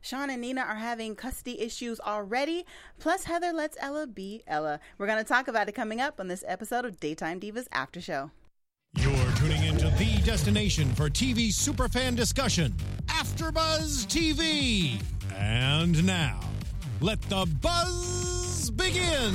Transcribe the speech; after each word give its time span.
Sean 0.00 0.30
and 0.30 0.40
Nina 0.40 0.62
are 0.62 0.76
having 0.76 1.14
custody 1.14 1.60
issues 1.60 2.00
already. 2.00 2.64
Plus, 2.98 3.24
Heather 3.24 3.52
lets 3.52 3.76
Ella 3.80 4.06
be 4.06 4.42
Ella. 4.46 4.80
We're 4.98 5.06
going 5.06 5.18
to 5.18 5.24
talk 5.24 5.48
about 5.48 5.68
it 5.68 5.72
coming 5.72 6.00
up 6.00 6.18
on 6.20 6.28
this 6.28 6.44
episode 6.46 6.84
of 6.84 6.98
Daytime 7.00 7.40
Divas 7.40 7.66
After 7.72 8.00
Show. 8.00 8.30
You're 8.96 9.32
tuning 9.36 9.62
into 9.64 9.88
the 9.90 10.20
destination 10.24 10.92
for 10.94 11.08
TV 11.08 11.48
superfan 11.48 12.16
discussion, 12.16 12.74
AfterBuzz 13.06 14.06
TV. 14.06 15.00
And 15.36 16.04
now, 16.04 16.40
let 17.00 17.20
the 17.22 17.46
buzz 17.60 18.70
begin. 18.70 19.34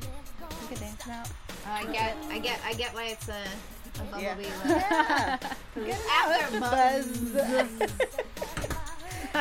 You 0.00 0.68
can 0.68 0.78
dance 0.78 1.06
now. 1.06 1.22
I 1.66 1.84
get, 1.92 2.16
I 2.28 2.38
get, 2.40 2.60
I 2.64 2.74
get 2.74 2.92
why 2.94 3.04
it's 3.04 3.28
a, 3.28 3.44
a 4.00 4.20
Yeah. 4.20 4.34
bumblebee. 4.34 5.88
Yeah. 5.88 5.96
After 6.10 6.60
Buzz. 6.60 7.06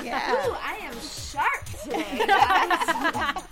yeah. 0.03 0.33
Ooh, 0.47 0.55
I 0.61 0.79
am 0.83 0.95
sharp 1.01 1.65
today, 1.83 2.23
guys. 2.27 3.43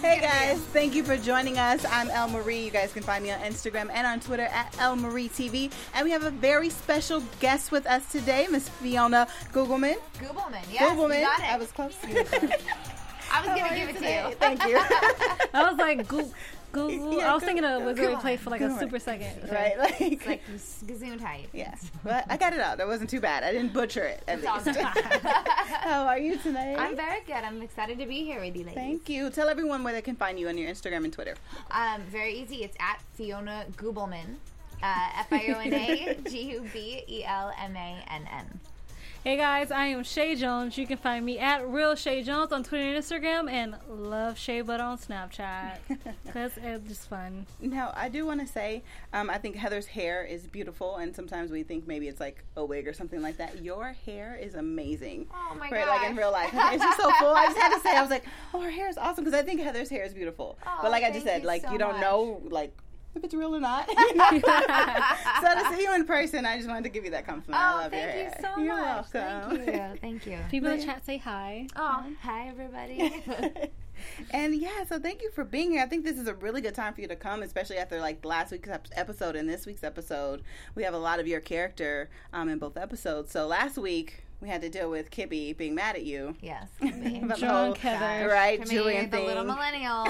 Hey 0.00 0.20
guys, 0.20 0.58
thank 0.72 0.94
you 0.94 1.02
for 1.02 1.16
joining 1.16 1.58
us. 1.58 1.84
I'm 1.90 2.10
El 2.10 2.28
Marie. 2.28 2.64
You 2.64 2.70
guys 2.70 2.92
can 2.92 3.02
find 3.02 3.24
me 3.24 3.32
on 3.32 3.40
Instagram 3.40 3.90
and 3.92 4.06
on 4.06 4.20
Twitter 4.20 4.44
at 4.44 4.74
El 4.78 4.96
Marie 4.96 5.28
TV. 5.28 5.70
And 5.94 6.04
we 6.04 6.10
have 6.12 6.22
a 6.24 6.30
very 6.30 6.70
special 6.70 7.22
guest 7.40 7.72
with 7.72 7.86
us 7.86 8.04
today, 8.12 8.46
Miss 8.50 8.68
Fiona 8.68 9.26
Googleman. 9.52 9.96
Googleman, 10.18 10.62
yes, 10.70 10.82
Googleman. 10.92 11.20
you 11.20 11.26
got 11.26 11.40
it. 11.40 11.52
I 11.52 11.56
was 11.56 11.72
close. 11.72 11.94
I 12.04 13.40
was 13.40 13.48
gonna 13.60 13.74
give 13.76 13.88
it 13.88 13.98
to 13.98 14.04
you. 14.28 14.34
Thank 14.36 14.64
you. 14.66 14.78
I 14.78 15.68
was 15.68 15.76
like, 15.78 16.06
Google. 16.06 16.32
Google. 16.76 17.18
Yeah, 17.18 17.30
I 17.30 17.34
was 17.34 17.42
thinking 17.42 17.64
of 17.64 17.82
was 17.82 17.96
going 17.96 18.14
to 18.14 18.20
play 18.20 18.36
for 18.36 18.50
like 18.50 18.60
a 18.60 18.66
on. 18.66 18.78
super 18.78 18.98
second. 18.98 19.50
right? 19.50 19.78
Like, 19.78 20.00
It's 20.00 20.26
like 20.26 20.42
gazoon 20.86 21.20
type. 21.20 21.48
yeah. 21.52 21.74
But 22.04 22.24
I 22.28 22.36
got 22.36 22.52
it 22.52 22.60
out. 22.60 22.78
That 22.78 22.86
wasn't 22.86 23.10
too 23.10 23.20
bad. 23.20 23.42
I 23.42 23.52
didn't 23.52 23.72
butcher 23.72 24.04
it, 24.04 24.22
at 24.28 24.38
It's 24.42 24.66
least. 24.66 24.78
How 24.80 26.04
are 26.06 26.18
you 26.18 26.36
tonight? 26.38 26.76
I'm 26.78 26.94
very 26.96 27.20
good. 27.26 27.34
I'm 27.36 27.62
excited 27.62 27.98
to 27.98 28.06
be 28.06 28.24
here 28.24 28.40
with 28.40 28.54
you, 28.56 28.62
ladies. 28.62 28.74
Thank 28.74 29.08
you. 29.08 29.30
Tell 29.30 29.48
everyone 29.48 29.82
where 29.82 29.92
they 29.92 30.02
can 30.02 30.16
find 30.16 30.38
you 30.38 30.48
on 30.48 30.56
your 30.58 30.70
Instagram 30.70 31.04
and 31.04 31.12
Twitter. 31.12 31.34
Um, 31.70 32.02
very 32.10 32.34
easy. 32.34 32.62
It's 32.64 32.76
at 32.80 33.00
Fiona 33.14 33.64
Gubelman. 33.76 34.36
Uh, 34.82 35.08
F 35.18 35.32
I 35.32 35.46
O 35.54 35.58
N 35.58 35.72
A 35.72 36.18
G 36.28 36.42
U 36.52 36.68
B 36.72 37.02
E 37.08 37.24
L 37.24 37.52
M 37.58 37.74
A 37.76 38.04
N 38.10 38.28
N. 38.30 38.60
Hey 39.26 39.36
guys, 39.36 39.72
I 39.72 39.86
am 39.86 40.04
Shay 40.04 40.36
Jones. 40.36 40.78
You 40.78 40.86
can 40.86 40.98
find 40.98 41.26
me 41.26 41.40
at 41.40 41.68
Real 41.68 41.96
Shay 41.96 42.22
Jones 42.22 42.52
on 42.52 42.62
Twitter 42.62 42.94
and 42.94 43.02
Instagram, 43.02 43.50
and 43.50 43.74
Love 43.88 44.38
Shay 44.38 44.60
Butter 44.60 44.84
on 44.84 44.98
Snapchat. 44.98 45.78
Cause 46.32 46.52
it's 46.62 46.86
just 46.86 47.08
fun. 47.08 47.44
Now, 47.60 47.92
I 47.96 48.08
do 48.08 48.24
want 48.24 48.40
to 48.40 48.46
say, 48.46 48.84
um, 49.12 49.28
I 49.28 49.38
think 49.38 49.56
Heather's 49.56 49.86
hair 49.86 50.22
is 50.22 50.46
beautiful, 50.46 50.98
and 50.98 51.12
sometimes 51.12 51.50
we 51.50 51.64
think 51.64 51.88
maybe 51.88 52.06
it's 52.06 52.20
like 52.20 52.44
a 52.56 52.64
wig 52.64 52.86
or 52.86 52.92
something 52.92 53.20
like 53.20 53.36
that. 53.38 53.64
Your 53.64 53.96
hair 54.06 54.38
is 54.40 54.54
amazing. 54.54 55.26
Oh 55.34 55.56
my 55.56 55.70
right, 55.70 55.88
like 55.88 56.08
in 56.08 56.14
real 56.14 56.30
life. 56.30 56.50
It's 56.54 56.84
just 56.84 56.96
so 56.96 57.10
full. 57.18 57.34
I 57.34 57.46
just 57.46 57.58
had 57.58 57.74
to 57.74 57.80
say, 57.80 57.96
I 57.96 58.02
was 58.02 58.10
like, 58.10 58.26
oh, 58.54 58.60
her 58.60 58.70
hair 58.70 58.88
is 58.88 58.96
awesome 58.96 59.24
because 59.24 59.36
I 59.36 59.42
think 59.42 59.60
Heather's 59.60 59.90
hair 59.90 60.04
is 60.04 60.14
beautiful. 60.14 60.56
Oh, 60.64 60.78
but 60.82 60.92
like 60.92 61.02
I 61.02 61.10
just 61.10 61.24
said, 61.24 61.40
you 61.42 61.48
like 61.48 61.62
so 61.62 61.72
you 61.72 61.78
don't 61.78 61.94
much. 61.94 62.00
know, 62.00 62.42
like 62.44 62.76
if 63.16 63.24
it's 63.24 63.34
real 63.34 63.54
or 63.56 63.60
not. 63.60 63.88
you 63.98 64.14
know? 64.14 64.30
so 64.40 64.40
to 64.40 65.74
see 65.74 65.82
you 65.82 65.94
in 65.94 66.04
person, 66.04 66.44
I 66.46 66.56
just 66.56 66.68
wanted 66.68 66.84
to 66.84 66.90
give 66.90 67.04
you 67.04 67.10
that 67.12 67.26
compliment. 67.26 67.62
I 67.62 67.72
Oh, 67.72 67.76
love 67.82 67.92
your 67.92 68.02
thank 68.02 68.16
you 68.16 68.22
hair. 68.24 68.38
so 68.56 68.62
You're 68.62 68.76
much. 68.76 69.14
welcome. 69.14 69.56
Thank 69.58 69.66
you. 69.66 69.98
Thank 70.00 70.26
you. 70.26 70.38
People 70.50 70.70
in 70.70 70.78
the 70.80 70.84
chat 70.84 71.04
say 71.06 71.18
hi. 71.18 71.66
Oh, 71.76 72.04
hi 72.22 72.48
everybody. 72.48 73.12
and 74.30 74.54
yeah, 74.54 74.84
so 74.86 74.98
thank 74.98 75.22
you 75.22 75.30
for 75.30 75.42
being 75.44 75.70
here. 75.70 75.82
I 75.82 75.86
think 75.86 76.04
this 76.04 76.18
is 76.18 76.28
a 76.28 76.34
really 76.34 76.60
good 76.60 76.74
time 76.74 76.92
for 76.94 77.00
you 77.00 77.08
to 77.08 77.16
come, 77.16 77.42
especially 77.42 77.78
after 77.78 77.98
like 78.00 78.24
last 78.24 78.52
week's 78.52 78.68
episode 78.92 79.36
and 79.36 79.48
this 79.48 79.66
week's 79.66 79.82
episode. 79.84 80.42
We 80.74 80.82
have 80.82 80.94
a 80.94 80.98
lot 80.98 81.18
of 81.20 81.26
your 81.26 81.40
character 81.40 82.10
um, 82.32 82.48
in 82.48 82.58
both 82.58 82.76
episodes. 82.76 83.30
So 83.32 83.46
last 83.46 83.78
week 83.78 84.22
we 84.40 84.48
had 84.50 84.60
to 84.60 84.68
deal 84.68 84.90
with 84.90 85.10
Kibby 85.10 85.56
being 85.56 85.74
mad 85.74 85.96
at 85.96 86.04
you. 86.04 86.34
yes. 86.42 86.68
About 86.82 87.00
the 87.02 87.20
Drunk 87.38 87.40
whole- 87.40 87.74
Heather. 87.98 88.28
right? 88.28 88.58
Come 88.60 88.68
Julian 88.68 89.08
the 89.10 89.16
thing. 89.16 89.26
little 89.26 89.44
millennial. 89.44 90.04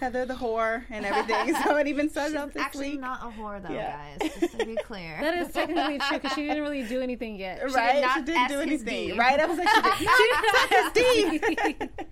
Heather 0.00 0.24
the 0.26 0.34
whore 0.34 0.84
and 0.90 1.04
everything. 1.04 1.54
so 1.64 1.76
it 1.76 1.86
even 1.86 2.08
started 2.10 2.32
She's 2.32 2.40
off 2.40 2.52
this 2.52 2.62
actually 2.62 2.90
week. 2.92 3.00
not 3.00 3.20
a 3.22 3.30
whore, 3.30 3.62
though, 3.62 3.72
Yeah. 3.74 4.00
guys. 4.18 4.30
Just 4.40 4.58
to 4.58 4.66
be 4.66 4.76
clear. 4.76 5.18
That 5.20 5.34
is 5.38 5.52
technically 5.52 5.98
true 5.98 6.18
because 6.18 6.32
she 6.34 6.42
didn't 6.46 6.62
really 6.62 6.84
do 6.84 7.00
anything 7.00 7.36
yet. 7.36 7.60
She 7.68 7.74
right? 7.74 8.00
not 8.02 8.18
she 8.18 8.22
didn't 8.24 8.48
do 8.48 8.60
anything. 8.60 9.16
Right? 9.16 9.38
I 9.40 9.46
was 9.46 9.58
like, 9.58 9.68
she 9.68 10.04
did. 10.06 10.42
Suck 10.54 10.70
his 10.70 11.78
D. 11.78 11.88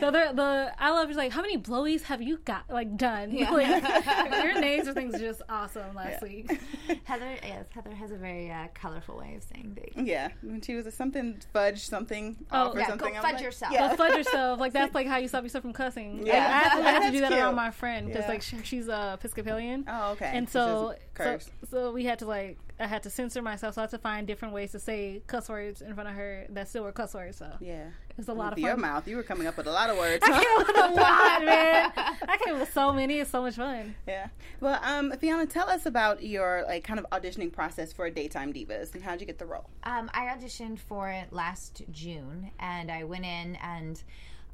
The 0.00 0.06
other, 0.08 0.32
the 0.34 0.72
I 0.78 0.90
love 0.90 1.10
is 1.10 1.16
like, 1.16 1.30
how 1.30 1.42
many 1.42 1.56
blowies 1.56 2.02
have 2.02 2.20
you 2.22 2.38
got 2.38 2.64
like 2.70 2.96
done? 2.96 3.30
Yeah. 3.30 3.50
Like, 3.50 4.42
your 4.44 4.60
names 4.60 4.88
or 4.88 4.92
things 4.94 5.18
just 5.20 5.42
awesome 5.48 5.94
last 5.94 6.22
Yeah. 6.22 6.28
week. 6.28 6.60
Heather, 7.04 7.36
yes, 7.42 7.66
Heather 7.70 7.94
has 7.94 8.10
a 8.10 8.16
very 8.16 8.50
uh, 8.50 8.66
colorful 8.74 9.18
way 9.18 9.34
of 9.36 9.42
saying 9.44 9.76
things. 9.78 10.08
Yeah, 10.08 10.28
when 10.42 10.60
she 10.62 10.74
was 10.74 10.86
a 10.86 10.90
something 10.90 11.38
fudge 11.52 11.80
something 11.86 12.36
Oh, 12.50 12.68
off 12.70 12.74
or 12.74 12.80
yeah, 12.80 12.96
go. 12.96 13.06
I'm 13.06 13.14
fudge 13.22 13.34
like, 13.34 13.40
yourself. 13.42 13.72
Yeah. 13.72 13.88
Go 13.90 13.96
fudge 13.96 14.16
yourself. 14.16 14.58
Like 14.58 14.72
that's 14.72 14.94
like 14.94 15.06
how 15.06 15.18
you 15.18 15.28
stop 15.28 15.42
yourself 15.44 15.62
from 15.62 15.72
cussing. 15.72 16.26
Yeah. 16.26 16.70
Like, 16.92 16.96
I, 16.96 17.00
have 17.00 17.02
to, 17.02 17.04
I 17.04 17.04
have 17.04 17.12
to 17.12 17.12
That's 17.12 17.12
do 17.16 17.20
that 17.20 17.28
cute. 17.30 17.40
around 17.40 17.54
my 17.54 17.70
friend 17.70 18.06
because 18.08 18.22
Yeah. 18.24 18.28
like 18.28 18.42
she, 18.42 18.56
she's 18.64 18.88
a 18.88 19.12
Episcopalian. 19.14 19.84
Oh, 19.88 20.12
okay. 20.12 20.30
And 20.34 20.48
so, 20.48 20.94
says 21.16 21.50
so, 21.62 21.66
so 21.70 21.92
we 21.92 22.04
had 22.04 22.18
to 22.20 22.26
like, 22.26 22.58
I 22.80 22.86
had 22.86 23.02
to 23.02 23.10
censor 23.10 23.42
myself. 23.42 23.74
So 23.74 23.80
I 23.80 23.84
had 23.84 23.90
to 23.90 23.98
find 23.98 24.26
different 24.26 24.54
ways 24.54 24.70
to 24.72 24.78
say 24.78 25.20
cuss 25.26 25.48
words 25.48 25.82
in 25.82 25.94
front 25.94 26.08
of 26.08 26.14
her 26.14 26.46
that 26.50 26.68
still 26.68 26.84
were 26.84 26.92
cuss 26.92 27.12
words. 27.14 27.38
So 27.38 27.50
yeah. 27.60 27.88
it 28.10 28.16
was 28.16 28.28
a 28.28 28.32
lot 28.32 28.50
With 28.50 28.52
of 28.52 28.58
your 28.60 28.72
fun. 28.74 28.80
mouth, 28.82 29.08
you 29.08 29.16
were 29.16 29.24
coming 29.24 29.46
up 29.48 29.56
with 29.56 29.66
a 29.66 29.72
lot 29.72 29.90
of 29.90 29.96
words. 29.98 30.22
I 30.24 30.28
came 30.44 30.60
up 30.60 30.66
with 30.68 30.76
a 30.76 30.94
lot, 31.00 31.44
man. 31.44 31.92
I 32.28 32.38
came 32.44 32.54
up 32.54 32.60
with 32.60 32.72
so 32.72 32.92
many. 32.92 33.18
It's 33.18 33.30
so 33.30 33.42
much 33.42 33.56
fun. 33.56 33.96
yeah. 34.06 34.28
Well, 34.60 34.78
um, 34.84 35.12
Fiona, 35.18 35.46
tell 35.46 35.68
us 35.68 35.86
about 35.86 36.22
your 36.22 36.64
like 36.68 36.84
kind 36.84 37.00
of 37.00 37.06
auditioning 37.10 37.52
process 37.52 37.92
for 37.92 38.08
Daytime 38.10 38.52
Divas 38.52 38.94
and 38.94 39.02
how'd 39.02 39.20
you 39.20 39.26
get 39.26 39.38
the 39.38 39.46
role? 39.46 39.68
Um, 39.82 40.08
I 40.14 40.26
auditioned 40.26 40.78
for 40.78 41.10
it 41.10 41.32
last 41.32 41.82
June, 41.90 42.52
and 42.60 42.90
I 42.92 43.02
went 43.04 43.24
in 43.24 43.56
and. 43.56 44.00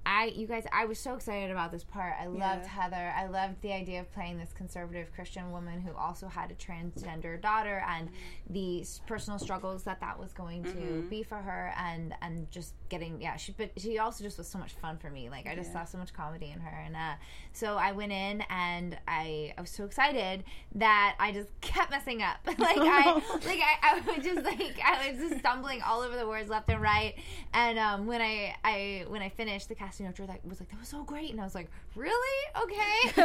I, 0.06 0.26
you 0.26 0.47
guys, 0.47 0.65
I 0.72 0.84
was 0.84 0.98
so 0.98 1.15
excited 1.15 1.50
about 1.50 1.72
this 1.72 1.84
part. 1.84 2.15
I 2.20 2.26
loved 2.26 2.66
Heather. 2.66 3.12
I 3.16 3.26
loved 3.26 3.62
the 3.62 3.72
idea 3.72 4.00
of 4.00 4.12
playing 4.12 4.38
this 4.38 4.53
conservative 4.53 5.12
Christian 5.15 5.50
woman 5.50 5.81
who 5.81 5.94
also 5.94 6.28
had 6.28 6.50
a 6.50 6.54
transgender 6.54 7.41
daughter 7.41 7.82
and 7.88 8.10
the 8.50 8.84
personal 9.06 9.38
struggles 9.38 9.84
that 9.84 10.00
that 10.00 10.19
was 10.19 10.32
going 10.32 10.62
to 10.65 10.70
mm-hmm. 10.70 11.09
be 11.09 11.22
for 11.22 11.37
her, 11.38 11.72
and 11.78 12.15
and 12.20 12.50
just 12.50 12.75
getting 12.94 13.21
yeah. 13.21 13.37
She 13.37 13.53
but 13.53 13.71
she 13.77 13.99
also 13.99 14.22
just 14.22 14.38
was 14.38 14.47
so 14.47 14.59
much 14.59 14.72
fun 14.75 14.99
for 14.99 15.10
me. 15.10 15.28
Like 15.28 15.47
I 15.47 15.55
just 15.55 15.72
saw 15.72 15.84
so 15.84 15.99
much 15.99 16.12
comedy 16.12 16.53
in 16.55 16.60
her, 16.60 16.82
and 16.87 16.94
uh, 16.94 17.15
so 17.53 17.77
I 17.77 17.93
went 17.93 18.12
in 18.12 18.43
and 18.49 18.97
I 19.09 19.53
I 19.59 19.60
was 19.60 19.71
so 19.71 19.84
excited 19.84 20.44
that 20.77 21.16
I 21.19 21.33
just 21.33 21.49
kept 21.60 21.91
messing 21.91 22.22
up. 22.22 22.37
like 22.47 22.59
I 22.60 23.15
like 23.47 23.60
I, 23.60 23.77
I 23.83 24.00
was 24.06 24.25
just 24.25 24.44
like 24.44 24.78
I 24.84 25.10
was 25.10 25.19
just 25.19 25.41
stumbling 25.41 25.83
all 25.83 26.03
over 26.03 26.16
the 26.16 26.27
words 26.27 26.49
left 26.49 26.69
and 26.69 26.81
right. 26.81 27.15
And 27.53 27.78
um, 27.78 28.06
when 28.06 28.21
I 28.21 28.54
I 28.62 29.04
when 29.09 29.22
I 29.22 29.28
finished, 29.28 29.69
the 29.69 29.75
casting 29.75 30.06
director 30.06 30.25
was 30.49 30.60
like, 30.60 30.71
"That 30.71 30.78
was 30.78 30.88
so 30.88 31.03
great," 31.03 31.31
and 31.33 31.41
I 31.41 31.44
was 31.44 31.54
like, 31.54 31.71
"Really? 31.97 32.38
Okay." 32.62 33.22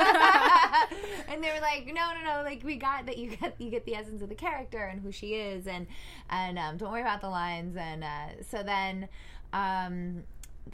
and 1.28 1.44
they 1.44 1.52
were 1.52 1.62
like, 1.62 1.86
"No, 1.88 2.12
no, 2.14 2.24
no! 2.24 2.44
Like 2.44 2.64
we 2.64 2.76
got 2.76 3.06
that. 3.06 3.18
You 3.18 3.36
get 3.36 3.56
you 3.60 3.70
get 3.70 3.86
the 3.86 3.96
essence 3.96 4.22
of 4.22 4.30
the 4.30 4.36
character 4.36 4.84
and 4.84 5.00
who 5.02 5.12
she 5.12 5.36
is, 5.36 5.68
and 5.68 5.86
and 6.30 6.58
um, 6.58 6.78
don't 6.78 6.92
worry 6.92 7.02
about 7.02 7.22
the 7.22 7.30
lines." 7.30 7.76
And 7.78 8.04
uh, 8.04 8.44
so 8.50 8.64
then. 8.64 9.08
Um, 9.54 10.24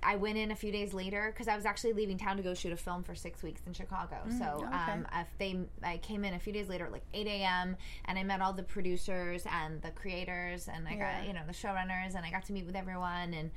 I 0.04 0.18
went 0.18 0.38
in 0.38 0.52
a 0.52 0.56
few 0.56 0.72
days 0.74 0.94
later 0.94 1.32
because 1.32 1.48
I 1.48 1.56
was 1.56 1.66
actually 1.66 1.94
leaving 1.94 2.18
town 2.18 2.36
to 2.36 2.44
go 2.44 2.54
shoot 2.54 2.74
a 2.74 2.78
film 2.78 3.02
for 3.04 3.16
six 3.16 3.42
weeks 3.42 3.62
in 3.66 3.72
Chicago. 3.74 4.18
so 4.38 4.66
okay. 4.68 4.92
um, 4.92 5.08
they, 5.40 5.58
I 5.84 5.98
came 5.98 6.26
in 6.26 6.34
a 6.34 6.40
few 6.40 6.52
days 6.52 6.68
later 6.68 6.86
at 6.86 6.92
like 6.92 7.06
8 7.14 7.26
a.m. 7.28 7.78
and 8.04 8.20
I 8.20 8.24
met 8.24 8.42
all 8.42 8.52
the 8.52 8.64
producers 8.64 9.46
and 9.50 9.82
the 9.82 9.92
creators 9.92 10.68
and 10.68 10.86
I 10.88 10.96
Yeah. 10.96 11.20
got 11.20 11.28
you 11.28 11.34
know 11.34 11.44
the 11.48 11.54
showrunners 11.54 12.14
and 12.16 12.26
I 12.26 12.30
got 12.32 12.46
to 12.48 12.54
meet 12.54 12.66
with 12.66 12.76
everyone 12.76 13.34
and 13.34 13.52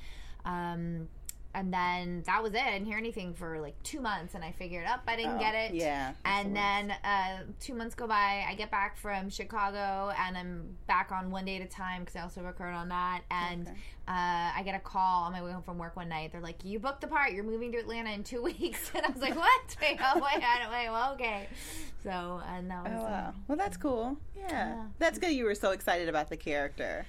um, 0.45 1.09
and 1.55 1.73
then 1.73 2.23
that 2.27 2.43
was 2.43 2.53
it. 2.55 2.61
I 2.61 2.73
didn't 2.73 2.87
hear 2.87 2.99
anything 2.99 3.35
for 3.35 3.59
like 3.61 3.83
two 3.83 4.01
months 4.01 4.35
and 4.35 4.45
I 4.45 4.53
figured 4.53 4.87
up 4.87 5.01
I 5.09 5.17
didn't 5.17 5.37
Oh, 5.37 5.39
get 5.41 5.55
it. 5.55 5.75
yeah, 5.75 6.13
And 6.25 6.55
then 6.55 6.91
uh, 7.03 7.39
two 7.59 7.75
months 7.75 7.95
go 7.95 8.07
by. 8.07 8.45
I 8.49 8.55
get 8.55 8.71
back 8.71 8.97
from 8.97 9.31
Chicago 9.31 10.13
and 10.19 10.37
I'm 10.37 10.77
back 10.87 11.11
on 11.11 11.31
one 11.31 11.45
day 11.47 11.57
at 11.57 11.63
a 11.63 11.67
time 11.67 12.03
because 12.03 12.17
I 12.17 12.21
also 12.21 12.43
record 12.43 12.73
on 12.75 12.89
that. 12.91 13.23
And 13.31 13.63
Okay. 13.69 13.77
uh, 14.09 14.53
I 14.57 14.63
get 14.65 14.75
a 14.75 14.79
call 14.79 15.25
on 15.25 15.33
my 15.33 15.43
way 15.43 15.51
home 15.53 15.63
from 15.63 15.79
work 15.79 15.97
one 15.97 16.09
night. 16.09 16.33
They're 16.33 16.41
like, 16.41 16.65
"You 16.65 16.79
booked 16.79 17.01
the 17.03 17.09
part. 17.09 17.33
You're 17.33 17.45
moving 17.45 17.73
to 17.73 17.79
Atlanta 17.79 18.11
in 18.11 18.25
two 18.25 18.43
weeks." 18.51 18.91
And 18.95 19.05
I 19.05 19.11
was 19.11 19.21
like, 19.21 19.37
"What? 19.37 19.77
Wait, 19.83 19.99
oh 20.03 20.21
wait, 20.21 20.43
wait, 20.71 20.89
well, 20.91 21.13
okay." 21.15 21.49
So 22.05 22.41
and 22.47 22.71
that 22.71 22.85
was 22.85 22.93
Oh 23.01 23.05
wow. 23.05 23.35
Well, 23.49 23.59
that's 23.59 23.77
cool. 23.77 24.17
Yeah. 24.37 24.47
Yeah. 24.49 24.83
That's 24.99 25.19
good. 25.19 25.33
You 25.33 25.45
were 25.45 25.55
so 25.55 25.73
excited 25.73 26.09
about 26.09 26.29
the 26.31 26.37
character. 26.37 27.05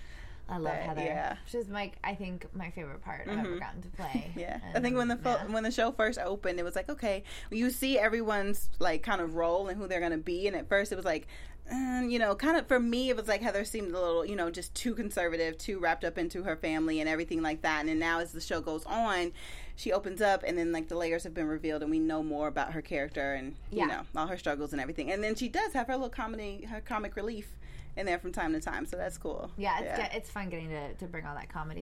I 0.50 0.58
love 0.58 0.74
That- 0.74 0.82
Heather. 0.84 1.02
yeah. 1.04 1.36
She's 1.46 1.70
like 1.70 1.98
I 2.04 2.16
think, 2.16 2.46
my 2.56 2.72
favorite 2.72 3.02
part 3.04 3.28
I've 3.28 3.38
ever 3.40 3.58
gotten 3.60 3.82
to 3.84 3.90
play. 3.90 4.32
Yeah, 4.36 4.60
I 4.74 4.80
think 4.80 4.96
when 4.98 5.08
the 5.08 5.18
fo- 5.18 5.32
yeah. 5.38 5.46
when 5.48 5.64
the 5.64 5.72
show 5.72 5.92
first 5.92 6.18
opened, 6.20 6.60
it 6.60 6.64
was 6.64 6.76
like 6.76 6.90
okay, 6.90 7.24
you 7.52 7.70
see 7.70 7.98
everyone's 8.00 8.70
like 8.80 9.04
kind 9.04 9.22
of 9.22 9.36
role 9.36 9.68
and 9.68 9.78
who 9.80 9.88
they're 9.88 10.00
gonna 10.02 10.18
be, 10.18 10.48
and 10.48 10.56
at 10.56 10.68
first 10.70 10.92
it 10.92 10.96
was 10.96 11.06
like, 11.06 11.28
um, 11.72 12.10
you 12.10 12.18
know, 12.18 12.34
kind 12.36 12.58
of 12.58 12.68
for 12.68 12.80
me, 12.80 13.10
it 13.10 13.16
was 13.16 13.28
like 13.28 13.42
Heather 13.42 13.64
seemed 13.64 13.92
a 13.94 14.00
little, 14.00 14.26
you 14.26 14.36
know, 14.36 14.50
just 14.50 14.74
too 14.74 14.96
conservative, 14.96 15.58
too 15.58 15.78
wrapped 15.80 16.04
up 16.04 16.18
into 16.18 16.42
her 16.44 16.56
family 16.56 17.00
and 17.00 17.08
everything 17.08 17.42
like 17.44 17.62
that. 17.62 17.82
And 17.82 17.90
then 17.90 18.00
now 18.00 18.20
as 18.20 18.32
the 18.32 18.42
show 18.42 18.60
goes 18.60 18.84
on, 18.86 19.32
she 19.76 19.92
opens 19.94 20.22
up, 20.22 20.44
and 20.46 20.58
then 20.58 20.72
like 20.72 20.88
the 20.88 20.96
layers 20.98 21.24
have 21.26 21.34
been 21.36 21.48
revealed, 21.48 21.82
and 21.84 21.92
we 21.92 22.00
know 22.00 22.24
more 22.24 22.48
about 22.48 22.74
her 22.74 22.82
character 22.82 23.34
and 23.36 23.56
you 23.72 23.86
know 23.86 24.02
all 24.16 24.28
her 24.28 24.38
struggles 24.38 24.72
and 24.74 24.82
everything. 24.82 25.12
And 25.12 25.24
then 25.24 25.36
she 25.36 25.48
does 25.48 25.74
have 25.74 25.88
her 25.88 25.94
little 25.94 26.10
comedy, 26.10 26.66
her 26.70 26.82
comic 26.82 27.16
relief 27.16 27.56
in 27.96 28.06
there 28.06 28.20
from 28.20 28.32
time 28.32 28.54
to 28.54 28.60
time, 28.60 28.86
so 28.86 28.98
that's 28.98 29.18
cool. 29.18 29.52
yeah, 29.58 29.80
it's, 29.80 29.98
Get, 29.98 30.16
it's 30.16 30.30
fun 30.30 30.50
getting 30.50 30.70
to, 30.70 30.94
to 30.94 31.06
bring 31.08 31.26
all 31.26 31.36
that 31.36 31.50
comedy. 31.50 31.82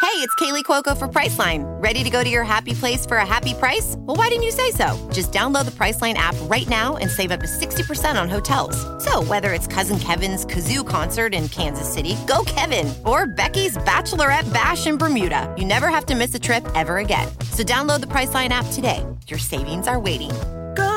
Hey, 0.00 0.20
it's 0.20 0.34
Kaley 0.36 0.62
Cuoco 0.62 0.96
for 0.96 1.08
Priceline. 1.08 1.64
Ready 1.82 2.04
to 2.04 2.10
go 2.10 2.22
to 2.22 2.28
your 2.28 2.44
happy 2.44 2.74
place 2.74 3.04
for 3.04 3.16
a 3.16 3.26
happy 3.26 3.52
price? 3.54 3.96
Well, 3.98 4.16
why 4.16 4.28
didn't 4.28 4.44
you 4.44 4.52
say 4.52 4.70
so? 4.70 4.96
Just 5.12 5.32
download 5.32 5.64
the 5.64 5.72
Priceline 5.72 6.14
app 6.14 6.36
right 6.42 6.68
now 6.68 6.98
and 6.98 7.10
save 7.10 7.32
up 7.32 7.40
to 7.40 7.46
60% 7.46 8.20
on 8.20 8.28
hotels. 8.28 8.76
So, 9.02 9.24
whether 9.24 9.52
it's 9.52 9.66
Cousin 9.66 9.98
Kevin's 9.98 10.44
Kazoo 10.46 10.86
concert 10.86 11.34
in 11.34 11.48
Kansas 11.48 11.92
City, 11.92 12.16
go 12.28 12.44
Kevin, 12.46 12.92
or 13.04 13.26
Becky's 13.26 13.76
Bachelorette 13.78 14.52
Bash 14.52 14.86
in 14.86 14.98
Bermuda, 14.98 15.52
you 15.58 15.64
never 15.64 15.88
have 15.88 16.06
to 16.06 16.14
miss 16.14 16.34
a 16.34 16.38
trip 16.38 16.64
ever 16.76 16.98
again. 16.98 17.26
So, 17.50 17.64
download 17.64 18.00
the 18.00 18.06
Priceline 18.06 18.50
app 18.50 18.66
today. 18.72 19.04
Your 19.26 19.40
savings 19.40 19.88
are 19.88 19.98
waiting. 19.98 20.30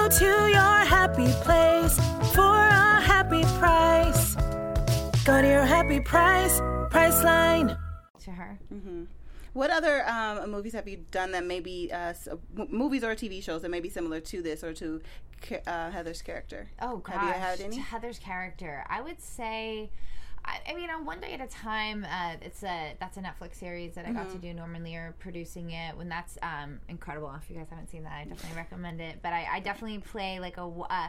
Go 0.08 0.14
to 0.20 0.26
your 0.48 0.86
happy 0.86 1.28
place 1.44 1.96
for 2.34 2.56
a 2.56 3.02
happy 3.02 3.44
price. 3.60 4.36
Go 5.26 5.42
to 5.42 5.46
your 5.50 5.66
happy 5.66 6.00
price, 6.00 6.62
Priceline. 6.90 7.78
To 8.24 8.32
her. 8.32 8.58
What 9.52 9.70
other 9.70 10.08
um, 10.08 10.50
movies 10.50 10.72
have 10.72 10.88
you 10.88 11.04
done 11.12 11.34
that 11.34 11.46
maybe 11.46 11.92
uh, 11.92 11.98
s- 12.16 12.30
m- 12.58 12.68
movies 12.70 13.04
or 13.04 13.16
TV 13.16 13.44
shows 13.44 13.64
that 13.64 13.70
may 13.70 13.82
be 13.82 13.90
similar 13.90 14.22
to 14.22 14.42
this 14.42 14.64
or 14.64 14.72
to 14.76 15.02
uh, 15.68 15.92
Heather's 15.92 16.22
character? 16.22 16.70
Oh 16.82 17.00
gosh, 17.00 17.16
have 17.16 17.24
you 17.28 17.42
had 17.42 17.60
any? 17.60 17.76
to 17.76 17.82
Heather's 17.82 18.18
character, 18.20 18.86
I 18.90 19.02
would 19.02 19.20
say. 19.22 19.90
I, 20.48 20.72
I 20.72 20.76
mean, 20.76 20.90
on 20.90 21.06
one 21.06 21.20
day 21.20 21.34
at 21.34 21.42
a 21.42 21.48
time. 21.48 22.06
Uh, 22.06 22.36
it's 22.42 22.64
a 22.64 22.96
that's 23.00 23.18
a 23.18 23.22
Netflix 23.22 23.56
series 23.56 23.96
that 23.96 24.06
I 24.06 24.12
got 24.12 24.28
Mm-hmm. 24.28 24.36
to 24.36 24.38
do. 24.48 24.54
Norman 24.54 24.84
Lear 24.84 25.14
producing 25.20 25.72
it. 25.72 25.96
When 25.98 26.10
that's 26.10 26.38
um, 26.42 26.80
incredible. 26.88 27.34
If 27.42 27.50
you 27.50 27.56
guys 27.58 27.68
haven't 27.70 27.90
seen 27.90 28.04
that, 28.04 28.14
I 28.14 28.24
definitely 28.24 28.58
recommend 28.58 29.02
it. 29.02 29.20
But 29.22 29.34
I, 29.34 29.48
I 29.54 29.60
definitely 29.60 30.00
play 30.00 30.40
like 30.40 30.58
a 30.58 30.62
uh, 30.64 31.08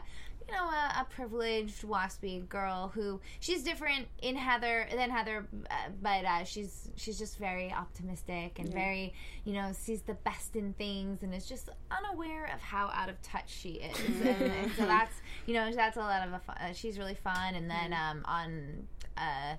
you 0.48 0.54
know 0.54 0.64
a, 0.64 1.00
a 1.00 1.06
privileged 1.10 1.82
waspy 1.82 2.48
girl 2.48 2.90
who 2.94 3.20
she's 3.40 3.62
different 3.62 4.06
in 4.22 4.34
Heather 4.36 4.86
than 4.94 5.10
Heather, 5.10 5.46
uh, 5.70 5.74
but 6.02 6.24
uh, 6.24 6.44
she's 6.44 6.90
she's 6.96 7.18
just 7.18 7.38
very 7.38 7.72
optimistic 7.72 8.58
and 8.58 8.72
very 8.72 9.12
you 9.44 9.52
know 9.52 9.70
sees 9.72 10.02
the 10.02 10.14
best 10.14 10.56
in 10.56 10.72
things 10.74 11.22
and 11.22 11.34
is 11.34 11.46
just 11.46 11.68
unaware 11.90 12.50
of 12.54 12.60
how 12.60 12.90
out 12.94 13.08
of 13.08 13.20
touch 13.22 13.50
she 13.50 13.72
is. 13.74 13.98
and, 14.22 14.42
and 14.52 14.72
so 14.72 14.86
that's 14.86 15.14
you 15.46 15.54
know 15.54 15.70
that's 15.72 15.96
a 15.96 16.00
lot 16.00 16.26
of 16.26 16.32
a 16.34 16.38
fun, 16.40 16.56
uh, 16.60 16.72
she's 16.72 16.98
really 16.98 17.14
fun. 17.14 17.54
And 17.54 17.70
then 17.70 17.92
um, 17.92 18.22
on. 18.24 18.86
Uh, 19.18 19.56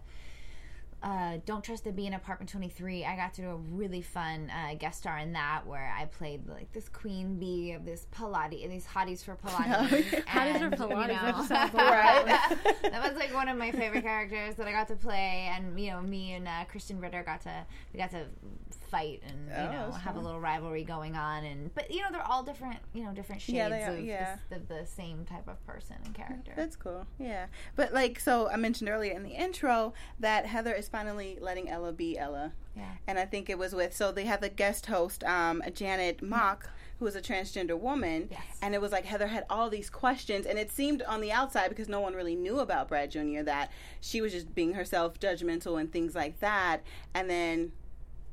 uh, 1.01 1.37
Don't 1.45 1.63
Trust 1.63 1.83
the 1.85 1.91
Bee 1.91 2.07
in 2.07 2.13
Apartment 2.13 2.49
23, 2.49 3.05
I 3.05 3.15
got 3.15 3.33
to 3.35 3.41
do 3.41 3.49
a 3.49 3.55
really 3.55 4.01
fun 4.01 4.49
uh, 4.49 4.75
guest 4.75 4.99
star 4.99 5.17
in 5.17 5.33
that 5.33 5.65
where 5.65 5.93
I 5.97 6.05
played 6.05 6.47
like 6.47 6.71
this 6.73 6.89
queen 6.89 7.39
bee 7.39 7.71
of 7.71 7.85
this 7.85 8.07
Pilates, 8.13 8.69
these 8.69 8.85
hotties 8.85 9.23
for 9.23 9.35
Pilates. 9.35 9.89
Hotties 10.25 10.59
for 10.59 10.69
Pilates, 10.75 11.41
you 11.41 11.47
that 11.47 11.73
know, 11.73 12.25
that, 12.25 12.49
was, 12.49 12.81
that 12.91 13.03
was 13.11 13.17
like 13.17 13.33
one 13.33 13.47
of 13.47 13.57
my 13.57 13.71
favorite 13.71 14.03
characters 14.03 14.55
that 14.55 14.67
I 14.67 14.71
got 14.71 14.87
to 14.89 14.95
play. 14.95 15.49
And, 15.55 15.79
you 15.79 15.91
know, 15.91 16.01
me 16.01 16.33
and 16.33 16.47
uh, 16.47 16.65
Krysten 16.73 17.01
Ritter 17.01 17.23
got 17.23 17.41
to, 17.43 17.65
we 17.93 17.99
got 17.99 18.11
to 18.11 18.25
fight 18.89 19.21
and, 19.27 19.47
you 19.47 19.53
Oh, 19.55 19.71
know, 19.71 19.91
have 19.91 20.15
a 20.15 20.19
little 20.19 20.39
rivalry 20.39 20.83
going 20.83 21.15
on. 21.15 21.45
And, 21.45 21.73
but, 21.75 21.91
you 21.91 22.01
know, 22.01 22.07
they're 22.11 22.25
all 22.27 22.43
different, 22.43 22.77
you 22.93 23.03
know, 23.03 23.13
different 23.13 23.41
shades 23.41 23.55
Yeah, 23.55 23.91
are, 23.91 23.95
of 23.95 24.03
yeah. 24.03 24.37
the, 24.49 24.59
the 24.59 24.85
same 24.85 25.25
type 25.25 25.47
of 25.47 25.63
person 25.65 25.95
and 26.03 26.13
character. 26.13 26.51
That's 26.55 26.75
cool. 26.75 27.05
Yeah. 27.19 27.45
But 27.75 27.93
like 27.93 28.19
so 28.19 28.49
I 28.49 28.55
mentioned 28.57 28.89
earlier 28.89 29.13
in 29.13 29.23
the 29.23 29.29
intro 29.31 29.93
that 30.19 30.45
Heather 30.45 30.73
is 30.73 30.88
finally 30.91 31.37
letting 31.39 31.69
Ella 31.69 31.91
be 31.91 32.17
Ella. 32.17 32.53
Yeah. 32.75 32.91
And 33.07 33.19
I 33.19 33.25
think 33.25 33.49
it 33.49 33.57
was 33.57 33.73
with 33.73 33.95
so 33.95 34.11
they 34.11 34.25
had 34.25 34.41
the 34.41 34.49
guest 34.49 34.85
host, 34.85 35.23
um, 35.23 35.61
Janet 35.73 36.21
Mock, 36.21 36.69
who 36.99 37.07
is 37.07 37.15
a 37.15 37.21
transgender 37.21 37.79
woman. 37.79 38.27
Yes. 38.31 38.41
And 38.61 38.75
it 38.75 38.81
was 38.81 38.91
like 38.91 39.05
Heather 39.05 39.27
had 39.27 39.45
all 39.49 39.69
these 39.69 39.89
questions 39.89 40.45
and 40.45 40.59
it 40.59 40.71
seemed 40.71 41.01
on 41.03 41.21
the 41.21 41.31
outside 41.31 41.69
because 41.69 41.89
no 41.89 41.99
one 42.01 42.13
really 42.13 42.35
knew 42.35 42.59
about 42.59 42.87
Brad 42.87 43.11
Jr. 43.11 43.43
that 43.43 43.71
she 44.01 44.21
was 44.21 44.31
just 44.31 44.53
being 44.53 44.73
herself 44.73 45.19
judgmental 45.19 45.79
and 45.79 45.91
things 45.91 46.15
like 46.15 46.39
that. 46.39 46.81
And 47.13 47.29
then 47.29 47.71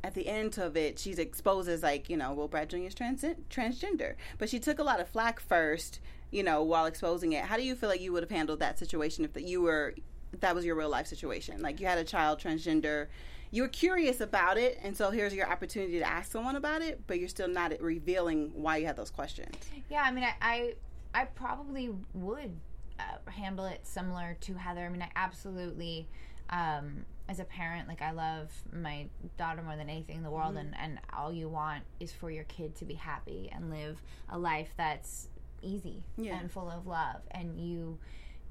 at 0.02 0.14
the 0.14 0.28
end 0.28 0.56
of 0.58 0.76
it, 0.76 0.98
she 0.98 1.12
exposes 1.12 1.82
like, 1.82 2.08
you 2.08 2.16
know, 2.16 2.32
well, 2.32 2.48
Brad 2.48 2.70
Jr. 2.70 2.76
is 2.78 2.94
trans- 2.94 3.24
transgender. 3.50 4.14
But 4.38 4.48
she 4.48 4.60
took 4.60 4.78
a 4.78 4.84
lot 4.84 5.00
of 5.00 5.08
flack 5.08 5.40
first, 5.40 6.00
you 6.30 6.42
know, 6.42 6.62
while 6.62 6.86
exposing 6.86 7.32
it. 7.32 7.44
How 7.44 7.56
do 7.56 7.64
you 7.64 7.74
feel 7.74 7.88
like 7.88 8.00
you 8.00 8.12
would 8.12 8.22
have 8.22 8.30
handled 8.30 8.60
that 8.60 8.78
situation 8.78 9.24
if 9.24 9.32
that 9.32 9.44
you 9.44 9.62
were, 9.62 9.94
that 10.40 10.54
was 10.54 10.64
your 10.64 10.74
real 10.74 10.88
life 10.88 11.06
situation? 11.06 11.60
Like 11.62 11.80
you 11.80 11.86
had 11.86 11.98
a 11.98 12.04
child 12.04 12.40
transgender, 12.40 13.06
you 13.50 13.62
were 13.62 13.68
curious 13.68 14.20
about 14.20 14.58
it, 14.58 14.78
and 14.82 14.96
so 14.96 15.10
here's 15.10 15.32
your 15.34 15.48
opportunity 15.50 15.98
to 15.98 16.04
ask 16.08 16.32
someone 16.32 16.56
about 16.56 16.82
it, 16.82 17.00
but 17.06 17.18
you're 17.18 17.28
still 17.28 17.48
not 17.48 17.72
revealing 17.80 18.50
why 18.54 18.78
you 18.78 18.86
had 18.86 18.96
those 18.96 19.10
questions. 19.10 19.54
Yeah, 19.88 20.02
I 20.02 20.10
mean, 20.10 20.24
I, 20.24 20.34
I, 20.42 20.74
I 21.14 21.24
probably 21.26 21.90
would 22.12 22.56
uh, 22.98 23.30
handle 23.30 23.64
it 23.66 23.80
similar 23.86 24.36
to 24.42 24.54
Heather. 24.54 24.80
I 24.84 24.88
mean, 24.88 25.00
I 25.02 25.10
absolutely, 25.14 26.08
um, 26.50 27.04
as 27.28 27.38
a 27.38 27.44
parent, 27.44 27.86
like 27.88 28.02
I 28.02 28.10
love 28.10 28.50
my 28.72 29.06
daughter 29.38 29.62
more 29.62 29.76
than 29.76 29.88
anything 29.88 30.16
in 30.16 30.22
the 30.24 30.30
world, 30.30 30.56
and 30.56 30.74
and 30.76 30.98
all 31.16 31.32
you 31.32 31.48
want 31.48 31.84
is 32.00 32.12
for 32.12 32.30
your 32.30 32.44
kid 32.44 32.74
to 32.76 32.84
be 32.84 32.94
happy 32.94 33.48
and 33.52 33.70
live 33.70 34.00
a 34.28 34.38
life 34.38 34.70
that's 34.76 35.28
easy 35.62 36.02
Yeah. 36.16 36.38
and 36.38 36.50
full 36.50 36.68
of 36.70 36.86
love, 36.86 37.20
and 37.30 37.58
you. 37.58 37.98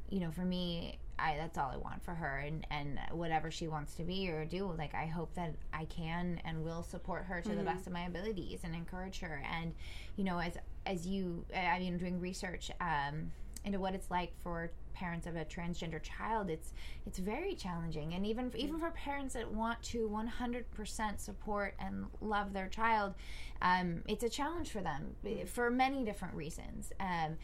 You 0.07 0.19
know, 0.19 0.29
for 0.29 0.41
me, 0.45 0.99
I 1.17 1.35
that's 1.37 1.57
all 1.57 1.71
I 1.73 1.77
want 1.77 2.03
for 2.03 2.13
her, 2.13 2.37
and 2.37 2.65
and 2.71 2.99
whatever 3.11 3.51
she 3.51 3.67
wants 3.67 3.95
to 3.95 4.03
be 4.03 4.29
or 4.29 4.45
do, 4.45 4.73
like 4.77 4.93
I 4.93 5.05
hope 5.05 5.33
that 5.35 5.55
I 5.73 5.85
can 5.85 6.41
and 6.45 6.63
will 6.63 6.83
support 6.83 7.25
her 7.25 7.41
to 7.41 7.55
the 7.55 7.63
best 7.63 7.87
of 7.87 7.93
my 7.93 8.05
abilities 8.05 8.61
and 8.63 8.75
encourage 8.75 9.19
her. 9.19 9.43
And 9.59 9.73
you 10.15 10.23
know, 10.23 10.39
as 10.39 10.57
as 10.85 11.07
you, 11.07 11.45
I 11.55 11.79
mean, 11.79 11.97
doing 11.97 12.19
research 12.19 12.71
um, 12.81 13.31
into 13.63 13.79
what 13.79 13.95
it's 13.95 14.11
like 14.11 14.31
for 14.43 14.71
parents 14.93 15.27
of 15.27 15.35
a 15.35 15.45
transgender 15.45 16.01
child, 16.01 16.49
it's 16.49 16.73
it's 17.05 17.19
very 17.19 17.55
challenging. 17.55 18.13
And 18.13 18.25
even 18.25 18.51
even 18.55 18.79
for 18.79 18.91
parents 18.91 19.33
that 19.33 19.51
want 19.51 19.81
to 19.83 20.09
100% 20.09 21.19
support 21.19 21.75
and 21.79 22.05
love 22.21 22.53
their 22.53 22.67
child, 22.67 23.13
um, 23.61 24.03
it's 24.07 24.23
a 24.23 24.29
challenge 24.29 24.69
for 24.69 24.81
them 24.81 25.15
for 25.47 25.69
many 25.69 26.03
different 26.03 26.35
reasons. 26.35 26.91
Um, 26.99 27.37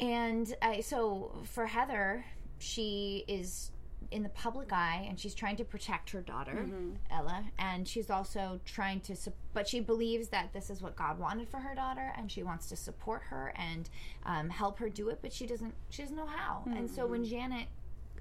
and 0.00 0.54
I, 0.62 0.80
so 0.80 1.42
for 1.44 1.66
Heather, 1.66 2.24
she 2.62 3.24
is 3.28 3.70
in 4.10 4.22
the 4.22 4.28
public 4.30 4.72
eye 4.72 5.06
and 5.08 5.20
she's 5.20 5.34
trying 5.34 5.56
to 5.56 5.64
protect 5.64 6.10
her 6.10 6.20
daughter, 6.20 6.66
Ella, 7.10 7.44
and 7.58 7.86
she's 7.86 8.10
also 8.10 8.58
trying 8.64 9.00
to, 9.02 9.14
sup- 9.14 9.34
but 9.52 9.68
she 9.68 9.78
believes 9.80 10.28
that 10.28 10.52
this 10.52 10.68
is 10.70 10.80
what 10.82 10.96
God 10.96 11.18
wanted 11.18 11.48
for 11.48 11.58
her 11.58 11.74
daughter 11.74 12.12
and 12.16 12.30
she 12.30 12.42
wants 12.42 12.66
to 12.70 12.76
support 12.76 13.22
her 13.24 13.52
and 13.56 13.88
um, 14.26 14.48
help 14.48 14.78
her 14.78 14.88
do 14.88 15.08
it, 15.10 15.18
but 15.22 15.32
she 15.32 15.46
doesn't, 15.46 15.74
she 15.90 16.02
doesn't 16.02 16.16
know 16.16 16.26
how. 16.26 16.62
And 16.76 16.90
so 16.90 17.06
when 17.06 17.24
Janet 17.24 17.66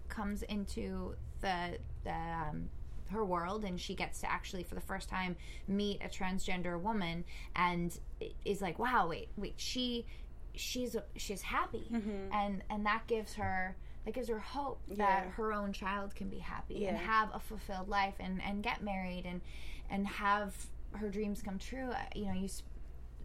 comes 0.09 0.43
into 0.43 1.15
the, 1.41 1.77
the, 2.03 2.11
um, 2.11 2.69
her 3.11 3.25
world 3.25 3.63
and 3.63 3.79
she 3.81 3.95
gets 3.95 4.19
to 4.21 4.29
actually 4.31 4.61
for 4.63 4.75
the 4.75 4.81
first 4.81 5.09
time 5.09 5.35
meet 5.67 5.99
a 6.03 6.07
transgender 6.07 6.79
woman 6.79 7.23
and 7.55 7.97
is 8.45 8.61
like 8.61 8.77
wow 8.77 9.07
wait 9.09 9.29
wait 9.35 9.55
she 9.57 10.05
she's 10.53 10.95
she's 11.15 11.41
happy. 11.41 11.87
And 12.31 12.61
and 12.69 12.85
that 12.85 13.07
gives 13.07 13.33
her 13.33 13.75
that 14.05 14.13
gives 14.13 14.29
her 14.29 14.39
hope 14.39 14.79
that 14.97 15.25
her 15.35 15.53
own 15.53 15.73
child 15.73 16.15
can 16.15 16.29
be 16.29 16.39
happy 16.39 16.85
and 16.87 16.97
have 16.97 17.29
a 17.33 17.39
fulfilled 17.39 17.89
life 17.89 18.15
and 18.19 18.41
and 18.41 18.63
get 18.63 18.81
married 18.83 19.23
and 19.25 19.41
and 19.89 20.07
have 20.07 20.53
her 20.93 21.09
dreams 21.09 21.41
come 21.41 21.57
true? 21.59 21.89
Uh, 21.91 21.97
you 22.15 22.25
know 22.25 22.33
you 22.33 22.45
s- 22.45 22.63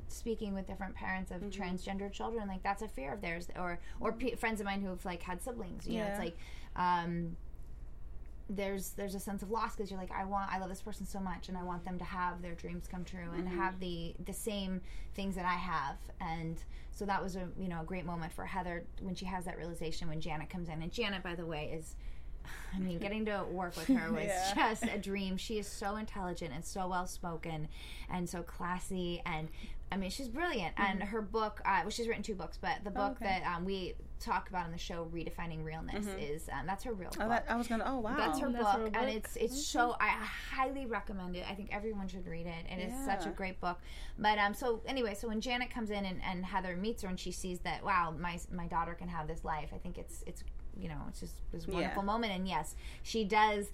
speaking 0.09 0.53
with 0.55 0.67
different 0.67 0.95
parents 0.95 1.31
of 1.31 1.41
Mm-hmm. 1.41 1.63
transgender 1.63 2.13
children 2.13 2.47
like 2.49 2.63
that's 2.63 2.83
a 2.83 2.89
fear 2.89 3.13
of 3.13 3.21
theirs 3.21 3.49
or 3.57 3.79
or 4.01 4.13
pe 4.13 4.35
friends 4.37 4.61
of 4.61 4.67
mine 4.67 4.81
who've 4.83 5.05
like 5.05 5.23
had 5.23 5.43
siblings 5.43 5.87
you 5.87 5.99
know 5.99 6.07
it's 6.07 6.19
like 6.19 6.37
um 6.77 7.37
there's 8.51 8.91
there's 8.91 9.15
a 9.15 9.21
sense 9.21 9.43
of 9.43 9.51
loss 9.51 9.75
because 9.75 9.91
you're 9.91 9.99
like 9.99 10.11
I 10.13 10.25
want 10.27 10.53
I 10.53 10.59
love 10.59 10.69
this 10.69 10.83
person 10.83 11.07
so 11.07 11.19
much 11.19 11.49
and 11.49 11.57
I 11.57 11.63
want 11.63 11.83
them 11.85 11.99
to 11.99 12.05
have 12.05 12.43
their 12.43 12.55
dreams 12.55 12.87
come 12.87 13.05
true 13.05 13.31
and 13.35 13.47
Mm-hmm. 13.49 13.59
have 13.59 13.81
the 13.81 14.15
the 14.25 14.33
same 14.35 14.81
things 15.15 15.35
that 15.37 15.47
I 15.47 15.55
have 15.55 15.97
and 16.21 16.59
so 16.93 17.07
that 17.07 17.23
was 17.23 17.37
a 17.37 17.49
you 17.59 17.69
know 17.69 17.81
a 17.81 17.85
great 17.85 18.05
moment 18.05 18.33
for 18.33 18.45
Heather 18.45 18.85
when 19.01 19.15
she 19.15 19.25
has 19.25 19.47
that 19.47 19.57
realization 19.57 20.09
when 20.09 20.21
Janet 20.21 20.51
comes 20.51 20.69
in 20.69 20.83
and 20.83 20.93
Janet 20.93 21.23
by 21.23 21.35
the 21.35 21.47
way 21.47 21.73
is 21.75 21.95
I 22.75 22.79
mean 22.79 22.99
getting 22.99 23.25
to 23.25 23.45
work 23.51 23.75
with 23.77 23.87
her 23.89 24.13
was 24.13 24.25
Yeah. 24.27 24.53
just 24.55 24.85
a 24.85 24.99
dream 24.99 25.39
she 25.39 25.59
is 25.59 25.67
so 25.67 25.97
intelligent 25.97 26.53
and 26.55 26.63
so 26.63 26.87
well 26.87 27.07
spoken 27.07 27.69
and 28.11 28.29
so 28.29 28.43
classy 28.43 29.23
and 29.25 29.49
I 29.93 29.97
mean 29.97 30.11
she's 30.11 30.29
brilliant 30.29 30.75
and 30.77 31.03
her 31.03 31.23
book 31.23 31.61
uh, 31.65 31.81
well 31.83 31.91
she's 31.91 32.09
written 32.09 32.23
two 32.23 32.35
books 32.35 32.59
but 32.61 32.83
the 32.83 32.91
book 32.91 33.15
Mm-hmm. 33.15 33.25
okay. 33.25 33.41
that 33.45 33.57
um, 33.57 33.65
we 33.65 33.95
talk 34.21 34.49
about 34.49 34.65
in 34.67 34.73
the 34.73 34.79
show, 34.79 35.07
redefining 35.13 35.63
realness, 35.65 36.07
is 36.19 36.49
um, 36.49 36.67
that's 36.67 36.83
her 36.85 36.93
real 36.95 37.11
book. 37.11 37.19
Oh, 37.21 37.29
that, 37.29 37.45
I 37.49 37.57
was 37.57 37.69
gonna. 37.69 37.85
Oh 37.87 37.99
wow. 37.99 38.15
That's 38.17 38.39
her 38.39 38.51
That's 38.51 38.65
book, 38.65 38.79
her 38.79 38.85
and 38.87 38.95
book. 38.95 39.09
it's 39.17 39.37
it's 39.37 39.67
so 39.67 39.97
I 40.01 40.09
highly 40.09 40.87
recommend 40.87 41.37
it. 41.37 41.45
I 41.49 41.55
think 41.55 41.69
everyone 41.73 42.09
should 42.09 42.27
read 42.27 42.47
it. 42.47 42.73
It 42.73 42.81
is 42.89 42.95
such 43.05 43.27
a 43.27 43.31
great 43.31 43.61
book. 43.61 43.79
But 44.19 44.39
um, 44.39 44.55
so 44.55 44.81
anyway, 44.87 45.15
so 45.15 45.29
when 45.29 45.41
Janet 45.41 45.71
comes 45.71 45.91
in 45.91 46.05
and, 46.05 46.21
and 46.25 46.45
Heather 46.45 46.77
meets 46.77 47.03
her, 47.03 47.09
and 47.09 47.21
she 47.21 47.33
sees 47.33 47.61
that 47.61 47.85
wow, 47.85 48.15
my 48.19 48.39
my 48.51 48.67
daughter 48.67 48.95
can 48.95 49.09
have 49.09 49.29
this 49.29 49.45
life. 49.45 49.71
I 49.75 49.79
think 49.79 49.99
it's 49.99 50.25
it's 50.27 50.43
you 50.79 50.89
know 50.89 50.97
it's 51.09 51.21
just 51.21 51.35
this 51.53 51.67
wonderful 51.67 52.03
Yeah. 52.03 52.07
moment. 52.07 52.33
And 52.33 52.47
yes, 52.49 52.75
she 53.03 53.25
does 53.25 53.67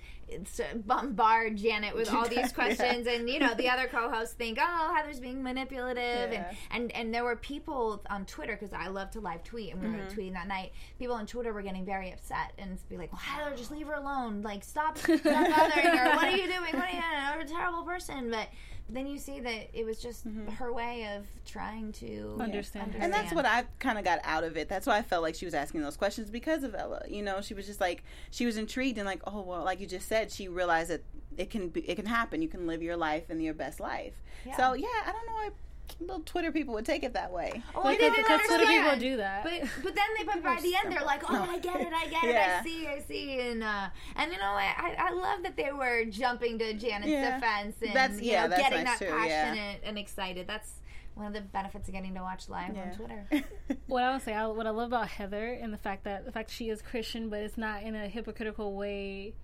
bombard 0.86 1.56
Janet 1.56 1.94
with 1.94 2.12
all 2.12 2.28
these 2.28 2.52
questions, 2.52 3.06
and 3.06 3.28
you 3.28 3.38
know 3.38 3.54
the 3.54 3.68
other 3.68 3.86
co-hosts 3.88 4.34
think 4.34 4.58
oh 4.60 4.94
Heather's 4.96 5.20
being 5.20 5.42
manipulative, 5.42 6.32
Yeah. 6.32 6.52
and 6.70 6.82
and 6.82 6.92
and 6.92 7.14
there 7.14 7.24
were 7.24 7.36
people 7.36 8.02
on 8.10 8.24
Twitter 8.26 8.56
because 8.58 8.72
I 8.72 8.88
love 8.88 9.10
to 9.12 9.20
live 9.20 9.42
tweet, 9.44 9.72
and 9.72 9.82
we 9.82 9.88
were 9.88 9.94
Mm-hmm. 10.04 10.18
tweeting 10.20 10.32
that 10.34 10.48
night. 10.48 10.72
People 10.98 11.14
on 11.16 11.26
Twitter 11.26 11.52
were 11.52 11.62
getting 11.62 11.84
very 11.84 12.12
upset 12.12 12.52
and 12.58 12.78
be 12.88 12.96
like, 12.96 13.12
"Well, 13.12 13.20
Heather, 13.20 13.56
just 13.56 13.70
leave 13.70 13.86
her 13.86 13.94
alone. 13.94 14.42
Like, 14.42 14.64
stop, 14.64 14.96
stop 14.98 15.22
bothering 15.22 15.96
her. 15.96 16.10
What 16.16 16.24
are 16.24 16.36
you 16.36 16.46
doing? 16.46 16.74
What 16.74 16.88
are 16.88 16.90
you? 16.90 17.02
You're 17.34 17.42
a 17.42 17.46
terrible 17.48 17.82
person." 17.82 18.30
But 18.30 18.48
then 18.96 19.06
you 19.06 19.18
see 19.18 19.40
that 19.40 19.68
it 19.72 19.84
was 19.84 20.00
just 20.00 20.24
her 20.58 20.72
way 20.72 21.08
of 21.16 21.26
trying 21.44 21.92
to 21.92 22.36
Understand. 22.40 22.92
Mm-hmm. 22.92 23.02
And 23.02 23.12
that's 23.12 23.32
what 23.32 23.46
I 23.46 23.64
kind 23.78 23.98
of 23.98 24.04
got 24.04 24.20
out 24.24 24.44
of 24.44 24.56
it. 24.56 24.68
That's 24.68 24.86
why 24.86 24.98
I 24.98 25.02
felt 25.02 25.22
like 25.22 25.34
she 25.34 25.44
was 25.44 25.54
asking 25.54 25.82
those 25.82 25.96
questions 25.96 26.30
because 26.30 26.64
of 26.64 26.74
Ella. 26.74 27.02
You 27.08 27.22
know, 27.22 27.40
she 27.40 27.54
was 27.54 27.66
just 27.66 27.80
like 27.80 28.02
she 28.30 28.46
was 28.46 28.56
intrigued 28.56 28.98
and 28.98 29.06
like, 29.06 29.22
oh 29.26 29.42
well, 29.42 29.64
like 29.64 29.80
you 29.80 29.86
just 29.86 30.08
said, 30.08 30.30
she 30.30 30.48
realized 30.48 30.90
that 30.90 31.02
it 31.36 31.50
can 31.50 31.68
be, 31.68 31.80
it 31.88 31.94
can 31.96 32.06
happen. 32.06 32.42
You 32.42 32.48
can 32.48 32.66
live 32.66 32.82
your 32.82 32.96
life 32.96 33.30
and 33.30 33.42
your 33.42 33.54
best 33.54 33.80
life. 33.80 34.14
So 34.56 34.74
yeah, 34.74 34.88
I 35.06 35.12
don't 35.12 35.26
know 35.26 35.32
why 35.32 35.50
little 35.98 36.20
Twitter 36.20 36.52
people 36.52 36.74
would 36.74 36.84
take 36.86 37.02
it 37.02 37.14
that 37.14 37.32
way. 37.32 37.62
Oh, 37.74 37.82
I 37.82 37.96
Because, 37.96 37.98
didn't 38.12 38.16
because 38.16 38.40
Twitter 38.46 38.66
people 38.66 38.96
do 38.98 39.16
that. 39.18 39.42
But 39.44 39.62
but 39.82 39.94
then 39.94 40.04
they 40.18 40.24
but 40.24 40.42
by 40.42 40.60
the 40.60 40.74
end 40.76 40.92
they're 40.92 41.04
like, 41.04 41.22
oh, 41.28 41.46
I 41.50 41.58
get 41.58 41.80
it, 41.80 41.92
I 41.92 42.06
get 42.08 42.24
it, 42.24 42.36
I 42.36 42.62
see, 42.62 42.86
I 42.86 43.00
see, 43.00 43.40
and 43.40 43.62
uh, 43.62 43.88
and 44.16 44.32
you 44.32 44.38
know 44.38 44.52
what? 44.52 44.62
I, 44.62 44.96
I 44.98 45.10
love 45.12 45.42
that 45.42 45.56
they 45.56 45.72
were 45.72 46.04
jumping 46.06 46.58
to 46.58 46.74
Janet's 46.74 47.08
Yeah. 47.10 47.34
defense 47.38 47.76
and 47.82 47.94
That's- 47.94 48.20
you 48.20 48.32
yeah, 48.32 48.42
know, 48.42 48.48
that's 48.50 48.62
getting 48.62 48.84
nice 48.84 48.98
that 48.98 49.08
too, 49.08 49.14
yeah. 49.14 49.44
passionate 49.44 49.80
and 49.84 49.98
excited. 49.98 50.46
That's 50.46 50.70
one 51.14 51.26
of 51.26 51.32
the 51.32 51.40
benefits 51.40 51.88
of 51.88 51.94
getting 51.94 52.14
to 52.14 52.20
watch 52.22 52.48
live 52.48 52.76
on 52.76 52.92
Twitter. 52.94 53.44
what 53.86 54.04
I 54.04 54.12
would 54.12 54.22
say, 54.22 54.32
I, 54.32 54.46
what 54.46 54.66
I 54.66 54.70
love 54.70 54.88
about 54.88 55.08
Heather 55.08 55.52
and 55.60 55.72
the 55.72 55.76
fact 55.78 56.04
that 56.04 56.24
the 56.24 56.32
fact 56.32 56.50
she 56.50 56.70
is 56.70 56.80
Christian, 56.80 57.28
but 57.28 57.40
it's 57.40 57.58
not 57.58 57.82
in 57.82 57.94
a 57.94 58.08
hypocritical 58.08 58.74
way, 58.76 59.34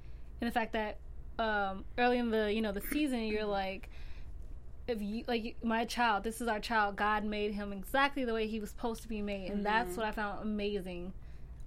and 0.40 0.48
the 0.48 0.52
fact 0.52 0.72
that 0.74 0.98
um, 1.38 1.84
early 1.98 2.18
in 2.18 2.30
the 2.30 2.50
you 2.52 2.62
know 2.62 2.72
the 2.72 2.80
season 2.92 3.20
you're 3.24 3.44
like, 3.44 3.90
if 4.88 5.02
you 5.02 5.24
like 5.26 5.56
my 5.62 5.84
child, 5.84 6.24
this 6.24 6.40
is 6.40 6.48
our 6.48 6.60
child. 6.60 6.96
God 6.96 7.24
made 7.24 7.52
him 7.52 7.72
exactly 7.72 8.24
the 8.24 8.32
way 8.32 8.46
he 8.46 8.60
was 8.60 8.70
supposed 8.70 9.02
to 9.02 9.08
be 9.08 9.20
made, 9.20 9.50
and 9.50 9.64
that's 9.64 9.90
mm-hmm. 9.90 10.00
what 10.00 10.06
I 10.06 10.12
found 10.12 10.42
amazing. 10.42 11.12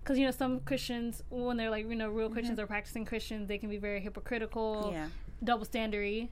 Because 0.01 0.17
you 0.17 0.25
know 0.25 0.31
some 0.31 0.61
Christians, 0.61 1.23
when 1.29 1.57
they're 1.57 1.69
like 1.69 1.87
you 1.87 1.95
know 1.95 2.09
real 2.09 2.29
Christians 2.29 2.57
mm-hmm. 2.57 2.65
or 2.65 2.67
practicing 2.67 3.05
Christians, 3.05 3.47
they 3.47 3.57
can 3.57 3.69
be 3.69 3.77
very 3.77 3.99
hypocritical, 3.99 4.91
Yeah. 4.93 5.09
double 5.43 5.65
standardy, 5.65 6.29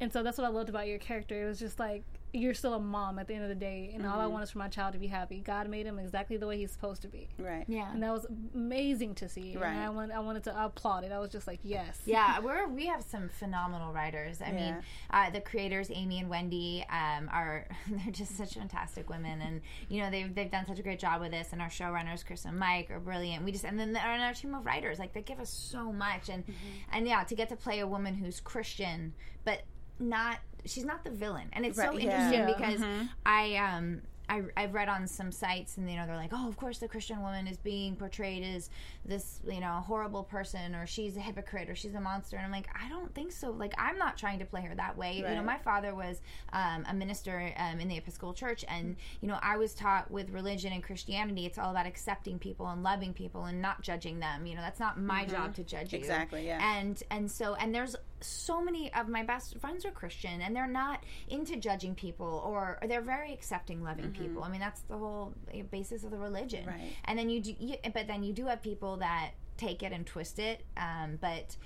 and 0.00 0.12
so 0.12 0.22
that's 0.22 0.38
what 0.38 0.46
I 0.46 0.50
loved 0.50 0.68
about 0.68 0.88
your 0.88 0.98
character. 0.98 1.42
It 1.44 1.46
was 1.46 1.58
just 1.58 1.78
like 1.78 2.04
you're 2.32 2.54
still 2.54 2.74
a 2.74 2.78
mom 2.78 3.18
at 3.18 3.26
the 3.26 3.34
end 3.34 3.42
of 3.42 3.48
the 3.48 3.56
day, 3.56 3.90
and 3.92 4.06
all 4.06 4.20
I 4.20 4.26
want 4.26 4.44
is 4.44 4.52
for 4.52 4.58
my 4.58 4.68
child 4.68 4.92
to 4.92 5.00
be 5.00 5.08
happy. 5.08 5.40
God 5.40 5.68
made 5.68 5.84
him 5.84 5.98
exactly 5.98 6.36
the 6.36 6.46
way 6.46 6.58
he's 6.58 6.70
supposed 6.70 7.02
to 7.02 7.08
be, 7.08 7.28
Right. 7.38 7.64
Yeah. 7.66 7.90
and 7.92 8.00
that 8.04 8.12
was 8.12 8.24
amazing 8.54 9.16
to 9.16 9.28
see. 9.28 9.56
Right. 9.56 9.72
And 9.72 9.80
I 9.80 9.88
want, 9.90 10.12
I 10.12 10.20
wanted 10.20 10.44
to 10.44 10.64
applaud 10.64 11.02
it. 11.02 11.10
I 11.10 11.18
was 11.18 11.30
just 11.30 11.48
like, 11.48 11.58
yes, 11.64 11.98
Yeah, 12.06 12.38
we're 12.38 12.68
we 12.68 12.86
have 12.86 13.02
some 13.02 13.28
phenomenal 13.28 13.92
writers. 13.92 14.40
I 14.40 14.52
mean, 14.52 14.76
uh, 15.10 15.30
the 15.30 15.40
creators 15.40 15.90
Amy 15.92 16.20
and 16.20 16.28
Wendy 16.30 16.86
um, 16.88 17.28
are 17.32 17.66
they're 17.90 18.12
just 18.12 18.36
such 18.36 18.54
fantastic 18.54 19.10
women, 19.10 19.40
and 19.42 19.60
you 19.88 20.00
know 20.00 20.10
they've 20.10 20.32
they've 20.32 20.50
done 20.50 20.66
such 20.66 20.78
a 20.78 20.82
great 20.82 21.00
job 21.00 21.20
with 21.20 21.32
this. 21.32 21.48
And 21.52 21.60
our 21.60 21.68
showrunners 21.68 22.24
Chris 22.24 22.44
and 22.44 22.58
Mike 22.58 22.90
are 22.92 23.00
brilliant. 23.00 23.44
We 23.44 23.50
just 23.52 23.64
and 23.64 23.78
then 23.78 23.96
our, 23.96 24.12
and 24.12 24.22
our 24.22 24.34
team 24.34 24.54
of 24.54 24.64
writers 24.64 24.98
like 25.00 25.12
they 25.12 25.22
give 25.22 25.40
us 25.40 25.50
so 25.50 25.92
much, 25.92 26.28
and 26.28 26.44
and 26.92 27.08
yeah, 27.08 27.24
to 27.24 27.34
get 27.34 27.48
to 27.48 27.56
play 27.56 27.80
a 27.80 27.86
woman 27.88 28.14
who's 28.14 28.38
Christian 28.40 29.14
but 29.44 29.62
not 30.00 30.38
she's 30.66 30.84
not 30.84 31.04
the 31.04 31.10
villain, 31.10 31.48
and 31.52 31.64
it's 31.64 31.76
so 31.76 31.84
Right, 31.88 32.00
yeah. 32.00 32.30
interesting 32.30 32.48
Yeah. 32.48 32.74
because 32.74 33.06
I 33.26 33.56
um. 33.56 34.02
I, 34.32 34.42
I've 34.56 34.74
read 34.74 34.88
on 34.88 35.08
some 35.08 35.32
sites, 35.32 35.76
and 35.76 35.90
you 35.90 35.96
know 35.96 36.06
they're 36.06 36.14
like, 36.14 36.30
"Oh, 36.32 36.46
of 36.48 36.56
course, 36.56 36.78
the 36.78 36.86
Christian 36.86 37.20
woman 37.20 37.48
is 37.48 37.56
being 37.56 37.96
portrayed 37.96 38.44
as 38.44 38.70
this, 39.04 39.40
you 39.44 39.58
know, 39.58 39.82
horrible 39.84 40.22
person, 40.22 40.72
or 40.76 40.86
she's 40.86 41.16
a 41.16 41.20
hypocrite, 41.20 41.68
or 41.68 41.74
she's 41.74 41.94
a 41.96 42.00
monster." 42.00 42.36
And 42.36 42.46
I'm 42.46 42.52
like, 42.52 42.68
I 42.80 42.88
don't 42.88 43.12
think 43.12 43.32
so. 43.32 43.50
Like, 43.50 43.74
I'm 43.76 43.98
not 43.98 44.16
trying 44.16 44.38
to 44.38 44.44
play 44.44 44.60
her 44.62 44.74
that 44.76 44.96
way. 44.96 45.16
You 45.16 45.24
know, 45.34 45.42
my 45.42 45.58
father 45.58 45.96
was 45.96 46.20
um, 46.52 46.84
a 46.88 46.94
minister 46.94 47.52
um, 47.56 47.80
in 47.80 47.88
the 47.88 47.96
Episcopal 47.96 48.32
Church, 48.32 48.64
and 48.68 48.94
you 49.20 49.26
know, 49.26 49.40
I 49.42 49.56
was 49.56 49.74
taught 49.74 50.08
with 50.12 50.30
religion 50.30 50.72
and 50.72 50.80
Christianity, 50.80 51.44
it's 51.44 51.58
all 51.58 51.72
about 51.72 51.86
accepting 51.86 52.38
people 52.38 52.68
and 52.68 52.84
loving 52.84 53.12
people 53.12 53.46
and 53.46 53.60
not 53.60 53.82
judging 53.82 54.20
them. 54.20 54.46
You 54.46 54.54
know, 54.54 54.60
that's 54.60 54.78
not 54.78 54.96
my 54.96 55.24
job 55.24 55.56
to 55.56 55.64
judge 55.64 55.92
you. 55.92 55.98
Exactly, 55.98 56.46
yeah. 56.46 56.78
And 56.78 57.02
and 57.10 57.28
so 57.28 57.54
and 57.56 57.74
there's 57.74 57.96
so 58.20 58.62
many 58.62 58.92
of 58.94 59.08
my 59.08 59.22
best 59.22 59.58
friends 59.58 59.84
are 59.84 59.90
Christian, 59.90 60.40
and 60.42 60.54
they're 60.54 60.66
not 60.66 61.04
into 61.28 61.56
judging 61.56 61.94
people, 61.94 62.42
or, 62.44 62.78
they're 62.86 63.00
very 63.00 63.32
accepting, 63.32 63.82
loving 63.82 64.12
people. 64.12 64.42
I 64.42 64.48
mean, 64.48 64.60
that's 64.60 64.82
the 64.82 64.98
whole 64.98 65.34
uh, 65.54 65.62
basis 65.70 66.04
of 66.04 66.10
the 66.10 66.18
religion. 66.18 66.66
Right. 66.66 66.92
And 67.04 67.18
then 67.18 67.30
you 67.30 67.40
do, 67.40 67.54
you, 67.58 67.76
but 67.94 68.06
then 68.06 68.22
you 68.22 68.32
do 68.32 68.46
have 68.46 68.62
people 68.62 68.98
that 68.98 69.32
take 69.56 69.82
it 69.82 69.92
and 69.92 70.06
twist 70.06 70.38
it. 70.38 70.64
Um, 70.76 71.18
but 71.20 71.56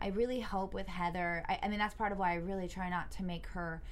I 0.00 0.08
really 0.08 0.40
hope 0.40 0.74
with 0.74 0.86
Heather, 0.86 1.44
I, 1.48 1.58
I 1.62 1.68
mean, 1.68 1.78
that's 1.78 1.94
part 1.94 2.12
of 2.12 2.18
why 2.18 2.32
I 2.32 2.36
really 2.36 2.68
try 2.68 2.88
not 2.90 3.10
to 3.12 3.22
make 3.22 3.46
her 3.48 3.82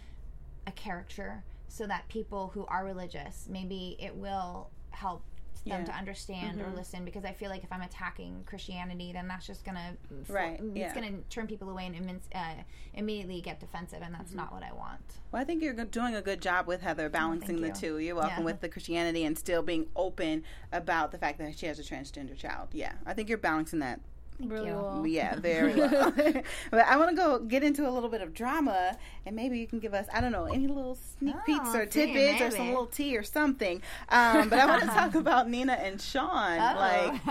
a 0.67 0.73
character, 0.73 1.45
so 1.69 1.87
that 1.87 2.09
people 2.09 2.51
who 2.53 2.67
are 2.67 2.85
religious, 2.85 3.47
maybe 3.49 3.97
it 4.01 4.15
will 4.15 4.71
help 4.91 5.23
them 5.65 5.81
Yeah. 5.81 5.85
to 5.85 5.93
understand 5.93 6.61
or 6.61 6.65
mm-hmm. 6.65 6.77
listen 6.77 7.05
because 7.05 7.25
I 7.25 7.33
feel 7.33 7.51
like 7.51 7.65
if 7.65 7.73
I'm 7.73 7.83
attacking 7.83 8.45
Christianity 8.47 9.13
then 9.13 9.29
that's 9.29 9.47
just 9.47 9.65
gonna 9.65 9.97
Right, 10.29 10.63
mm, 10.63 10.71
it's 10.71 10.79
yeah. 10.79 10.95
gonna 10.95 11.19
turn 11.29 11.47
people 11.47 11.71
away 11.71 11.87
and 11.87 11.95
immense, 11.95 12.29
uh, 12.35 12.55
immediately 12.95 13.41
get 13.41 13.61
defensive 13.61 14.01
and 14.03 14.15
that's 14.15 14.31
mm-hmm. 14.31 14.39
not 14.39 14.53
what 14.53 14.63
I 14.63 14.73
want 14.73 15.01
Well, 15.33 15.43
I 15.43 15.45
think 15.45 15.63
you're 15.63 15.75
doing 15.75 16.15
a 16.15 16.23
good 16.23 16.41
job 16.41 16.67
with 16.67 16.83
Heather 16.83 17.07
oh, 17.07 17.11
balancing 17.11 17.61
the 17.61 17.69
you. 17.69 17.75
two. 17.75 17.99
You're 17.99 18.17
welcome 18.17 18.39
Yeah. 18.41 18.45
with 18.45 18.61
the 18.61 18.69
Christianity 18.69 19.25
and 19.25 19.39
still 19.39 19.63
being 19.63 19.87
open 19.97 20.45
about 20.73 21.13
the 21.13 21.19
fact 21.19 21.39
that 21.39 21.59
she 21.59 21.67
has 21.67 21.79
a 21.79 21.83
transgender 21.83 22.37
child. 22.37 22.69
Yeah, 22.73 22.93
I 23.07 23.15
think 23.15 23.29
you're 23.29 23.39
balancing 23.39 23.79
that. 23.81 24.01
Really 24.49 24.69
you. 24.69 24.75
well. 24.75 25.07
Yeah, 25.07 25.37
very 25.39 25.75
well. 25.75 26.13
but 26.71 26.87
I 26.87 26.97
want 26.97 27.11
to 27.11 27.17
go 27.17 27.39
get 27.41 27.63
into 27.63 27.89
a 27.89 27.91
little 27.91 28.09
bit 28.09 28.21
of 28.23 28.33
drama, 28.35 28.97
and 29.27 29.37
maybe 29.37 29.59
you 29.59 29.67
can 29.67 29.79
give 29.79 29.95
us, 29.95 30.07
I 30.13 30.21
don't 30.21 30.33
know, 30.33 30.45
any 30.47 30.67
little 30.67 30.97
sneak 31.19 31.37
Oh, 31.37 31.43
peeks 31.47 31.75
or 31.75 31.85
see, 31.91 32.07
tidbits 32.07 32.41
or 32.43 32.51
some 32.57 32.69
little 32.69 32.87
tea 32.87 33.17
or 33.17 33.23
something. 33.23 33.83
Um, 34.09 34.49
but 34.49 34.59
I 34.59 34.67
want 34.67 34.83
to 34.83 34.87
talk 35.01 35.15
about 35.15 35.49
Nina 35.49 35.73
and 35.75 36.01
Sean. 36.01 36.59
Like, 36.59 37.27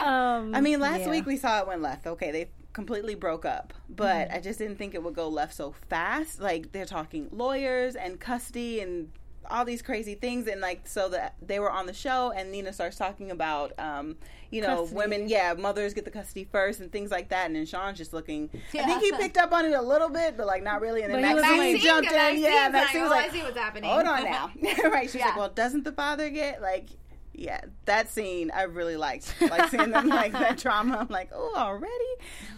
Um, 0.00 0.54
I 0.54 0.60
mean, 0.60 0.80
last 0.80 1.00
Yeah. 1.00 1.10
week 1.10 1.26
we 1.26 1.36
saw 1.36 1.60
it 1.60 1.66
went 1.66 1.82
left. 1.82 2.06
Okay, 2.06 2.30
they 2.30 2.48
completely 2.72 3.14
broke 3.14 3.44
up, 3.44 3.72
but 3.88 4.30
I 4.30 4.38
just 4.40 4.58
didn't 4.58 4.76
think 4.76 4.94
it 4.94 5.02
would 5.02 5.14
go 5.14 5.28
left 5.28 5.54
so 5.54 5.74
fast. 5.88 6.40
Like 6.40 6.72
they're 6.72 6.84
talking 6.84 7.28
lawyers 7.32 7.96
and 7.96 8.20
custody 8.20 8.80
and 8.80 9.10
all 9.50 9.64
these 9.64 9.82
crazy 9.82 10.14
things, 10.14 10.46
and 10.46 10.60
like 10.60 10.86
so 10.86 11.08
that 11.10 11.34
they 11.40 11.58
were 11.58 11.70
on 11.70 11.86
the 11.86 11.92
show, 11.92 12.32
and 12.36 12.50
Nina 12.52 12.72
starts 12.72 12.96
talking 12.96 13.30
about, 13.30 13.72
um, 13.78 14.16
you 14.50 14.60
know, 14.62 14.78
Custody. 14.82 14.96
women, 14.96 15.28
yeah, 15.28 15.54
mothers 15.54 15.94
get 15.94 16.04
the 16.04 16.10
custody 16.10 16.44
first 16.44 16.80
and 16.80 16.90
things 16.92 17.10
like 17.10 17.28
that, 17.30 17.46
and 17.46 17.56
then 17.56 17.66
Sean's 17.66 17.98
just 17.98 18.12
looking. 18.12 18.48
I 18.74 18.84
think 18.84 19.02
he 19.02 19.12
picked 19.12 19.36
up 19.36 19.52
on 19.52 19.64
it 19.64 19.72
a 19.72 19.82
little 19.82 20.08
bit, 20.08 20.36
but 20.36 20.46
like 20.46 20.62
not 20.62 20.80
really. 20.80 21.02
And 21.02 21.12
then 21.14 21.24
he 21.24 21.34
Maxine 21.34 21.78
jumped 21.80 22.10
in, 22.10 22.38
yeah, 22.40 22.68
Maxine 22.70 23.02
was 23.02 23.10
"Oh, 23.10 23.14
like, 23.14 23.30
I 23.30 23.32
see 23.32 23.42
what's 23.42 23.56
happening." 23.58 23.90
Hold 23.90 24.06
on 24.06 24.24
now, 24.30 24.50
right? 24.84 25.10
She's 25.10 25.16
Yeah. 25.16 25.26
like, 25.28 25.36
well, 25.36 25.48
doesn't 25.50 25.84
the 25.84 25.92
father 25.92 26.30
get 26.30 26.60
like? 26.62 26.88
yeah, 27.38 27.60
that 27.84 28.08
scene 28.10 28.50
I 28.50 28.62
really 28.62 28.96
liked. 28.96 29.34
Like 29.42 29.68
seeing 29.68 29.90
them 29.90 30.08
like 30.08 30.32
that 30.32 30.56
drama. 30.62 30.96
I'm 30.96 31.08
like, 31.08 31.28
oh, 31.34 31.52
already. 31.54 31.92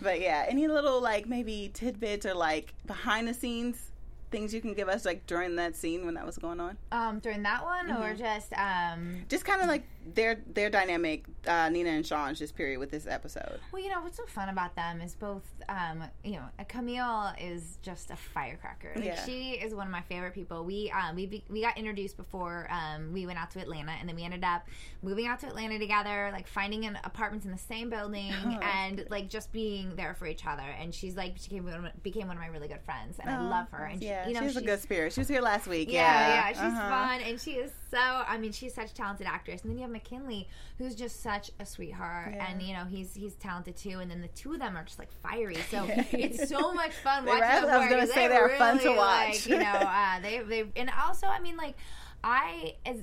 But 0.00 0.20
yeah, 0.20 0.44
any 0.48 0.68
little 0.68 1.00
like 1.02 1.26
maybe 1.26 1.72
tidbits 1.74 2.24
or 2.24 2.34
like 2.34 2.74
behind 2.86 3.26
the 3.26 3.34
scenes 3.34 3.87
things 4.30 4.52
you 4.54 4.60
can 4.60 4.74
give 4.74 4.88
us 4.88 5.04
like 5.04 5.26
during 5.26 5.56
that 5.56 5.74
scene 5.76 6.04
when 6.04 6.14
that 6.14 6.26
was 6.26 6.36
going 6.38 6.60
on? 6.60 6.76
um 6.92 7.18
during 7.20 7.42
that 7.42 7.62
one 7.64 7.90
or 7.90 8.14
just 8.14 8.52
um 8.54 9.24
Just 9.28 9.44
kind 9.44 9.60
of 9.60 9.68
like 9.68 9.84
their 10.14 10.38
their 10.52 10.70
dynamic, 10.70 11.24
uh, 11.46 11.68
Nina 11.68 11.90
and 11.90 12.06
Sean's 12.06 12.38
just 12.38 12.54
period 12.56 12.78
with 12.78 12.90
this 12.90 13.06
episode. 13.06 13.60
Well, 13.72 13.82
you 13.82 13.88
know 13.88 14.00
what's 14.00 14.16
so 14.16 14.26
fun 14.26 14.48
about 14.48 14.74
them 14.76 15.00
is 15.00 15.14
both, 15.14 15.42
um, 15.68 16.04
you 16.24 16.32
know, 16.32 16.44
Camille 16.68 17.32
is 17.40 17.78
just 17.82 18.10
a 18.10 18.16
firecracker. 18.16 18.92
Like 18.96 19.04
Yeah. 19.04 19.24
she 19.24 19.52
is 19.52 19.74
one 19.74 19.86
of 19.86 19.92
my 19.92 20.02
favorite 20.02 20.34
people. 20.34 20.64
We 20.64 20.90
um, 20.90 21.16
we 21.16 21.26
be- 21.26 21.44
we 21.48 21.60
got 21.62 21.76
introduced 21.78 22.16
before 22.16 22.68
um, 22.70 23.12
we 23.12 23.26
went 23.26 23.38
out 23.38 23.50
to 23.52 23.60
Atlanta, 23.60 23.92
and 23.92 24.08
then 24.08 24.16
we 24.16 24.24
ended 24.24 24.44
up 24.44 24.66
moving 25.02 25.26
out 25.26 25.40
to 25.40 25.46
Atlanta 25.46 25.78
together, 25.78 26.30
like 26.32 26.46
finding 26.46 26.84
an 26.86 26.98
apartments 27.04 27.46
in 27.46 27.52
the 27.52 27.58
same 27.58 27.90
building, 27.90 28.32
and 28.62 29.06
like 29.10 29.28
just 29.28 29.52
being 29.52 29.94
there 29.96 30.14
for 30.14 30.26
each 30.26 30.46
other. 30.46 30.62
And 30.80 30.94
she's 30.94 31.16
like 31.16 31.34
she 31.36 31.48
became 31.48 31.64
one 31.64 31.74
of, 31.74 31.82
my- 31.82 31.92
became 32.02 32.26
one 32.28 32.36
of 32.36 32.40
my 32.42 32.48
really 32.48 32.68
good 32.68 32.82
friends, 32.82 33.18
and 33.18 33.30
I 33.30 33.40
love 33.40 33.68
her. 33.70 33.84
And 33.84 34.02
Yeah, 34.02 34.24
she, 34.24 34.28
you 34.30 34.34
know, 34.34 34.40
she 34.40 34.46
has 34.46 34.56
a 34.56 34.62
good 34.62 34.80
spirit. 34.80 35.12
She 35.12 35.20
was 35.20 35.28
here 35.28 35.40
last 35.40 35.66
week. 35.66 35.90
yeah, 35.90 36.00
Yeah, 36.00 36.34
yeah, 36.34 36.48
she's 36.48 36.58
Uh-huh. 36.78 36.88
fun 36.90 37.20
and 37.22 37.40
she 37.40 37.52
is 37.52 37.72
so. 37.90 37.98
I 37.98 38.36
mean, 38.38 38.52
she's 38.52 38.74
such 38.74 38.90
a 38.90 38.94
talented 38.94 39.26
actress. 39.26 39.62
And 39.62 39.70
then 39.70 39.76
you 39.78 39.82
have 39.82 39.90
McKinley, 39.98 40.48
who's 40.78 40.94
just 40.94 41.22
such 41.22 41.50
a 41.60 41.66
sweetheart, 41.66 42.34
and 42.38 42.62
you 42.62 42.72
know 42.74 42.84
he's 42.84 43.14
he's 43.14 43.34
talented 43.34 43.76
too. 43.76 43.98
And 44.00 44.10
then 44.10 44.20
the 44.20 44.28
two 44.28 44.52
of 44.52 44.58
them 44.60 44.76
are 44.76 44.84
just 44.84 44.98
like 44.98 45.10
fiery. 45.22 45.56
So 45.70 45.84
it's 46.12 46.48
so 46.48 46.72
much 46.72 46.92
fun 46.92 47.24
watching 47.26 47.40
them 47.40 47.64
I 47.70 47.78
was 47.78 47.88
gonna 47.88 48.00
'cause 48.06 48.12
say 48.12 48.28
they 48.28 48.34
they're 48.34 48.56
fun 48.58 48.78
to 48.80 48.90
watch. 48.90 49.46
Like, 49.46 49.46
you 49.46 49.58
know, 49.58 49.64
uh, 49.72 50.20
they 50.20 50.38
they 50.40 50.64
and 50.76 50.90
also 51.06 51.26
I 51.26 51.40
mean 51.40 51.56
like 51.56 51.74
I 52.22 52.74
as 52.86 52.98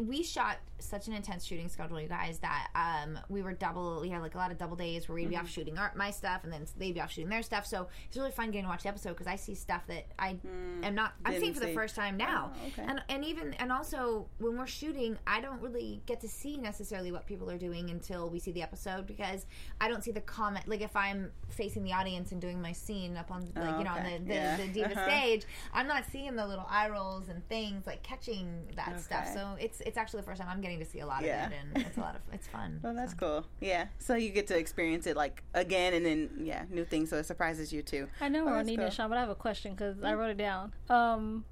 we 0.00 0.22
shot 0.22 0.56
such 0.84 1.08
an 1.08 1.14
intense 1.14 1.44
shooting 1.44 1.68
schedule, 1.68 2.00
you 2.00 2.08
guys, 2.08 2.38
that 2.40 2.68
um, 2.74 3.18
we 3.28 3.42
were 3.42 3.52
double. 3.52 4.00
We 4.00 4.08
had 4.10 4.22
like 4.22 4.34
a 4.34 4.38
lot 4.38 4.50
of 4.50 4.58
double 4.58 4.76
days 4.76 5.08
where 5.08 5.14
we'd 5.16 5.28
be 5.30 5.36
off 5.36 5.48
shooting 5.48 5.78
our, 5.78 5.92
my 5.96 6.10
stuff, 6.10 6.44
and 6.44 6.52
then 6.52 6.66
they'd 6.76 6.92
be 6.92 7.00
off 7.00 7.12
shooting 7.12 7.30
their 7.30 7.42
stuff. 7.42 7.66
So 7.66 7.88
it's 8.08 8.16
really 8.16 8.30
fun 8.30 8.46
getting 8.50 8.64
to 8.64 8.68
watch 8.68 8.82
the 8.82 8.88
episode 8.88 9.10
because 9.10 9.26
I 9.26 9.36
see 9.36 9.54
stuff 9.54 9.86
that 9.88 10.06
I 10.18 10.36
am 10.82 10.94
not. 10.94 11.14
I'm 11.24 11.38
seeing 11.40 11.54
for 11.54 11.60
the 11.60 11.72
first 11.74 11.94
time 11.96 12.16
now, 12.16 12.52
Oh, 12.62 12.66
okay. 12.68 12.82
and 12.86 13.02
and 13.08 13.24
even 13.24 13.54
and 13.54 13.70
also 13.72 14.26
when 14.38 14.58
we're 14.58 14.66
shooting, 14.66 15.16
I 15.26 15.40
don't 15.40 15.60
really 15.60 16.02
get 16.06 16.20
to 16.20 16.28
see 16.28 16.56
necessarily 16.56 17.12
what 17.12 17.26
people 17.26 17.50
are 17.50 17.58
doing 17.58 17.90
until 17.90 18.28
we 18.30 18.38
see 18.38 18.52
the 18.52 18.62
episode 18.62 19.06
because 19.06 19.46
I 19.80 19.88
don't 19.88 20.02
see 20.04 20.10
the 20.12 20.20
comment. 20.20 20.68
Like 20.68 20.80
if 20.82 20.94
I'm 20.96 21.30
facing 21.50 21.84
the 21.84 21.92
audience 21.92 22.32
and 22.32 22.40
doing 22.40 22.60
my 22.60 22.72
scene 22.72 23.16
up 23.16 23.30
on 23.30 23.42
like 23.56 23.74
Oh, 23.74 23.78
you 23.78 23.84
know 23.84 23.92
okay. 23.92 24.14
on 24.16 24.24
the 24.24 24.28
the, 24.28 24.34
Yeah. 24.34 24.56
the 24.56 24.68
diva 24.68 24.92
Uh-huh. 24.92 25.08
stage, 25.08 25.44
I'm 25.72 25.86
not 25.86 26.04
seeing 26.10 26.34
the 26.36 26.46
little 26.46 26.66
eye 26.68 26.88
rolls 26.88 27.28
and 27.28 27.46
things 27.48 27.86
like 27.86 28.02
catching 28.02 28.48
that 28.76 29.00
stuff. 29.00 29.28
So 29.32 29.56
it's 29.60 29.80
it's 29.80 29.96
actually 29.96 30.20
the 30.20 30.26
first 30.26 30.40
time 30.40 30.50
I'm 30.50 30.60
getting 30.60 30.73
to 30.78 30.84
see 30.84 31.00
a 31.00 31.06
lot 31.06 31.22
Yeah. 31.24 31.46
of 31.46 31.52
it, 31.52 31.58
and 31.74 31.86
it's 31.86 31.96
a 31.96 32.00
lot 32.00 32.14
of 32.16 32.20
it's 32.32 32.46
fun. 32.46 32.80
Well, 32.82 32.94
that's 32.94 33.12
So. 33.12 33.18
cool. 33.18 33.46
Yeah. 33.60 33.86
So 33.98 34.14
you 34.14 34.30
get 34.30 34.46
to 34.48 34.58
experience 34.58 35.06
it 35.06 35.16
like 35.16 35.42
again 35.54 35.94
and 35.94 36.04
then 36.04 36.30
yeah, 36.42 36.64
new 36.70 36.84
things. 36.84 37.10
So 37.10 37.16
it 37.18 37.26
surprises 37.26 37.72
you 37.72 37.82
too. 37.82 38.08
I 38.20 38.28
know 38.28 38.44
we're 38.44 38.50
Oh, 38.50 38.52
on 38.52 38.56
that's 38.58 38.68
Nina 38.68 38.82
cool. 38.84 38.90
Sean, 38.90 39.08
but 39.08 39.18
I 39.18 39.20
have 39.20 39.30
a 39.30 39.34
question 39.34 39.72
because 39.72 40.02
I 40.02 40.14
wrote 40.14 40.30
it 40.30 40.36
down. 40.38 40.72
Um, 40.90 41.44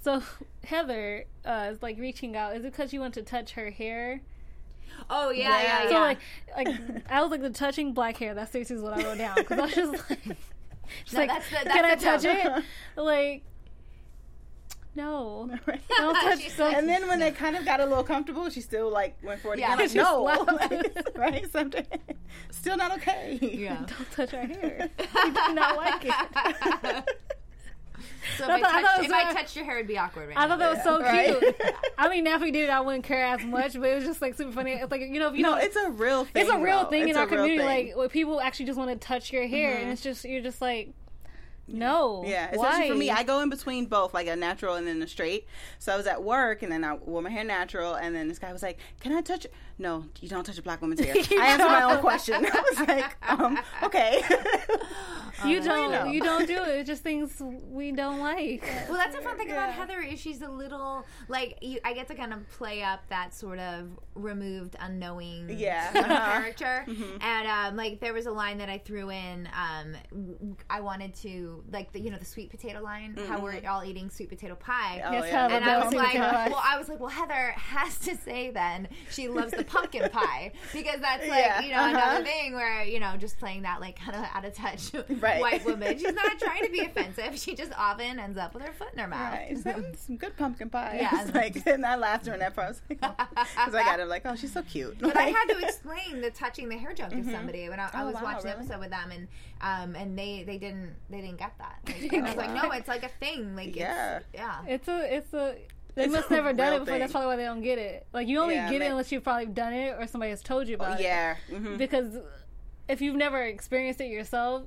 so 0.00 0.22
Heather 0.64 1.24
uh, 1.44 1.68
is 1.72 1.82
like 1.82 1.98
reaching 1.98 2.36
out. 2.36 2.56
Is 2.56 2.64
it 2.64 2.72
because 2.72 2.92
you 2.92 3.00
want 3.00 3.14
to 3.14 3.22
touch 3.22 3.52
her 3.52 3.70
hair? 3.70 4.20
Oh 5.10 5.30
yeah, 5.30 5.48
Yeah. 5.48 5.62
yeah, 5.62 5.82
yeah. 5.84 5.88
So 5.90 6.00
like, 6.00 6.18
like 6.56 7.02
I 7.10 7.20
was 7.22 7.30
like 7.30 7.42
the 7.42 7.50
touching 7.50 7.92
black 7.92 8.16
hair. 8.16 8.34
That's 8.34 8.50
seriously 8.52 8.76
is 8.76 8.82
what 8.82 8.94
I 8.94 9.04
wrote 9.04 9.18
down 9.18 9.34
because 9.36 9.58
I 9.58 9.62
was 9.62 9.74
just 9.74 10.10
like, 10.10 10.20
she's 11.04 11.12
No, 11.12 11.20
like, 11.20 11.28
that's 11.28 11.50
the- 11.50 11.70
can 11.70 11.84
I 11.84 11.94
touch 11.94 12.22
joke. 12.22 12.38
it? 12.96 13.00
Like, 13.00 13.44
no, 14.98 15.50
Right. 15.66 15.80
don't 15.96 16.14
touch. 16.14 16.56
Don't- 16.56 16.74
And 16.74 16.88
then 16.88 17.08
when 17.08 17.18
they 17.20 17.30
kind 17.30 17.56
of 17.56 17.64
got 17.64 17.80
a 17.80 17.86
little 17.86 18.04
comfortable, 18.04 18.50
she 18.50 18.60
still 18.60 18.90
like 18.90 19.16
went 19.22 19.40
for 19.40 19.54
it 19.54 19.60
Yeah, 19.60 19.74
again. 19.74 19.86
Like, 19.88 19.94
no. 19.94 20.22
Like, 20.24 21.08
right? 21.16 21.50
Sometimes 21.50 21.86
still 22.50 22.76
not 22.76 22.92
okay. 22.98 23.38
yeah. 23.40 23.76
don't 23.86 24.10
touch 24.12 24.30
her 24.32 24.44
hair. 24.46 24.90
I 25.14 25.30
do 25.48 25.54
not 25.54 25.76
like 25.76 26.04
it. 26.04 27.18
So 28.36 28.44
if 28.44 28.50
I 28.50 28.54
I, 28.56 28.60
thought- 28.60 28.74
I 28.74 28.82
thought 28.82 28.82
touched, 28.82 28.98
it 28.98 29.04
if 29.04 29.10
was, 29.10 29.12
I 29.12 29.32
touched 29.32 29.56
your 29.56 29.64
hair, 29.64 29.76
it'd 29.76 29.88
be 29.88 29.98
awkward. 29.98 30.28
Right 30.28 30.36
I 30.38 30.42
now. 30.42 30.48
thought 30.50 30.58
that 30.58 30.74
was 30.74 30.82
so 30.84 31.00
Right. 31.00 31.38
cute. 31.38 31.56
I 31.96 32.08
mean, 32.08 32.24
now 32.24 32.36
if 32.36 32.42
we 32.42 32.50
did 32.50 32.64
it, 32.64 32.70
I 32.70 32.80
wouldn't 32.80 33.04
care 33.04 33.24
as 33.24 33.42
much, 33.44 33.72
but 33.74 33.84
it 33.88 33.94
was 33.96 34.04
just 34.04 34.20
like 34.20 34.34
super 34.36 34.52
funny. 34.52 34.72
It's 34.72 34.90
like 34.90 35.00
you 35.00 35.18
know, 35.18 35.28
if 35.28 35.34
you 35.36 35.42
No, 35.42 35.52
know, 35.52 35.56
it's 35.58 35.76
a 35.76 35.90
real 35.90 36.24
thing. 36.24 36.42
it's 36.42 36.50
a 36.52 36.58
real 36.58 36.84
though. 36.84 36.90
thing 36.90 37.08
in 37.08 37.16
our 37.16 37.26
community. 37.26 37.58
thing. 37.58 37.66
Like 37.88 37.96
where 37.96 38.08
people 38.08 38.40
actually 38.40 38.66
just 38.66 38.78
want 38.78 38.90
to 38.90 38.96
touch 38.96 39.32
your 39.32 39.46
hair, 39.46 39.70
and 39.72 39.82
mm-hmm. 39.84 39.90
it's 39.92 40.02
just 40.02 40.24
you're 40.24 40.42
just 40.42 40.60
like, 40.60 40.92
no, 41.68 42.24
Yeah, 42.26 42.50
especially 42.50 42.80
why? 42.82 42.88
for 42.88 42.94
me, 42.96 43.10
I 43.10 43.22
go 43.22 43.40
in 43.40 43.50
between 43.50 43.86
both, 43.86 44.14
like 44.14 44.26
a 44.26 44.36
natural 44.36 44.74
and 44.76 44.86
then 44.86 45.00
a 45.02 45.06
straight. 45.08 45.46
So 45.78 45.92
I 45.92 45.96
was 45.96 46.06
at 46.06 46.22
work, 46.22 46.62
and 46.62 46.72
then 46.72 46.82
I 46.84 46.94
wore 46.94 47.22
my 47.22 47.30
hair 47.30 47.44
natural, 47.44 47.94
and 47.94 48.14
then 48.14 48.28
this 48.28 48.38
guy 48.38 48.52
was 48.52 48.62
like, 48.62 48.78
"Can 49.00 49.12
I 49.12 49.20
touch?" 49.20 49.46
It?" 49.78 49.82
No, 49.82 50.04
you 50.20 50.28
don't 50.28 50.44
touch 50.44 50.58
a 50.58 50.62
black 50.62 50.80
woman's 50.80 51.00
hair. 51.04 51.14
I 51.16 51.46
answered 51.52 51.66
my 51.68 51.82
own 51.82 52.00
question. 52.00 52.34
I 52.44 52.62
was 52.70 52.88
like, 52.88 53.16
um, 53.30 53.58
"Okay." 53.82 54.22
you 55.46 55.60
don't, 55.62 55.92
know. 55.92 56.04
you 56.06 56.20
don't 56.20 56.46
do 56.48 56.54
it. 56.56 56.68
It's 56.80 56.88
just 56.88 57.02
things 57.04 57.40
we 57.70 57.92
don't 57.92 58.18
like. 58.18 58.68
Well, 58.88 58.96
that's 58.98 59.14
the 59.14 59.22
fun 59.22 59.36
thing 59.38 59.50
about 59.52 59.72
Heather 59.72 60.00
is 60.00 60.18
she's 60.20 60.42
a 60.42 60.48
little 60.48 61.06
like 61.28 61.58
you, 61.62 61.78
I 61.84 61.92
get 61.92 62.08
to 62.08 62.14
kind 62.16 62.32
of 62.32 62.48
play 62.50 62.82
up 62.82 63.00
that 63.08 63.32
sort 63.34 63.60
of 63.60 63.88
removed, 64.16 64.74
unknowing 64.80 65.48
Yeah. 65.56 65.92
sort 65.92 66.06
of 66.06 66.10
Uh-huh. 66.10 66.32
character. 66.32 66.86
And 67.20 67.46
um, 67.48 67.76
like 67.76 68.00
there 68.00 68.12
was 68.12 68.26
a 68.26 68.32
line 68.32 68.58
that 68.58 68.68
I 68.68 68.78
threw 68.78 69.10
in. 69.10 69.48
Um, 69.54 69.94
w- 70.10 70.56
I 70.68 70.80
wanted 70.80 71.14
to 71.16 71.62
like 71.70 71.92
the 71.92 72.00
you 72.00 72.10
know 72.10 72.18
the 72.18 72.24
sweet 72.24 72.50
potato 72.50 72.82
line, 72.82 73.16
how 73.28 73.38
we're 73.40 73.60
all 73.68 73.84
eating 73.84 74.10
sweet 74.10 74.30
potato 74.30 74.56
pie. 74.56 75.02
Oh, 75.06 75.12
Yes, 75.12 75.26
yeah. 75.28 75.46
And 75.54 75.64
I 75.64 75.84
was 75.84 75.94
like, 75.94 76.14
well, 76.14 76.60
I 76.64 76.76
was 76.78 76.88
like, 76.88 76.98
well, 76.98 77.10
Heather 77.10 77.52
has 77.56 77.96
to 78.00 78.16
say 78.16 78.50
then 78.50 78.88
she 79.10 79.28
loves 79.28 79.52
the 79.52 79.64
pumpkin 79.68 80.08
pie 80.10 80.52
because 80.72 81.00
that's 81.00 81.26
like 81.28 81.38
Yeah, 81.44 81.60
you 81.60 81.70
know 81.70 81.76
uh-huh. 81.78 81.90
another 81.90 82.24
thing 82.24 82.54
where 82.54 82.82
you 82.84 82.98
know 83.00 83.16
just 83.16 83.38
playing 83.38 83.62
that 83.62 83.80
like 83.80 83.98
kind 83.98 84.16
of 84.16 84.24
out 84.34 84.44
of 84.44 84.54
touch 84.54 84.90
Right. 85.20 85.40
white 85.40 85.64
woman. 85.64 85.98
She's 85.98 86.12
not 86.14 86.38
trying 86.40 86.64
to 86.64 86.70
be 86.70 86.80
offensive. 86.80 87.38
She 87.38 87.54
just 87.54 87.72
often 87.76 88.18
ends 88.18 88.38
up 88.38 88.54
with 88.54 88.62
her 88.64 88.72
foot 88.72 88.88
in 88.92 88.98
her 88.98 89.08
mouth. 89.08 89.32
Right. 89.32 89.58
So, 89.58 89.84
some 89.98 90.16
good 90.16 90.36
pumpkin 90.36 90.70
pie. 90.70 90.98
Yeah. 91.00 91.22
It's 91.22 91.34
like, 91.34 91.66
and 91.66 91.84
I 91.84 91.96
laughed 91.96 92.24
during 92.24 92.40
that 92.40 92.54
part. 92.54 92.80
Because 92.88 93.14
I 93.56 93.82
got 93.82 94.00
it 94.00 94.06
like, 94.08 94.22
oh, 94.24 94.34
she's 94.36 94.52
so 94.52 94.62
cute. 94.62 94.98
But 95.00 95.16
I 95.16 95.24
had 95.24 95.46
to 95.48 95.58
explain 95.58 96.20
the 96.20 96.30
touching 96.30 96.68
the 96.68 96.76
hair 96.78 96.92
joke 96.94 97.10
to 97.10 97.24
somebody 97.24 97.68
when 97.68 97.80
I, 97.80 97.88
I 97.92 98.02
Oh, 98.02 98.06
was 98.06 98.14
wow, 98.14 98.22
watching 98.24 98.44
the 98.44 98.56
episode 98.58 98.80
with 98.80 98.90
them, 98.90 99.10
and 99.10 99.28
um, 99.60 99.94
and 99.96 100.18
they 100.18 100.44
they 100.46 100.56
didn't 100.58 100.94
they 101.10 101.20
didn't 101.20 101.38
get 101.38 101.52
that. 101.58 101.78
Like, 101.86 102.12
I 102.14 102.20
was 102.22 102.36
like, 102.36 102.52
no, 102.52 102.70
it's 102.70 102.88
like 102.88 103.02
a 103.02 103.08
thing. 103.20 103.56
Like, 103.56 103.74
Yeah. 103.76 104.18
it's, 104.18 104.26
yeah. 104.34 104.60
It's 104.66 104.88
a, 104.88 105.16
it's 105.16 105.34
a. 105.34 105.56
They 105.98 106.04
It's 106.04 106.12
must 106.12 106.30
never 106.30 106.52
done 106.52 106.74
it 106.74 106.78
before. 106.84 106.98
That's 106.98 107.10
probably 107.12 107.26
why 107.26 107.36
they 107.36 107.44
don't 107.44 107.60
get 107.60 107.76
it. 107.78 108.06
Like 108.12 108.28
you 108.28 108.38
only 108.40 108.54
Yeah, 108.54 108.70
get 108.70 108.82
it 108.82 108.86
unless 108.86 109.10
you've 109.12 109.24
probably 109.24 109.46
done 109.46 109.72
it 109.72 109.96
or 109.98 110.06
somebody 110.06 110.30
has 110.30 110.42
told 110.42 110.68
you 110.68 110.76
about 110.76 111.00
it. 111.00 111.02
yeah. 111.02 111.36
hmm 111.50 111.76
because 111.76 112.16
if 112.88 113.00
you've 113.02 113.16
never 113.16 113.42
experienced 113.42 114.00
it 114.00 114.06
yourself, 114.10 114.62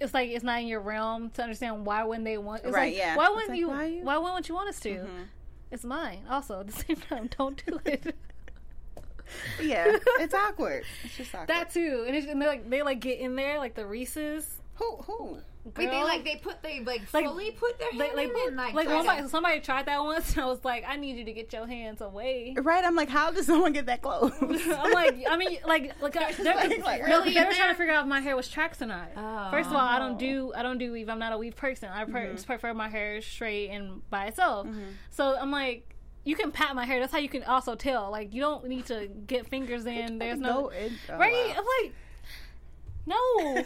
it's 0.00 0.12
like 0.12 0.30
it's 0.30 0.44
not 0.44 0.60
in 0.60 0.66
your 0.66 0.80
realm 0.80 1.30
to 1.30 1.42
understand 1.42 1.86
why 1.86 2.02
wouldn't 2.04 2.24
they 2.24 2.36
want. 2.38 2.64
It's 2.64 2.72
Right, 2.74 2.92
like, 2.92 2.96
yeah. 2.96 3.16
Why 3.16 3.28
wouldn't 3.28 3.48
like, 3.50 3.58
you, 3.58 3.68
why 3.68 3.84
you- 3.86 4.02
Why 4.04 4.18
wouldn't 4.18 4.48
you 4.48 4.54
want 4.54 4.68
us 4.68 4.80
to? 4.80 5.06
It's 5.70 5.84
mine. 5.84 6.20
Also, 6.28 6.60
at 6.60 6.66
the 6.66 6.72
same 6.72 6.96
time, 7.08 7.30
don't 7.38 7.62
do 7.64 7.80
it. 7.84 8.14
Yeah. 9.62 9.96
It's 10.20 10.34
awkward. 10.34 10.84
It's 11.04 11.16
just 11.16 11.34
awkward. 11.34 11.48
that 11.48 11.70
too, 11.72 12.04
and, 12.06 12.16
it's, 12.16 12.26
and 12.26 12.40
they 12.42 12.46
like 12.46 12.68
they 12.68 12.82
like 12.82 13.00
get 13.00 13.18
in 13.20 13.36
there 13.36 13.58
like 13.58 13.74
the 13.74 13.86
Reese's. 13.86 14.60
who? 14.74 14.96
Who? 15.06 15.38
Wait, 15.76 15.90
they 15.90 16.02
like 16.02 16.24
they 16.24 16.36
put 16.36 16.62
they 16.62 16.80
like, 16.80 17.02
Like, 17.12 17.24
fully 17.24 17.50
put 17.52 17.78
their 17.78 17.88
hand 17.90 17.98
Like, 17.98 18.14
like, 18.14 18.30
in 18.48 18.56
like, 18.56 18.74
like 18.74 18.88
somebody, 18.88 19.22
to- 19.22 19.28
somebody 19.28 19.60
tried 19.60 19.86
that 19.86 20.02
once, 20.04 20.32
and 20.32 20.42
I 20.42 20.46
was 20.46 20.64
like, 20.64 20.84
I 20.86 20.96
need 20.96 21.16
you 21.16 21.24
to 21.24 21.32
get 21.32 21.52
your 21.52 21.66
hands 21.66 22.00
away. 22.00 22.54
Right. 22.56 22.84
I'm 22.84 22.94
like, 22.94 23.08
how 23.08 23.30
does 23.30 23.46
someone 23.46 23.72
get 23.72 23.86
that 23.86 24.02
close? 24.02 24.32
I'm 24.40 24.92
like, 24.92 25.16
I 25.28 25.36
mean, 25.36 25.58
like, 25.66 26.00
like, 26.00 26.16
I, 26.16 26.30
uh, 26.30 26.32
they're, 26.38 26.56
like- 26.56 26.84
like, 26.84 27.00
no, 27.02 27.18
really 27.18 27.34
they 27.34 27.44
were 27.44 27.52
trying 27.52 27.70
to 27.70 27.76
figure 27.76 27.92
out 27.94 28.02
if 28.02 28.08
my 28.08 28.20
hair 28.20 28.36
was 28.36 28.48
tracks 28.48 28.80
or 28.82 28.86
not. 28.86 29.10
Oh. 29.16 29.48
First 29.50 29.70
of 29.70 29.76
all, 29.76 29.80
I 29.80 29.98
don't 29.98 30.14
oh. 30.14 30.18
do, 30.18 30.52
I 30.56 30.62
don't 30.62 30.78
do 30.78 30.92
weave. 30.92 31.08
I'm 31.08 31.18
not 31.18 31.32
a 31.32 31.38
weave 31.38 31.56
person. 31.56 31.88
I 31.90 32.04
per- 32.04 32.32
just 32.32 32.44
mm-hmm. 32.44 32.52
prefer 32.52 32.74
my 32.74 32.88
hair 32.88 33.20
straight 33.20 33.70
and 33.70 34.08
by 34.10 34.26
itself. 34.26 34.66
Mm-hmm. 34.66 34.82
So 35.10 35.36
I'm 35.36 35.50
like, 35.50 35.94
you 36.24 36.36
can 36.36 36.52
pat 36.52 36.74
my 36.74 36.84
hair. 36.84 37.00
That's 37.00 37.12
how 37.12 37.18
you 37.18 37.28
can 37.28 37.42
also 37.44 37.74
tell. 37.74 38.10
Like, 38.10 38.34
you 38.34 38.40
don't 38.40 38.66
need 38.66 38.86
to 38.86 39.08
get 39.26 39.48
fingers 39.48 39.86
in. 39.86 40.18
There's 40.18 40.38
no, 40.38 40.62
Go 40.62 40.68
in- 40.68 40.92
oh, 41.10 41.18
right? 41.18 41.32
wow. 41.32 41.54
I'm 41.56 41.84
like, 41.84 41.94
no, 43.06 43.64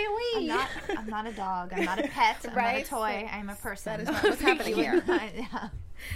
away. 0.00 0.20
I'm 0.36 0.46
not. 0.46 0.68
I'm 0.98 1.06
not 1.06 1.26
a 1.26 1.32
dog. 1.32 1.72
I'm 1.74 1.84
not 1.84 1.98
a 1.98 2.08
pet. 2.08 2.38
I'm 2.48 2.54
Right. 2.54 2.78
not 2.78 2.82
a 2.86 2.88
toy. 2.88 3.28
I'm 3.32 3.50
a 3.50 3.54
person. 3.54 3.92
That 3.92 4.00
is 4.00 4.08
not 4.08 4.22
what's 4.22 4.40
happening 4.40 4.74
here. 4.74 5.02
yeah. 5.08 5.68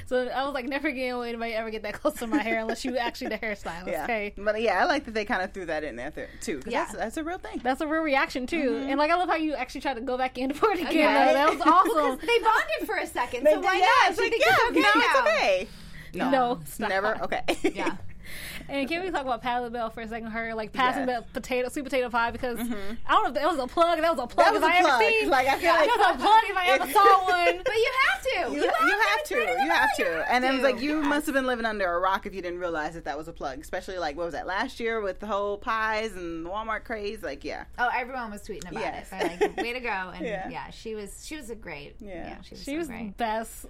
So 0.07 0.27
I 0.29 0.45
was 0.45 0.53
like, 0.53 0.65
never 0.67 0.89
again 0.89 1.15
will 1.15 1.23
anybody 1.23 1.53
ever 1.55 1.71
get 1.71 1.83
that 1.85 1.95
close 1.95 2.15
to 2.15 2.27
my 2.27 2.43
hair 2.43 2.59
unless 2.59 2.85
you 2.85 2.97
actually 2.97 3.29
the 3.29 3.39
hairstylist. 3.39 3.87
Yeah. 3.87 4.03
Okay. 4.03 4.35
But 4.37 4.61
yeah, 4.61 4.81
I 4.83 4.85
like 4.85 5.05
that 5.05 5.15
they 5.15 5.25
kind 5.25 5.43
of 5.43 5.53
threw 5.53 5.65
that 5.67 5.85
in 5.85 5.95
there 5.95 6.11
too. 6.41 6.59
'cause 6.61 6.73
Yeah. 6.73 6.85
That's, 6.87 6.97
that's 6.97 7.17
a 7.19 7.23
real 7.25 7.39
thing. 7.39 7.61
That's 7.63 7.81
a 7.81 7.87
real 7.87 8.03
reaction 8.03 8.47
too, 8.49 8.71
mm-hmm. 8.71 8.89
and 8.91 8.99
like 8.99 9.13
I 9.13 9.15
love 9.17 9.29
how 9.29 9.37
you 9.37 9.55
actually 9.55 9.83
tried 9.83 9.95
to 9.95 10.01
go 10.01 10.19
back 10.19 10.39
in 10.39 10.53
for 10.55 10.71
it 10.73 10.81
again. 10.81 10.89
Okay. 10.89 11.33
That 11.35 11.51
was 11.51 11.61
awesome. 11.65 12.19
They 12.27 12.39
bonded 12.41 12.87
for 12.87 12.97
a 12.97 13.07
second, 13.07 13.45
They 13.45 13.53
so 13.53 13.61
why 13.61 13.75
did- 13.75 13.81
not? 13.83 13.89
yeah, 14.03 14.11
it's 14.11 14.19
like, 14.19 14.35
yeah, 14.37 14.71
okay 14.71 14.81
now. 14.81 14.91
it's 14.95 15.19
okay. 15.21 15.69
No, 16.15 16.31
No, 16.31 16.61
stop. 16.65 16.89
never. 16.89 17.23
Okay. 17.23 17.43
Yeah. 17.75 17.97
And 18.69 18.89
can 18.89 19.03
we 19.05 19.11
talk 19.11 19.23
about 19.23 19.43
Patti 19.43 19.63
LaBelle 19.65 19.91
for 19.91 20.01
a 20.01 20.09
second? 20.09 20.31
Her 20.31 20.55
like 20.55 20.73
passing 20.73 21.07
Yeah. 21.09 21.21
the 21.21 21.41
potato, 21.41 21.69
sweet 21.69 21.85
potato 21.85 22.09
pie 22.11 22.31
because 22.33 22.59
mm-hmm. 22.59 22.95
I 23.07 23.13
don't 23.13 23.23
know 23.23 23.29
if 23.29 23.35
that 23.35 23.47
was 23.47 23.59
a 23.59 23.67
plug. 23.67 24.01
That 24.01 24.11
was 24.17 24.25
a 24.25 24.27
plug 24.27 24.47
That 24.47 24.53
was 24.55 24.63
if 24.63 24.69
a 24.69 24.73
I 24.73 24.81
plug. 24.81 25.03
ever 25.03 25.11
seen. 25.13 25.29
Like 25.37 25.47
I 25.49 25.59
feel 25.59 25.73
like 25.73 25.89
that 25.89 25.99
was 25.99 26.17
a 26.17 26.19
plug 26.19 26.43
if 26.47 26.57
I 26.57 26.67
ever 26.75 26.93
saw 26.93 27.25
one. 27.55 27.63
But 27.65 27.75
you 27.75 27.93
have 28.09 28.23
to. 28.23 28.55
You, 28.57 28.63
you 28.63 28.99
have 29.09 29.25
to. 29.25 29.35
You 29.35 29.71
have 29.71 29.97
to. 29.97 30.33
And 30.33 30.45
it 30.45 30.53
was 30.53 30.63
like 30.63 30.81
you 30.81 30.99
Yes. 30.99 31.07
must 31.07 31.27
have 31.27 31.35
been 31.35 31.47
living 31.47 31.67
under 31.67 31.87
a 31.93 31.99
rock 32.01 32.27
if 32.27 32.35
you 32.35 32.43
didn't 32.43 32.59
realize 32.59 32.95
that 32.95 33.05
that 33.05 33.17
was 33.17 33.29
a 33.29 33.33
plug. 33.33 33.61
Especially 33.61 33.99
like 33.99 34.17
what 34.17 34.25
was 34.25 34.33
that 34.35 34.47
last 34.47 34.81
year 34.81 35.01
with 35.01 35.21
the 35.21 35.27
whole 35.27 35.59
pies 35.59 36.15
and 36.15 36.45
the 36.47 36.51
Walmart 36.51 36.85
craze. 36.85 37.23
Like 37.23 37.45
yeah, 37.45 37.65
Oh, 37.79 37.89
everyone 37.95 38.31
was 38.31 38.43
tweeting 38.43 38.71
about 38.71 38.81
Yes. 38.83 39.09
it. 39.13 39.39
They're 39.39 39.49
like, 39.49 39.57
"Way 39.59 39.73
to 39.75 39.81
go!" 39.81 39.89
And 40.15 40.25
Yeah. 40.27 40.49
yeah. 40.49 40.71
she 40.71 40.95
was 40.95 41.25
she 41.25 41.37
was 41.37 41.51
a 41.51 41.55
great. 41.55 41.97
Yeah. 42.01 42.15
Yeah, 42.29 42.41
she 42.43 42.55
was 42.55 42.65
She 42.65 42.71
so 42.73 42.77
was 42.79 42.89
great. 42.89 43.17
best. 43.17 43.67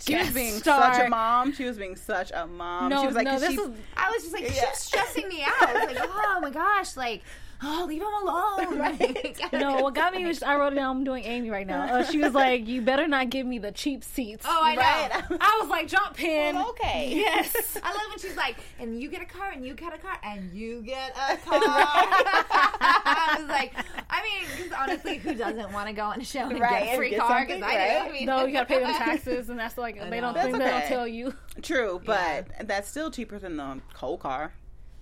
She 0.00 0.16
was 0.16 0.30
being 0.30 0.52
star. 0.54 0.94
such 0.94 1.06
a 1.06 1.10
mom. 1.10 1.52
She 1.52 1.64
was 1.64 1.76
being 1.76 1.96
such 1.96 2.30
a 2.34 2.46
mom. 2.46 2.90
No, 2.90 3.00
she 3.00 3.06
was 3.06 3.16
like, 3.16 3.24
no, 3.26 3.38
this 3.38 3.50
she, 3.50 3.56
is 3.60 3.70
I 3.96 4.10
was 4.10 4.22
just 4.22 4.32
like, 4.32 4.46
she 4.48 4.54
Yeah. 4.56 4.70
was 4.70 4.78
stressing 4.78 5.28
me 5.28 5.42
out. 5.42 5.68
I 5.68 5.86
was 5.86 5.96
like, 5.96 6.08
oh 6.10 6.38
my 6.40 6.50
gosh, 6.50 6.96
like, 6.96 7.22
oh, 7.62 7.84
leave 7.88 8.02
him 8.02 8.08
alone. 8.22 8.78
Like, 8.98 9.52
no. 9.52 9.76
What 9.82 9.94
got 9.94 10.14
me 10.14 10.24
was 10.26 10.42
I 10.42 10.56
wrote 10.56 10.72
it 10.72 10.76
down. 10.76 10.98
I'm 10.98 11.04
doing 11.04 11.24
Amy 11.24 11.50
right 11.50 11.66
now. 11.66 11.82
Uh, 11.82 12.04
she 12.04 12.18
was 12.18 12.32
like, 12.44 12.66
"You 12.66 12.80
better 12.82 13.06
not 13.08 13.30
give 13.30 13.46
me 13.46 13.58
the 13.58 13.72
cheap 13.72 14.02
seats." 14.04 14.44
Oh, 14.48 14.60
I 14.62 14.74
know. 14.74 15.36
I 15.40 15.58
was 15.60 15.68
like, 15.70 15.88
"Jump 15.88 16.14
pin." 16.16 16.54
Well, 16.56 16.70
okay. 16.70 17.12
Yes. 17.14 17.76
I 17.82 17.90
love 17.92 18.02
when 18.10 18.18
she's 18.18 18.36
like, 18.36 18.56
and 18.78 19.00
you 19.00 19.08
get 19.08 19.22
a 19.22 19.26
car, 19.26 19.50
and 19.50 19.64
you 19.66 19.74
get 19.74 19.94
a 19.94 19.98
car, 19.98 20.18
and 20.22 20.52
you 20.52 20.82
get 20.82 21.10
a 21.16 21.36
car. 21.38 21.58
I 21.62 23.36
was 23.40 23.48
like, 23.48 23.72
I 24.10 24.22
mean, 24.22 24.48
because 24.56 24.72
honestly, 24.78 25.16
who 25.18 25.34
doesn't 25.34 25.72
want 25.72 25.88
to 25.88 25.92
go 25.94 26.04
on 26.04 26.20
a 26.20 26.24
show 26.24 26.48
and 26.48 26.58
Right, 26.60 26.84
get 26.84 26.94
a 26.94 26.96
free 26.96 27.10
get 27.10 27.20
car? 27.20 27.38
something, 27.40 27.56
Because 27.60 27.70
I 27.74 28.04
do. 28.04 28.08
I 28.08 28.12
mean, 28.12 28.26
No, 28.26 28.44
you 28.44 28.52
gotta 28.52 28.66
pay 28.66 28.80
them 28.80 28.92
taxes, 28.94 29.48
and 29.48 29.58
that's 29.58 29.78
like 29.78 29.96
they 30.10 30.20
don't 30.20 30.34
know. 30.34 30.42
think 30.42 30.58
That's 30.58 30.72
they 30.72 30.80
don't 30.80 30.88
tell 30.88 31.08
you. 31.08 31.34
True, 31.62 32.00
but 32.04 32.46
that's 32.66 32.88
still 32.88 33.10
cheaper 33.10 33.38
than 33.38 33.56
the 33.56 33.80
whole 33.94 34.18
car. 34.18 34.52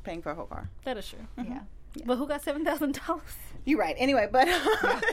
Paying 0.04 0.22
for 0.22 0.30
a 0.30 0.34
whole 0.34 0.46
car. 0.46 0.68
That 0.84 0.96
is 0.98 1.08
true. 1.08 1.18
Yeah. 1.36 1.60
But 2.04 2.16
who 2.16 2.26
got 2.26 2.42
seven 2.42 2.64
thousand 2.64 3.00
dollars? 3.06 3.22
You're 3.64 3.78
right. 3.80 3.94
Anyway, 3.98 4.28
but 4.30 4.46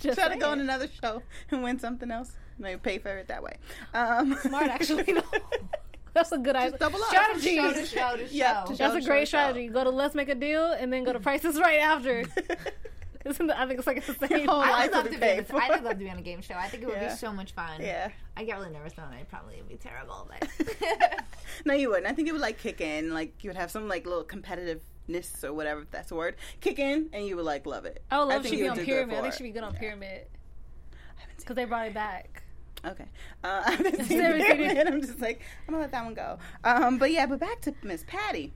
Just 0.00 0.18
try 0.18 0.28
to 0.28 0.36
go 0.36 0.50
on 0.50 0.60
another 0.60 0.88
show 1.02 1.22
and 1.50 1.62
win 1.62 1.78
something 1.78 2.10
else. 2.10 2.32
Maybe 2.58 2.78
pay 2.80 2.98
for 2.98 3.16
it 3.18 3.28
that 3.28 3.42
way. 3.42 3.56
Um, 3.94 4.36
Smart, 4.42 4.68
actually. 4.68 5.12
No. 5.12 5.22
That's 6.14 6.32
a 6.32 6.38
good 6.38 6.56
idea. 6.56 6.76
double 6.76 7.00
up. 7.02 7.08
Strategy. 7.08 7.56
Show 7.56 7.72
to 7.72 7.86
show 7.86 8.16
to 8.16 8.26
show. 8.26 8.34
Yeah, 8.34 8.64
to 8.66 8.72
show. 8.72 8.76
That's 8.76 8.96
a 8.96 9.00
show, 9.00 9.06
great 9.06 9.20
show. 9.28 9.38
strategy. 9.38 9.68
Go 9.68 9.84
to 9.84 9.90
Let's 9.90 10.14
Make 10.14 10.28
a 10.28 10.34
Deal 10.34 10.72
and 10.72 10.92
then 10.92 11.04
go 11.04 11.12
to 11.12 11.20
Prices 11.20 11.58
Right 11.58 11.78
after. 11.80 12.24
Isn't 13.24 13.46
that, 13.46 13.58
I 13.60 13.66
think 13.68 13.78
it's 13.78 13.86
like 13.86 13.98
it's 13.98 14.08
the 14.08 14.26
same. 14.26 14.48
whole 14.48 14.60
I 14.60 14.70
life 14.70 14.82
would 14.86 14.92
love 14.96 15.04
would 15.04 15.12
to 15.12 15.18
be 15.18 15.24
be. 15.24 15.30
On 15.30 15.36
paid 15.36 15.46
this, 15.46 15.62
I 15.62 15.70
would 15.70 15.84
love 15.84 15.92
to 15.98 16.04
be 16.04 16.10
on 16.10 16.18
a 16.18 16.22
game 16.22 16.42
show. 16.42 16.54
I 16.54 16.66
think 16.68 16.82
it 16.82 16.86
would 16.86 16.96
Yeah. 16.96 17.08
be 17.10 17.14
so 17.14 17.32
much 17.32 17.52
fun. 17.52 17.80
Yeah. 17.80 18.10
I 18.36 18.42
get 18.44 18.58
really 18.58 18.72
nervous 18.72 18.94
though, 18.94 19.04
and 19.04 19.14
I'd 19.14 19.28
probably 19.28 19.62
be 19.68 19.76
terrible. 19.76 20.28
But 20.28 20.48
No, 21.64 21.72
you 21.72 21.88
wouldn't. 21.90 22.08
I 22.08 22.12
think 22.14 22.28
it 22.28 22.32
would 22.32 22.40
like 22.40 22.58
kick 22.58 22.80
in. 22.80 23.14
Like 23.14 23.44
you 23.44 23.48
would 23.50 23.56
have 23.56 23.70
some 23.70 23.86
like 23.88 24.04
little 24.06 24.24
competitiveness 25.08 25.44
or 25.44 25.52
whatever 25.52 25.86
that's 25.90 26.10
a 26.10 26.14
word 26.14 26.36
kick 26.60 26.78
in, 26.78 27.08
and 27.12 27.26
you 27.26 27.36
would 27.36 27.44
like 27.44 27.66
love 27.66 27.84
it. 27.84 28.02
Oh, 28.10 28.26
love 28.26 28.44
you 28.46 28.58
be 28.58 28.68
on 28.68 28.78
Pyramid. 28.78 29.18
I 29.18 29.22
think 29.22 29.34
it. 29.34 29.36
she'd 29.38 29.44
be 29.44 29.50
good 29.50 29.64
on 29.64 29.74
Pyramid 29.74 30.26
because 31.36 31.56
they 31.56 31.64
brought 31.64 31.86
it 31.86 31.94
back. 31.94 32.42
Okay. 32.84 33.06
Uh, 33.44 33.62
I 33.66 33.70
haven't 33.72 34.04
seen 34.06 34.18
Never 34.18 34.40
seen 34.40 34.50
it. 34.50 34.56
Pyramid. 34.58 34.86
I'm 34.88 35.00
just 35.00 35.20
like, 35.20 35.40
I'm 35.66 35.74
gonna 35.74 35.82
let 35.82 35.92
that 35.92 36.04
one 36.04 36.14
go. 36.14 36.38
Um, 36.64 36.98
but 36.98 37.10
yeah, 37.12 37.26
but 37.26 37.40
back 37.40 37.60
to 37.62 37.74
Miss 37.82 38.04
Patti. 38.06 38.52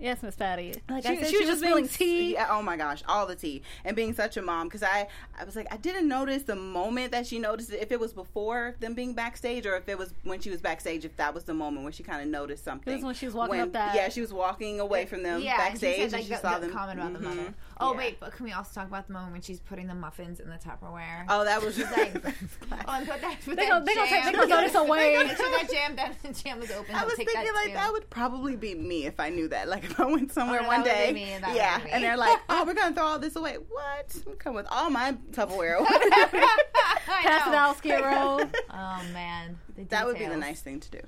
Yes, 0.00 0.22
Miss 0.22 0.34
Patti. 0.34 0.74
Like 0.88 1.02
she, 1.04 1.08
I 1.10 1.16
said, 1.16 1.26
she 1.28 1.36
was 1.38 1.46
just 1.46 1.60
spilling 1.60 1.84
being- 1.84 1.88
tea. 1.94 2.32
Yeah, 2.32 2.46
oh 2.50 2.62
my 2.62 2.76
gosh, 2.76 3.02
all 3.06 3.26
the 3.26 3.34
tea, 3.36 3.62
and 3.84 3.94
being 3.94 4.14
such 4.14 4.36
a 4.38 4.42
mom. 4.42 4.66
Because 4.68 4.82
I, 4.82 5.08
I 5.38 5.44
was 5.44 5.54
like, 5.56 5.66
I 5.70 5.76
didn't 5.76 6.08
notice 6.08 6.44
the 6.44 6.56
moment 6.56 7.12
that 7.12 7.26
she 7.26 7.38
noticed 7.38 7.70
it. 7.72 7.82
If 7.82 7.92
it 7.92 8.00
was 8.00 8.12
before 8.14 8.74
them 8.80 8.94
being 8.94 9.12
backstage, 9.12 9.66
or 9.66 9.76
if 9.76 9.88
it 9.88 9.98
was 9.98 10.14
when 10.24 10.40
she 10.40 10.48
was 10.50 10.60
backstage. 10.62 11.04
If 11.04 11.16
that 11.18 11.34
was 11.34 11.44
the 11.44 11.54
moment 11.54 11.84
where 11.84 11.92
she 11.92 12.02
kind 12.02 12.22
of 12.22 12.28
noticed 12.28 12.64
something. 12.64 13.04
when 13.04 13.14
she 13.14 13.26
was 13.26 13.34
walking 13.34 13.60
up 13.60 13.72
that- 13.72 13.94
Yeah, 13.94 14.08
she 14.08 14.20
was 14.22 14.32
walking 14.32 14.80
away 14.80 15.04
from 15.06 15.22
them 15.22 15.42
yeah, 15.42 15.56
backstage, 15.58 15.98
and 16.00 16.14
and 16.14 16.22
she 16.22 16.28
she 16.30 16.34
said 16.34 16.44
like 16.44 16.52
saw 16.54 16.58
the, 16.58 16.66
them. 16.66 16.74
comment 16.76 16.98
about 16.98 17.12
the 17.12 17.18
Mhm. 17.18 17.36
mother. 17.36 17.54
Oh 17.82 17.92
Yeah. 17.92 17.98
wait, 17.98 18.20
but 18.20 18.32
can 18.32 18.44
we 18.44 18.52
also 18.52 18.72
talk 18.78 18.88
about 18.88 19.06
the 19.06 19.12
moment 19.14 19.32
when 19.32 19.40
she's 19.40 19.58
putting 19.58 19.86
the 19.86 19.94
muffins 19.94 20.38
in 20.38 20.48
the 20.50 20.56
Tupperware? 20.56 21.24
Oh, 21.28 21.44
that 21.44 21.62
was 21.62 21.76
just 21.76 21.90
like, 21.96 22.14
oh, 22.24 22.92
and 22.92 23.08
put 23.08 23.20
that, 23.22 23.36
put 23.44 23.56
They 23.56 23.66
that 23.66 23.68
gonna- 23.70 23.84
they 23.86 23.94
gonna 23.94 24.06
take- 24.10 24.22
jam. 24.22 24.26
they 24.26 24.38
gonna 24.38 24.46
throw 24.48 24.60
this 24.60 24.74
away. 24.74 25.16
Make 25.18 25.36
sure 25.36 25.50
that 25.50 25.70
jam, 25.70 25.96
that 25.96 26.34
jam 26.34 26.60
was 26.60 26.70
open. 26.70 26.94
I 26.94 27.04
was 27.04 27.14
take 27.14 27.26
thinking 27.30 27.44
that 27.46 27.54
like 27.54 27.68
too. 27.68 27.72
that 27.74 27.92
would 27.92 28.10
probably 28.10 28.56
be 28.56 28.74
me 28.74 29.06
if 29.06 29.18
I 29.18 29.30
knew 29.30 29.48
that. 29.48 29.68
Like 29.68 29.84
if 29.84 29.98
I 29.98 30.04
went 30.06 30.30
oh, 30.30 30.34
somewhere 30.34 30.60
Oh, 30.60 30.62
that 30.64 30.68
one 30.68 30.80
would 30.82 30.84
be 30.84 30.90
day, 30.90 31.12
me, 31.12 31.38
that 31.40 31.48
would 31.48 31.56
yeah, 31.56 31.78
be 31.78 31.90
and 31.90 32.04
they're 32.04 32.16
like, 32.16 32.38
"Oh, 32.50 32.64
we're 32.66 32.74
gonna 32.74 32.94
throw 32.94 33.04
all 33.04 33.18
this 33.18 33.34
away." 33.36 33.54
What? 33.56 34.38
Come 34.38 34.54
with 34.54 34.66
all 34.70 34.90
my 34.90 35.16
Tupperware. 35.32 35.76
I 35.88 37.22
Pass 37.22 37.46
it 37.48 37.54
out, 37.54 37.78
Skid 37.78 38.00
Row. 38.00 38.40
Oh 38.70 39.02
man, 39.12 39.58
that 39.88 40.06
would 40.06 40.18
be 40.18 40.26
the 40.26 40.36
nice 40.36 40.60
thing 40.60 40.80
to 40.80 40.90
do. 40.90 41.00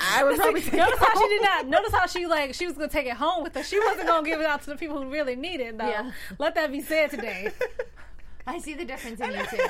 I 0.00 0.24
would 0.24 0.36
probably 0.36 0.62
take 0.62 0.74
notice 0.74 0.98
how 0.98 1.20
she 1.20 1.28
did 1.28 1.42
not. 1.42 1.66
Notice 1.66 1.92
how 1.92 2.06
she 2.06 2.26
like 2.26 2.54
she 2.54 2.66
was 2.66 2.76
gonna 2.76 2.88
take 2.88 3.06
it 3.06 3.14
home 3.14 3.42
with 3.42 3.54
her. 3.54 3.62
She 3.62 3.78
wasn't 3.78 4.06
gonna 4.06 4.26
give 4.26 4.40
it 4.40 4.46
out 4.46 4.62
to 4.62 4.70
the 4.70 4.76
people 4.76 5.02
who 5.02 5.10
really 5.10 5.36
need 5.36 5.60
it. 5.60 5.76
Though. 5.76 5.88
Yeah. 5.88 6.12
Let 6.38 6.54
that 6.54 6.72
be 6.72 6.80
said 6.80 7.10
today. 7.10 7.50
I 8.46 8.58
see 8.58 8.74
the 8.74 8.84
difference 8.84 9.20
in 9.20 9.32
you 9.32 9.46
two. 9.46 9.58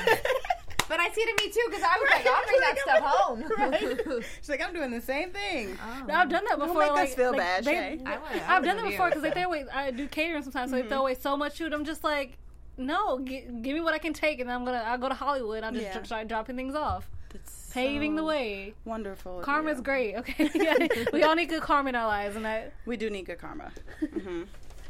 But 0.88 1.00
I 1.00 1.10
see 1.10 1.20
it 1.20 1.28
in 1.28 1.46
me 1.46 1.52
too 1.52 1.66
because 1.68 1.82
I 1.82 1.98
was 1.98 2.10
like, 2.10 2.26
I'll 2.26 2.46
bring 2.46 2.60
that 2.60 2.78
stuff 2.78 3.02
home. 3.02 4.22
She's 4.40 4.48
like, 4.48 4.62
I'm 4.62 4.72
doing 4.72 4.90
the 4.90 5.00
same 5.00 5.32
thing. 5.32 5.76
Oh. 5.82 6.04
No, 6.06 6.14
I've 6.14 6.28
done 6.28 6.44
that 6.48 6.58
before. 6.58 6.78
make 6.78 6.90
us 6.92 7.14
feel 7.14 7.30
like, 7.30 7.38
bad, 7.38 7.64
they- 7.64 7.72
Shay. 7.72 8.00
I, 8.06 8.14
I 8.14 8.56
I've 8.56 8.64
done 8.64 8.76
that 8.76 8.86
before 8.86 9.06
you. 9.06 9.14
because 9.14 9.22
they 9.22 9.32
throw 9.32 9.44
away. 9.44 9.64
I 9.72 9.90
do 9.90 10.06
catering 10.06 10.42
sometimes, 10.42 10.70
so 10.70 10.76
they 10.76 10.82
mm-hmm. 10.82 10.90
throw 10.90 11.00
away 11.00 11.14
so 11.14 11.36
much 11.36 11.58
food. 11.58 11.72
I'm 11.72 11.84
just 11.84 12.04
like, 12.04 12.38
no, 12.76 13.18
gi- 13.20 13.46
give 13.62 13.74
me 13.74 13.80
what 13.80 13.94
I 13.94 13.98
can 13.98 14.12
take, 14.12 14.38
and 14.38 14.50
I'm 14.50 14.64
gonna. 14.64 14.84
I'll 14.86 14.98
go 14.98 15.08
to 15.08 15.14
Hollywood. 15.14 15.64
I'll 15.64 15.72
just 15.72 15.84
Yeah. 15.84 16.02
start 16.04 16.28
dropping 16.28 16.56
things 16.56 16.74
off, 16.74 17.10
That's 17.44 17.72
paving 17.72 18.16
the 18.16 18.24
way. 18.24 18.74
Wonderful. 18.84 19.40
Karma's 19.40 19.78
you. 19.78 19.84
great. 19.84 20.16
Okay, 20.16 20.50
Yeah, 20.54 20.86
we 21.12 21.22
all 21.22 21.34
need 21.34 21.48
good 21.48 21.62
karma 21.62 21.90
in 21.90 21.94
our 21.94 22.06
lives, 22.06 22.36
and 22.36 22.44
that. 22.44 22.72
We 22.86 22.96
do 22.96 23.10
need 23.10 23.26
good 23.26 23.38
karma. 23.38 23.72
hmm 24.00 24.42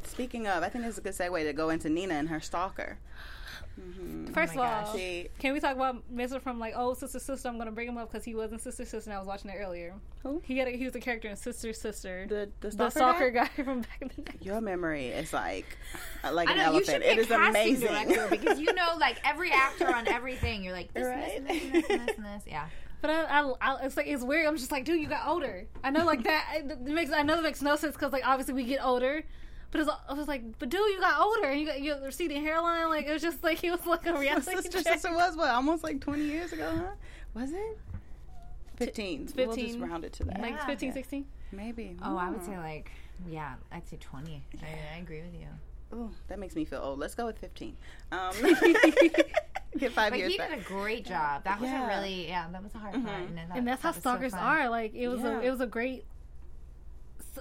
Speaking 0.04 0.46
of, 0.46 0.62
I 0.62 0.68
think 0.68 0.84
it's 0.86 0.98
a 0.98 1.00
good 1.00 1.12
segue 1.14 1.42
to 1.44 1.52
go 1.52 1.68
into 1.70 1.88
Nina 1.90 2.14
and 2.14 2.28
her 2.28 2.40
stalker. 2.40 2.98
First 4.32 4.52
of 4.54 4.58
all, 4.58 4.64
gosh. 4.94 5.26
Can 5.38 5.52
we 5.52 5.60
talk 5.60 5.76
about 5.76 6.10
Mister 6.10 6.40
from 6.40 6.58
like 6.58 6.74
oh 6.76 6.94
Sister 6.94 7.18
Sister? 7.18 7.48
I'm 7.48 7.58
gonna 7.58 7.72
bring 7.72 7.88
him 7.88 7.96
up 7.98 8.10
because 8.10 8.24
he 8.24 8.34
was 8.34 8.52
in 8.52 8.58
Sister 8.58 8.84
Sister, 8.84 9.10
and 9.10 9.16
I 9.16 9.18
was 9.18 9.26
watching 9.26 9.50
it 9.50 9.56
earlier. 9.58 9.94
Who? 10.22 10.40
He 10.44 10.58
had 10.58 10.68
a, 10.68 10.72
he 10.72 10.84
was 10.84 10.94
a 10.94 11.00
character 11.00 11.28
in 11.28 11.36
Sister 11.36 11.72
Sister. 11.72 12.26
the 12.28 12.50
the 12.60 12.68
the 12.76 12.90
stalker, 12.90 12.98
soccer 12.98 13.30
guy? 13.30 13.50
guy? 13.56 13.62
from 13.64 13.80
back 13.82 13.98
in 14.00 14.10
the 14.16 14.22
day. 14.22 14.38
Your 14.40 14.60
memory 14.60 15.06
is 15.08 15.32
like 15.32 15.66
uh, 16.24 16.32
like 16.32 16.48
I 16.48 16.52
an 16.52 16.58
know 16.58 16.78
you 16.78 16.84
should 16.84 17.02
elephant. 17.02 17.04
be 17.04 17.08
It 17.10 17.18
a 17.18 17.20
is 17.20 17.30
amazing. 17.30 18.16
because 18.30 18.60
you 18.60 18.72
know 18.74 18.96
like 18.98 19.16
every 19.24 19.50
actor 19.52 19.94
on 19.94 20.06
everything. 20.08 20.64
You're 20.64 20.74
like 20.74 20.92
this, 20.92 21.06
Right. 21.06 21.46
this, 21.46 21.62
and 21.62 21.74
this, 21.74 21.84
and 21.90 22.00
this, 22.00 22.06
this, 22.06 22.16
this. 22.16 22.42
Yeah. 22.46 22.66
But 23.02 23.10
I, 23.10 23.24
I, 23.24 23.52
I, 23.60 23.84
it's 23.84 23.96
like 23.96 24.06
it's 24.06 24.22
weird. 24.24 24.46
I'm 24.46 24.56
just 24.56 24.72
like, 24.72 24.84
dude, 24.84 25.00
you 25.00 25.06
got 25.06 25.28
older. 25.28 25.66
I 25.84 25.90
know, 25.90 26.04
like 26.06 26.24
that. 26.24 26.46
It, 26.56 26.70
it 26.72 26.80
makes 26.80 27.12
I 27.12 27.22
know 27.22 27.36
that 27.36 27.42
makes 27.42 27.62
no 27.62 27.76
sense 27.76 27.94
because 27.94 28.12
like 28.12 28.26
obviously 28.26 28.54
we 28.54 28.64
get 28.64 28.84
older. 28.84 29.22
But 29.70 29.80
it's, 29.80 29.90
I 30.08 30.14
was 30.14 30.28
like, 30.28 30.58
but 30.58 30.68
dude, 30.68 30.80
you 30.80 31.00
got 31.00 31.20
older. 31.20 31.48
and 31.48 31.60
You 31.60 31.66
got 31.66 31.82
your 31.82 32.00
receding 32.00 32.42
hairline. 32.42 32.88
Like 32.88 33.06
it 33.06 33.12
was 33.12 33.22
just 33.22 33.42
like 33.44 33.58
he 33.58 33.70
was 33.70 33.84
like 33.86 34.06
a 34.06 34.12
reality 34.18 34.52
Sister 34.56 34.82
check. 34.82 34.94
Sister 34.94 35.12
was 35.14 35.36
what 35.36 35.50
almost 35.50 35.82
like 35.84 36.00
20 36.00 36.22
years 36.22 36.52
ago, 36.52 36.70
huh? 36.74 36.92
Was 37.34 37.52
it? 37.52 37.78
15. 38.76 39.28
We'll 39.36 39.46
just 39.46 39.58
15. 39.60 39.80
round 39.80 40.04
it 40.04 40.12
to 40.14 40.24
that. 40.24 40.40
like 40.40 40.52
Yeah. 40.54 40.66
15, 40.66 40.92
16. 40.92 41.26
Maybe. 41.52 41.96
Oh, 42.02 42.16
I 42.16 42.30
would 42.30 42.40
Mm. 42.40 42.46
say 42.46 42.58
like 42.58 42.90
yeah, 43.26 43.54
I'd 43.72 43.88
say 43.88 43.96
twenty. 43.96 44.42
I, 44.62 44.96
I 44.96 44.98
agree 44.98 45.22
with 45.22 45.32
you. 45.40 45.46
Ooh, 45.96 46.10
that 46.28 46.38
makes 46.38 46.54
me 46.54 46.64
feel 46.66 46.80
old. 46.82 46.98
Let's 46.98 47.14
go 47.14 47.24
with 47.24 47.38
15. 47.38 47.74
Um, 48.12 48.32
get 49.78 49.92
five 49.92 50.10
But 50.10 50.18
years 50.18 50.32
he 50.32 50.38
back. 50.38 50.50
did 50.50 50.58
a 50.58 50.62
great 50.62 51.06
job. 51.06 51.44
That 51.44 51.58
was 51.60 51.70
a 51.70 51.86
really 51.86 52.28
yeah, 52.28 52.46
that 52.52 52.62
was 52.62 52.74
a 52.74 52.78
hard 52.78 52.92
part. 52.94 53.06
And, 53.06 53.38
that, 53.38 53.56
and 53.56 53.66
that's 53.66 53.80
how 53.82 53.90
that 53.92 53.96
was 53.96 54.02
so 54.02 54.10
stalkers 54.10 54.32
fun. 54.32 54.40
are. 54.42 54.68
Like 54.68 54.94
it 54.94 55.08
was 55.08 55.20
Yeah. 55.20 55.38
a 55.38 55.40
it 55.42 55.50
was 55.50 55.60
a 55.60 55.66
great 55.66 56.00
s- 56.00 56.15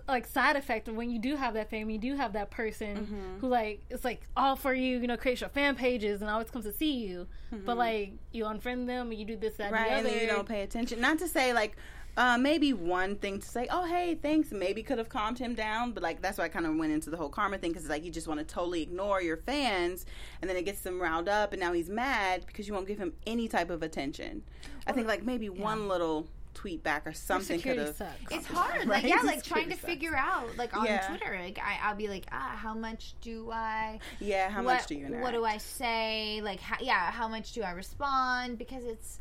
like 0.07 0.25
side 0.27 0.55
effect 0.55 0.87
of 0.87 0.95
when 0.95 1.09
you 1.09 1.19
do 1.19 1.35
have 1.35 1.53
that 1.55 1.69
fame, 1.69 1.89
you 1.89 1.97
do 1.97 2.15
have 2.15 2.33
that 2.33 2.51
person 2.51 2.97
Mm-hmm. 2.97 3.39
who 3.39 3.47
like 3.47 3.81
it's 3.89 4.03
like 4.05 4.21
all 4.37 4.55
for 4.55 4.73
you, 4.73 4.97
you 4.99 5.07
know, 5.07 5.17
create 5.17 5.41
your 5.41 5.49
fan 5.49 5.75
pages 5.75 6.21
and 6.21 6.29
always 6.29 6.49
comes 6.49 6.65
to 6.65 6.71
see 6.73 6.93
you. 7.05 7.27
But 7.51 7.77
like 7.77 8.13
you 8.31 8.43
unfriend 8.45 8.85
them, 8.87 9.11
and 9.11 9.19
you 9.19 9.25
do 9.25 9.37
this, 9.37 9.55
that, 9.55 9.65
Mm-hmm. 9.71 9.73
right, 9.73 9.87
and 9.91 9.97
and 9.99 10.05
the 10.07 10.11
other. 10.11 10.21
you 10.21 10.27
don't 10.27 10.47
pay 10.47 10.61
attention. 10.63 10.99
Not 10.99 11.19
to 11.19 11.27
say 11.27 11.53
like 11.53 11.75
uh, 12.17 12.37
maybe 12.37 12.71
one 12.71 13.15
thing 13.17 13.39
to 13.39 13.45
say, 13.47 13.67
oh 13.69 13.83
hey, 13.85 14.15
thanks, 14.15 14.51
maybe 14.51 14.81
could 14.83 14.97
have 14.97 15.09
calmed 15.09 15.37
him 15.37 15.53
down, 15.53 15.91
but 15.91 16.01
like 16.03 16.21
that's 16.21 16.37
why 16.37 16.45
I 16.45 16.49
kind 16.49 16.65
of 16.65 16.75
went 16.77 16.93
into 16.93 17.09
the 17.09 17.17
whole 17.17 17.27
karma 17.29 17.57
thing 17.57 17.71
because 17.71 17.83
it's 17.83 17.89
like 17.89 18.05
you 18.05 18.11
just 18.11 18.27
want 18.27 18.39
to 18.39 18.45
totally 18.45 18.81
ignore 18.81 19.21
your 19.21 19.37
fans, 19.37 20.05
and 20.41 20.49
then 20.49 20.55
it 20.57 20.63
gets 20.63 20.81
them 20.81 21.01
riled 21.01 21.27
up, 21.29 21.51
and 21.53 21.59
now 21.59 21.73
he's 21.73 21.89
mad 21.89 22.45
because 22.47 22.67
you 22.67 22.73
won't 22.73 22.87
give 22.87 22.97
him 22.97 23.13
any 23.27 23.47
type 23.49 23.69
of 23.69 23.83
attention. 23.83 24.43
I 24.87 24.91
think 24.93 25.07
like 25.07 25.23
maybe 25.23 25.49
one 25.49 25.87
little 25.89 26.27
tweet 26.55 26.81
back 26.81 27.05
or 27.05 27.13
something 27.13 27.57
could 27.59 27.75
security 27.77 27.85
have. 27.85 27.95
sucks. 27.95 28.31
It's 28.31 28.47
hard, 28.57 28.87
Right? 28.87 29.03
like 29.03 29.03
yeah, 29.03 29.19
like 29.23 29.43
trying 29.43 29.65
to 29.69 29.75
sucks. 29.75 29.85
figure 29.85 30.15
out, 30.15 30.57
like 30.57 30.75
on 30.75 30.85
Yeah. 30.85 31.05
Twitter, 31.07 31.37
like 31.39 31.59
I, 31.59 31.77
I'll 31.87 31.95
be 31.95 32.07
like, 32.07 32.25
ah, 32.31 32.57
how 32.57 32.73
much 32.73 33.13
do 33.21 33.51
I? 33.51 33.99
Yeah, 34.19 34.49
how 34.49 34.63
what, 34.63 34.75
much 34.77 34.87
do 34.87 34.95
you 34.95 35.05
interact? 35.05 35.23
What 35.23 35.33
do 35.33 35.45
I 35.45 35.57
say? 35.57 36.41
Like, 36.43 36.59
how, 36.59 36.77
yeah, 36.81 37.11
how 37.11 37.27
much 37.27 37.51
do 37.53 37.61
I 37.61 37.71
respond? 37.71 38.57
Because 38.57 38.83
it's, 38.85 39.19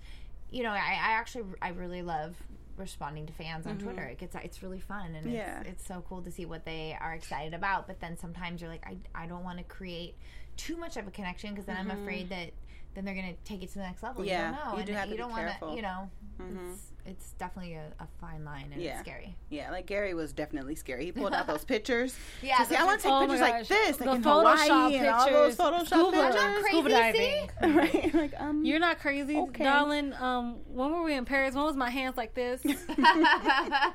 you 0.51 0.63
know, 0.63 0.71
I, 0.71 0.77
I 0.79 1.13
actually 1.13 1.45
I 1.61 1.69
really 1.71 2.03
love 2.03 2.35
responding 2.77 3.27
to 3.27 3.33
fans 3.33 3.67
on 3.67 3.79
Twitter. 3.79 4.03
It 4.05 4.19
gets 4.19 4.35
it's 4.43 4.63
really 4.63 4.81
fun 4.81 5.15
and 5.15 5.27
Mm-hmm. 5.27 5.35
Yeah. 5.35 5.61
it's, 5.61 5.69
it's 5.71 5.87
so 5.87 6.03
cool 6.09 6.23
to 6.23 6.31
see 6.31 6.47
what 6.47 6.65
they 6.65 6.97
are 7.01 7.13
excited 7.15 7.53
about. 7.55 7.87
But 7.87 8.01
then 8.01 8.17
sometimes 8.17 8.61
you're 8.61 8.71
like, 8.71 8.85
I 8.87 8.97
I 9.25 9.27
don't 9.27 9.45
want 9.45 9.59
to 9.59 9.65
create 9.65 10.15
too 10.57 10.77
much 10.77 10.97
of 10.97 11.07
a 11.07 11.11
connection 11.11 11.51
because 11.51 11.67
then 11.67 11.77
I'm 11.77 11.91
afraid 11.91 12.29
that 12.31 12.51
then 12.95 13.05
they're 13.05 13.15
gonna 13.17 13.35
take 13.45 13.63
it 13.65 13.69
to 13.71 13.75
the 13.75 13.81
next 13.85 14.03
level. 14.05 14.23
Mm-hmm. 14.23 14.29
Yeah, 14.29 14.51
you 14.51 14.55
don't 14.57 14.65
know. 14.67 14.73
you 14.73 14.79
and 14.79 14.87
do 14.87 14.93
have 14.93 15.05
to 15.05 15.09
you 15.11 15.15
be 15.17 15.19
don't 15.23 15.31
wanna- 15.33 15.49
careful. 15.51 15.75
you 15.77 15.83
know, 15.83 16.11
it's, 16.39 16.83
it's 17.07 17.33
definitely 17.33 17.75
a, 17.75 17.85
a 18.01 18.07
fine 18.21 18.45
line 18.45 18.71
and 18.73 18.81
Yeah. 18.83 18.93
it's 18.93 19.01
scary. 19.01 19.37
Yeah, 19.51 19.71
like 19.71 19.87
Gary 19.87 20.15
was 20.15 20.33
definitely 20.33 20.75
scary. 20.75 21.05
He 21.05 21.13
pulled 21.13 21.35
out 21.35 21.47
those 21.47 21.65
pictures. 21.75 22.17
Yeah, 22.43 22.57
She's 22.59 22.71
like, 22.71 22.81
I 22.81 22.85
want 22.85 23.01
to 23.01 23.03
take 23.05 23.13
Oh 23.13 23.21
pictures 23.21 23.41
like 23.41 23.69
this, 23.69 24.01
like 24.01 24.09
the 24.11 24.15
in 24.17 24.23
Photoshop 24.23 24.57
Hawaii 24.67 24.95
and 24.97 25.07
all 25.09 25.31
those 25.31 25.57
pictures, 25.57 25.57
Photoshop 25.57 25.87
scuba, 25.87 26.23
pictures. 26.33 26.65
scuba 26.67 26.89
Crazy, 26.91 27.49
diving. 27.51 27.51
right? 27.77 28.15
Like, 28.15 28.41
um, 28.41 28.65
You're 28.65 28.79
not 28.79 28.99
crazy, 29.01 29.37
Okay. 29.37 29.65
darling. 29.65 30.13
Um, 30.15 30.57
when 30.69 30.93
were 30.93 31.03
we 31.03 31.15
in 31.15 31.25
Paris? 31.25 31.55
When 31.55 31.65
was 31.65 31.77
my 31.77 31.91
hands 31.91 32.17
like 32.17 32.35
this? 32.35 32.63
that 32.63 33.95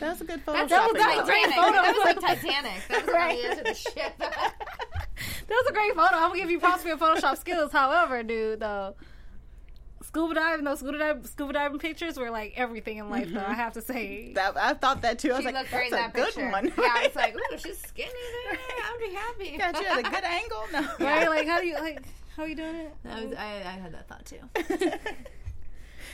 was 0.00 0.20
a 0.20 0.24
good 0.24 0.44
Photoshop. 0.46 0.68
that 0.68 0.92
was 0.92 1.02
photo. 1.02 1.24
great 1.24 1.44
Titanic. 1.44 1.54
photo. 1.56 1.72
That 1.82 1.94
was 1.94 2.04
like 2.04 2.20
Titanic. 2.20 2.80
That 2.88 3.06
was 3.06 3.14
Right. 3.14 3.30
on 3.30 3.36
the 3.36 3.48
edge 3.50 3.58
of 3.58 3.64
the 3.64 3.74
ship. 3.74 4.18
That 4.18 4.54
was 5.48 5.66
a 5.68 5.72
great 5.72 5.94
photo. 5.94 6.14
I'm 6.16 6.28
gonna 6.28 6.38
give 6.38 6.50
you 6.50 6.58
props 6.60 6.82
for 6.82 6.88
your 6.88 6.96
Photoshop 6.96 7.36
skills. 7.38 7.72
However, 7.72 8.22
dude, 8.22 8.60
though, 8.60 8.94
scuba 10.10 10.34
diving, 10.34 10.64
those 10.64 10.80
scuba 10.80 10.98
diving, 10.98 11.24
scuba 11.24 11.52
diving 11.52 11.78
pictures 11.78 12.16
were 12.18 12.30
like 12.30 12.52
everything 12.56 12.98
in 12.98 13.10
life. 13.10 13.30
Though 13.30 13.40
I 13.40 13.44
mm-hmm. 13.44 13.52
have 13.54 13.72
to 13.74 13.82
say, 13.82 14.32
That, 14.34 14.56
I 14.56 14.74
thought 14.74 15.02
that 15.02 15.18
too. 15.18 15.30
I 15.32 15.36
was 15.36 15.40
she 15.40 15.46
like, 15.46 15.54
looked 15.54 15.70
great 15.70 15.90
that's 15.90 16.04
in 16.04 16.10
a 16.10 16.12
that 16.12 16.14
good 16.14 16.34
picture. 16.34 16.50
one. 16.50 16.64
Yeah, 16.66 17.02
it's 17.02 17.16
like, 17.24 17.34
ooh, 17.34 17.58
she's 17.58 17.78
skinny 17.78 18.10
there. 18.10 18.58
I'm 18.84 18.96
pretty 18.98 19.14
happy. 19.14 19.56
God, 19.56 19.76
you 19.76 19.88
had 19.88 20.06
a 20.06 20.10
good 20.10 20.24
angle. 20.24 20.64
No. 20.72 20.80
right? 21.00 21.28
Like, 21.28 21.46
how 21.46 21.60
do 21.60 21.66
you 21.66 21.74
like? 21.74 22.02
How 22.36 22.44
are 22.44 22.48
you 22.48 22.56
doing 22.56 22.74
it? 22.74 22.94
I, 23.08 23.24
was, 23.24 23.34
I, 23.34 23.44
I 23.44 23.78
had 23.80 23.92
that 23.92 24.08
thought 24.08 24.24
too. 24.24 24.98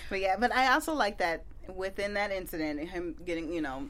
But 0.08 0.20
yeah, 0.20 0.36
but 0.38 0.54
I 0.54 0.72
also 0.72 0.94
like 0.94 1.18
that 1.18 1.44
within 1.74 2.14
that 2.14 2.30
incident, 2.30 2.80
him 2.88 3.16
getting, 3.24 3.52
you 3.52 3.60
know, 3.60 3.88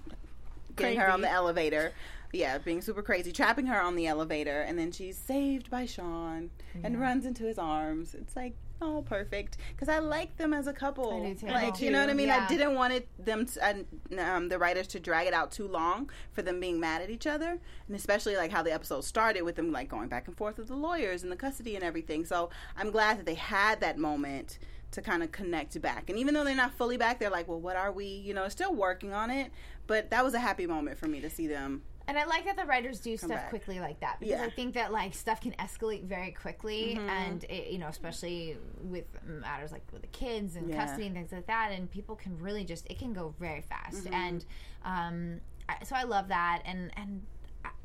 getting 0.77 0.99
her 0.99 1.11
on 1.11 1.21
the 1.21 1.31
elevator. 1.31 1.93
Yeah, 2.33 2.59
being 2.59 2.83
super 2.83 3.03
crazy, 3.03 3.33
trapping 3.33 3.67
her 3.67 3.81
on 3.81 3.97
the 3.97 4.07
elevator, 4.07 4.63
and 4.63 4.79
then 4.79 4.93
she's 4.93 5.17
saved 5.17 5.71
by 5.71 5.87
Sean 5.87 6.51
and 6.83 7.01
runs 7.01 7.25
into 7.25 7.45
his 7.45 7.57
arms. 7.57 8.15
It's 8.15 8.35
like, 8.35 8.55
oh, 8.81 9.03
perfect. 9.03 9.59
Because 9.71 9.89
I 9.89 9.99
like 9.99 10.37
them 10.37 10.53
as 10.53 10.67
a 10.67 10.73
couple. 10.73 11.13
I 11.13 11.33
do 11.33 11.35
too. 11.35 11.47
Like, 11.47 11.81
you 11.81 11.91
know 11.91 12.01
what 12.01 12.11
I 12.11 12.15
mean? 12.15 12.31
I 12.31 12.47
didn't 12.47 12.75
want 12.75 12.93
it 12.93 13.09
them 13.25 13.47
to, 13.47 13.85
um, 14.19 14.49
the 14.49 14.59
writers 14.59 14.87
to 14.89 15.01
drag 15.01 15.27
it 15.27 15.35
out 15.35 15.51
too 15.51 15.69
long 15.69 16.11
for 16.33 16.43
them 16.43 16.61
being 16.61 16.79
mad 16.81 17.03
at 17.03 17.11
each 17.11 17.27
other, 17.27 17.59
and 17.87 17.97
especially 17.97 18.37
like 18.37 18.51
how 18.51 18.63
the 18.63 18.73
episode 18.73 19.05
started 19.05 19.43
with 19.43 19.57
them 19.57 19.73
like 19.73 19.89
going 19.89 20.09
back 20.09 20.29
and 20.29 20.37
forth 20.37 20.59
with 20.59 20.69
the 20.69 20.77
lawyers 20.77 21.23
and 21.23 21.33
the 21.33 21.37
custody 21.37 21.75
and 21.75 21.85
everything. 21.85 22.25
So 22.25 22.51
I'm 22.77 22.91
glad 22.91 23.19
that 23.19 23.27
they 23.27 23.35
had 23.35 23.81
that 23.81 23.99
moment 23.99 24.59
to 24.93 25.03
kind 25.03 25.23
of 25.23 25.33
connect 25.33 25.81
back. 25.83 26.09
And 26.09 26.19
even 26.19 26.35
though 26.35 26.45
they're 26.45 26.55
not 26.55 26.73
fully 26.73 26.97
back, 26.97 27.19
they're 27.19 27.31
like, 27.31 27.49
well, 27.49 27.61
what 27.61 27.77
are 27.77 27.93
we? 27.93 28.07
You 28.07 28.35
know, 28.35 28.49
still 28.49 28.75
working 28.75 29.13
on 29.13 29.31
it. 29.31 29.51
But 29.87 30.11
that 30.11 30.25
was 30.25 30.35
a 30.35 30.39
happy 30.39 30.67
moment 30.67 30.99
for 30.99 31.07
me 31.07 31.21
to 31.21 31.31
see 31.31 31.47
them. 31.47 31.83
And 32.09 32.17
I 32.19 32.25
like 32.25 32.45
that 32.45 32.57
the 32.57 32.65
writers 32.65 33.01
do 33.01 33.17
stuff 33.17 33.31
back. 33.31 33.51
quickly 33.51 33.81
like 33.81 33.99
that 34.01 34.21
because 34.21 34.31
Yeah. 34.31 34.37
Mm-hmm. 34.39 34.47
I 34.47 34.51
think 34.51 34.75
that 34.75 34.93
like 34.93 35.15
stuff 35.15 35.41
can 35.41 35.53
escalate 35.53 36.05
very 36.05 36.31
quickly, 36.31 36.95
and 37.09 37.43
it, 37.45 37.69
you 37.73 37.79
know, 37.79 37.89
especially 37.89 38.57
with 38.81 39.07
matters 39.25 39.73
like 39.73 39.83
with 39.93 40.03
the 40.03 40.09
kids 40.09 40.57
and 40.57 40.69
Yeah. 40.71 40.77
custody 40.85 41.07
and 41.07 41.15
things 41.17 41.33
like 41.33 41.47
that, 41.47 41.73
and 41.73 41.91
people 41.91 42.15
can 42.17 42.39
really 42.39 42.65
just 42.65 42.87
it 42.89 42.99
can 42.99 43.13
go 43.13 43.35
very 43.41 43.63
fast, 43.63 44.05
Mm-hmm. 44.05 44.15
and 44.15 44.45
um, 44.85 45.41
I, 45.69 45.83
so 45.85 45.97
I 45.97 46.05
love 46.05 46.29
that, 46.29 46.63
and 46.65 46.91
and. 46.97 47.23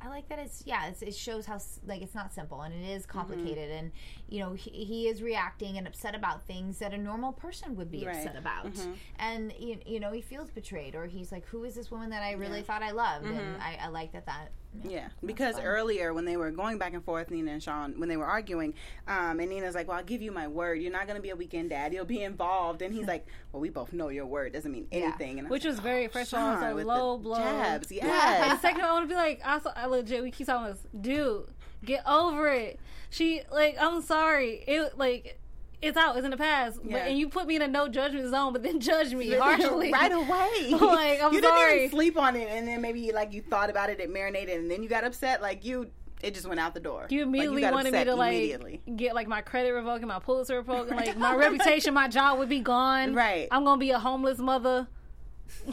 I- 0.04 0.08
like 0.10 0.28
that 0.30 0.40
it's 0.40 0.64
yeah 0.66 0.88
it's, 0.88 1.02
it 1.02 1.14
shows 1.16 1.46
how 1.46 1.60
like 1.86 2.02
it's 2.02 2.16
not 2.16 2.34
simple 2.34 2.62
and 2.62 2.74
it 2.74 2.88
is 2.90 3.04
Mm-hmm. 3.04 3.12
complicated 3.18 3.70
and 3.72 3.92
you 4.30 4.40
know 4.40 4.54
he, 4.54 4.70
he 4.72 5.08
is 5.08 5.22
reacting 5.22 5.78
and 5.78 5.88
upset 5.88 6.16
about 6.16 6.46
things 6.48 6.80
that 6.80 6.94
a 6.94 6.98
normal 6.98 7.32
person 7.34 7.76
would 7.76 7.92
be 7.92 8.06
Right. 8.06 8.16
upset 8.16 8.36
about 8.38 8.66
Mm-hmm. 8.74 8.92
and 9.20 9.54
you, 9.60 9.78
you 9.86 10.00
know 10.00 10.12
he 10.12 10.22
feels 10.22 10.50
betrayed 10.50 10.96
or 10.96 11.06
he's 11.06 11.32
like 11.32 11.46
who 11.48 11.64
is 11.64 11.76
this 11.76 11.92
woman 11.92 12.10
that 12.10 12.24
I 12.24 12.34
really 12.34 12.62
thought 12.62 12.82
I 12.84 12.92
loved 12.92 13.26
and 13.26 13.62
I, 13.62 13.78
I 13.84 13.88
like 13.90 14.12
that 14.14 14.26
that 14.26 14.52
Yeah, 14.84 15.10
because 15.26 15.60
earlier 15.60 16.14
when 16.14 16.26
they 16.26 16.38
were 16.38 16.50
going 16.50 16.78
back 16.78 16.94
and 16.94 17.04
forth, 17.04 17.30
Nina 17.30 17.52
and 17.52 17.62
Sean, 17.62 18.00
when 18.00 18.08
they 18.08 18.18
were 18.18 18.26
arguing, 18.26 18.74
um, 19.08 19.40
and 19.40 19.50
Nina's 19.50 19.76
like, 19.76 19.88
"Well, 19.88 19.98
I'll 19.98 20.04
give 20.04 20.22
you 20.22 20.32
my 20.32 20.48
word. 20.48 20.82
You're 20.82 20.92
not 20.92 21.08
going 21.08 21.18
to 21.18 21.22
be 21.22 21.30
a 21.30 21.36
weekend 21.36 21.72
dad. 21.72 21.94
You'll 21.94 22.06
be 22.06 22.24
involved." 22.24 22.82
And 22.82 22.94
he's 22.94 23.08
like, 23.14 23.28
"Well, 23.52 23.60
we 23.62 23.70
both 23.70 23.92
know 23.92 24.10
your 24.10 24.26
word 24.26 24.54
doesn't 24.54 24.72
mean 24.72 24.88
anything." 24.92 25.40
And 25.40 25.50
Which 25.50 25.66
was 25.66 25.80
very 25.80 26.08
first 26.08 26.34
of 26.34 26.40
all, 26.40 26.46
I 26.46 26.52
was 26.52 26.62
Sean 26.62 26.78
like 26.78 26.86
low 26.86 27.18
blow. 27.18 27.36
jabs, 27.36 27.92
And 28.02 28.60
second, 28.62 28.82
I 28.82 28.92
want 28.94 29.10
to 29.10 29.14
be 29.14 29.16
like, 29.16 29.42
I, 29.44 29.60
saw, 29.60 29.74
I 29.76 29.86
legit, 29.88 30.24
we 30.24 30.32
keep 30.32 30.48
telling 30.48 30.72
us, 30.72 30.80
dude, 31.00 31.48
get 31.84 32.08
over 32.08 32.48
it. 32.48 32.80
She, 33.10 33.42
like, 33.52 33.76
I'm 33.80 34.02
sorry. 34.02 34.64
It, 34.68 34.98
like, 34.98 35.41
it's 35.82 35.98
out, 35.98 36.16
it's 36.16 36.26
in 36.26 36.32
the 36.32 36.38
past. 36.38 36.80
But, 36.84 36.94
and 37.02 37.18
you 37.18 37.28
put 37.30 37.48
me 37.48 37.56
in 37.56 37.62
a 37.62 37.68
no 37.68 37.88
judgment 37.88 38.30
zone, 38.30 38.54
but 38.54 38.64
then 38.64 38.80
judge 38.80 39.14
me 39.14 39.32
harshly. 39.36 39.92
right 39.92 40.12
away. 40.12 40.72
Like, 40.80 41.22
I'm 41.24 41.34
you 41.34 41.42
sorry. 41.42 41.70
didn't 41.70 41.78
even 41.86 41.90
sleep 41.92 42.18
on 42.18 42.36
it, 42.36 42.48
and 42.50 42.68
then 42.68 42.82
maybe 42.82 43.12
like 43.12 43.34
you 43.34 43.42
thought 43.42 43.70
about 43.70 43.90
it, 43.90 44.00
it 44.00 44.10
marinated, 44.12 44.60
and 44.60 44.70
then 44.70 44.84
you 44.84 44.90
got 44.90 45.04
upset. 45.04 45.42
Like 45.42 45.66
you, 45.66 45.90
it 46.22 46.34
just 46.36 46.46
went 46.48 46.60
out 46.60 46.74
the 46.74 46.80
door. 46.80 47.08
You 47.10 47.20
Like, 47.22 47.28
immediately 47.28 47.64
wanted 47.64 47.94
me 47.94 48.04
to 48.04 48.16
like 48.16 48.82
get 48.96 49.16
like 49.16 49.28
my 49.28 49.42
credit 49.42 49.72
revoked 49.72 50.02
and 50.02 50.08
my 50.10 50.20
Pulitzer 50.20 50.58
revoked, 50.58 50.90
and 50.92 50.98
like 51.00 51.18
my 51.18 51.36
reputation, 51.36 51.94
my 51.94 52.08
job 52.08 52.38
would 52.40 52.50
be 52.50 52.60
gone. 52.60 53.14
Right. 53.16 53.48
I'm 53.52 53.64
gonna 53.64 53.80
be 53.80 53.92
a 53.92 54.00
homeless 54.00 54.38
mother. 54.40 54.88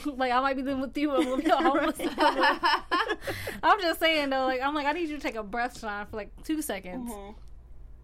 like 0.07 0.33
I 0.33 0.41
might 0.41 0.57
be 0.57 0.63
living 0.63 0.81
with 0.81 0.97
you, 0.99 1.09
but 1.09 1.21
I'm 1.21 1.25
gonna 1.27 1.43
be 1.43 1.51
a 1.51 1.57
homeless 1.57 1.99
mother. 2.17 2.61
I'm 3.63 3.81
just 3.81 4.01
saying 4.01 4.31
though, 4.31 4.47
like 4.47 4.61
I'm 4.63 4.75
like 4.75 4.87
I 4.87 4.93
need 4.93 5.09
you 5.09 5.17
to 5.17 5.23
take 5.23 5.37
a 5.37 5.43
breath, 5.43 5.79
Sean, 5.79 6.07
for 6.07 6.17
like 6.17 6.31
two 6.45 6.63
seconds. 6.63 7.11
Mm-hmm. 7.11 7.33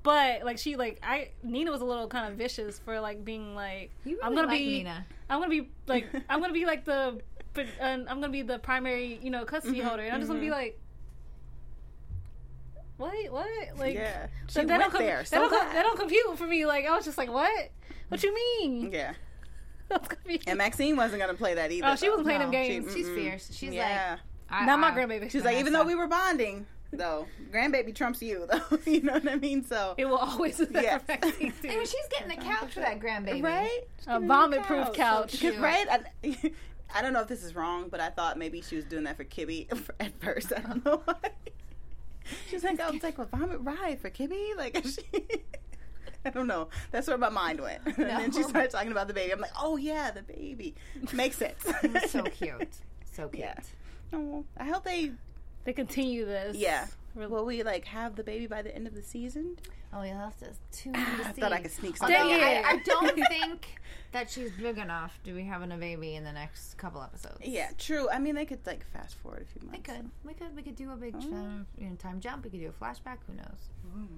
But 0.05 0.45
like 0.45 0.59
she 0.59 0.77
like 0.77 1.01
I 1.03 1.31
Nina 1.43 1.71
was 1.73 1.81
a 1.81 1.85
little 1.85 2.07
kind 2.07 2.31
of 2.31 2.38
vicious 2.38 2.79
for 2.79 3.01
like 3.01 3.25
being 3.25 3.55
like 3.57 3.90
You 4.05 4.21
I'm 4.23 4.35
gonna 4.35 4.47
like 4.47 4.59
be 4.59 4.67
Nina. 4.79 5.05
I'm 5.29 5.40
gonna 5.40 5.51
be 5.51 5.71
like 5.88 6.07
I'm 6.29 6.40
gonna 6.40 6.53
be 6.53 6.67
like 6.67 6.85
the 6.85 7.21
but 7.55 7.67
uh, 7.81 7.85
I'm 7.85 8.05
gonna 8.07 8.29
be 8.29 8.43
the 8.43 8.59
primary 8.59 9.19
you 9.23 9.31
know 9.31 9.45
custody 9.45 9.79
Mm-hmm, 9.79 9.88
holder. 9.88 10.03
And 10.05 10.12
I'm 10.12 10.21
just 10.21 10.29
gonna 10.29 10.40
be 10.40 10.51
like 10.51 10.79
what? 12.97 13.12
What? 13.33 13.49
Like 13.79 13.95
Yeah, 13.95 14.27
so 14.47 14.61
she 14.61 14.67
they 14.67 14.73
went 14.73 14.83
don't 14.83 14.93
com- 14.93 15.03
there. 15.03 15.19
they 15.19 15.25
So 15.25 15.37
don't 15.40 15.51
com- 15.51 15.59
glad. 15.61 15.77
they 15.77 15.83
don't 15.83 15.99
compute 15.99 16.38
for 16.38 16.47
me. 16.47 16.64
Like 16.67 16.87
I 16.87 16.95
was 16.95 17.05
just 17.05 17.19
like 17.19 17.31
what? 17.33 17.71
What 18.09 18.23
you 18.23 18.35
mean? 18.35 18.93
Yeah, 18.93 19.14
I 19.90 19.97
was 19.97 20.07
confused. 20.09 20.45
and 20.47 20.59
Maxine 20.59 20.97
wasn't 20.97 21.21
gonna 21.21 21.35
play 21.35 21.55
that 21.55 21.73
either. 21.73 21.87
oh 21.88 21.97
she 21.97 22.09
wasn't 22.09 22.27
playing 22.27 22.40
them 22.40 22.51
No, 22.51 22.62
games. 22.62 22.93
She's 22.95 23.09
fierce. 23.09 23.51
She's 23.53 23.73
Yeah. 23.75 24.11
like 24.12 24.21
I, 24.51 24.67
not 24.67 24.79
my 24.79 24.88
I- 24.88 24.93
grandbaby 24.95 25.31
She's 25.31 25.45
like, 25.45 25.57
even 25.57 25.73
though 25.73 25.85
we 25.85 25.95
were 25.95 26.07
bonding, 26.07 26.67
though, 26.97 27.27
grandbaby 27.53 27.95
trumps 27.95 28.23
you, 28.23 28.47
though. 28.51 28.79
you 28.91 29.03
know 29.03 29.15
what 29.15 29.29
I 29.29 29.37
mean? 29.37 29.65
So, 29.65 29.95
it 29.97 30.05
will 30.07 30.17
always 30.19 30.59
be 30.59 30.67
that 30.67 30.83
Yes. 30.83 31.03
for 31.03 31.13
Maxine, 31.13 31.53
too. 31.63 31.69
I 31.69 31.77
mean, 31.77 31.87
she's 31.87 32.09
getting 32.11 32.29
the 32.29 32.43
couch 32.43 32.73
for 32.75 32.81
that 32.81 33.01
grandbaby 33.01 33.43
right? 33.43 33.81
a 34.07 34.21
vomit 34.21 34.63
proof 34.63 34.93
couch 34.93 35.33
Because, 35.33 35.57
right? 35.59 35.87
I, 35.91 36.53
I 36.95 37.03
don't 37.03 37.13
know 37.13 37.21
if 37.23 37.29
this 37.29 37.43
is 37.43 37.55
wrong, 37.55 37.89
but 37.89 38.01
I 38.01 38.11
thought 38.11 38.39
maybe 38.39 38.61
she 38.61 38.77
was 38.77 38.85
doing 38.85 39.05
that 39.05 39.17
for 39.17 39.25
Kibby 39.25 39.67
at 40.01 40.13
first. 40.21 40.53
I 40.57 40.61
don't 40.61 40.85
know 40.85 41.03
why. 41.05 41.17
She 42.49 42.57
was 42.57 42.65
like, 42.65 42.81
oh, 42.83 42.91
it's 42.95 43.03
like 43.05 43.19
a 43.19 43.27
vomit 43.27 43.61
ride 43.61 44.01
for 44.01 44.11
Kibby? 44.11 44.57
Like, 44.57 44.83
she. 44.85 45.03
I 46.25 46.31
don't 46.31 46.47
know. 46.47 46.69
That's 46.91 47.07
where 47.07 47.19
my 47.19 47.29
mind 47.29 47.61
went. 47.61 47.83
and 47.85 47.97
then 47.97 48.33
she 48.33 48.43
started 48.45 48.71
talking 48.71 48.93
about 48.93 49.09
the 49.09 49.15
baby. 49.15 49.31
I'm 49.33 49.41
like, 49.41 49.53
oh, 49.61 49.77
yeah, 49.77 50.11
the 50.11 50.23
baby. 50.23 50.75
Makes 51.13 51.37
sense. 51.37 51.63
so 52.09 52.23
cute 52.23 52.69
so 53.15 53.29
cute 53.29 53.41
Yeah. 53.45 53.55
Oh, 54.13 54.45
I 54.57 54.65
hope 54.65 54.85
they, 54.85 55.13
they 55.64 55.72
continue 55.72 56.24
this 56.27 56.57
yeah. 56.57 56.87
Will 57.16 57.44
we, 57.44 57.62
like, 57.62 57.85
have 57.85 58.16
the 58.16 58.24
baby 58.24 58.48
by 58.48 58.62
the 58.62 58.74
end 58.74 58.88
of 58.88 58.94
the 58.94 59.03
season? 59.03 59.57
oh 59.96 60.03
you'll 60.03 60.16
have 60.18 60.37
to 60.38 60.46
tune 60.72 60.96
in 60.96 61.00
to 61.05 61.24
I 61.29 61.33
thought 61.33 61.53
I 61.53 61.61
could 61.61 61.70
sneak 61.70 61.96
Although 62.03 62.14
something. 62.14 62.37
Dang 62.40 62.42
I, 62.42 62.59
it. 62.59 62.64
I 62.66 62.77
don't 62.79 63.14
think 63.29 63.77
that 64.11 64.29
she's 64.29 64.50
big 64.50 64.77
enough 64.79 65.16
to 65.24 65.33
be 65.33 65.44
having 65.44 65.70
a 65.70 65.77
baby 65.77 66.16
in 66.16 66.24
the 66.24 66.33
next 66.33 66.77
couple 66.77 67.00
episodes 67.00 67.38
Yeah, 67.44 67.68
true. 67.79 68.09
I 68.11 68.18
mean, 68.18 68.35
they 68.35 68.44
could, 68.44 68.59
like, 68.66 68.85
fast 68.92 69.14
forward 69.14 69.42
a 69.42 69.44
few 69.44 69.61
we 69.68 69.68
months. 69.79 69.88
could 69.88 70.11
we 70.24 70.35
could 70.35 70.57
we 70.57 70.62
could 70.62 70.74
do 70.74 70.90
a 70.90 70.96
big 70.96 71.14
Oh. 71.16 71.20
time, 71.20 71.66
you 71.79 71.88
know, 71.88 71.94
time 71.94 72.18
jump 72.18 72.42
we 72.44 72.50
could 72.50 72.59
do 72.61 72.68
a 72.77 72.85
flashback 72.85 73.18
who 73.29 73.35
knows 73.35 74.09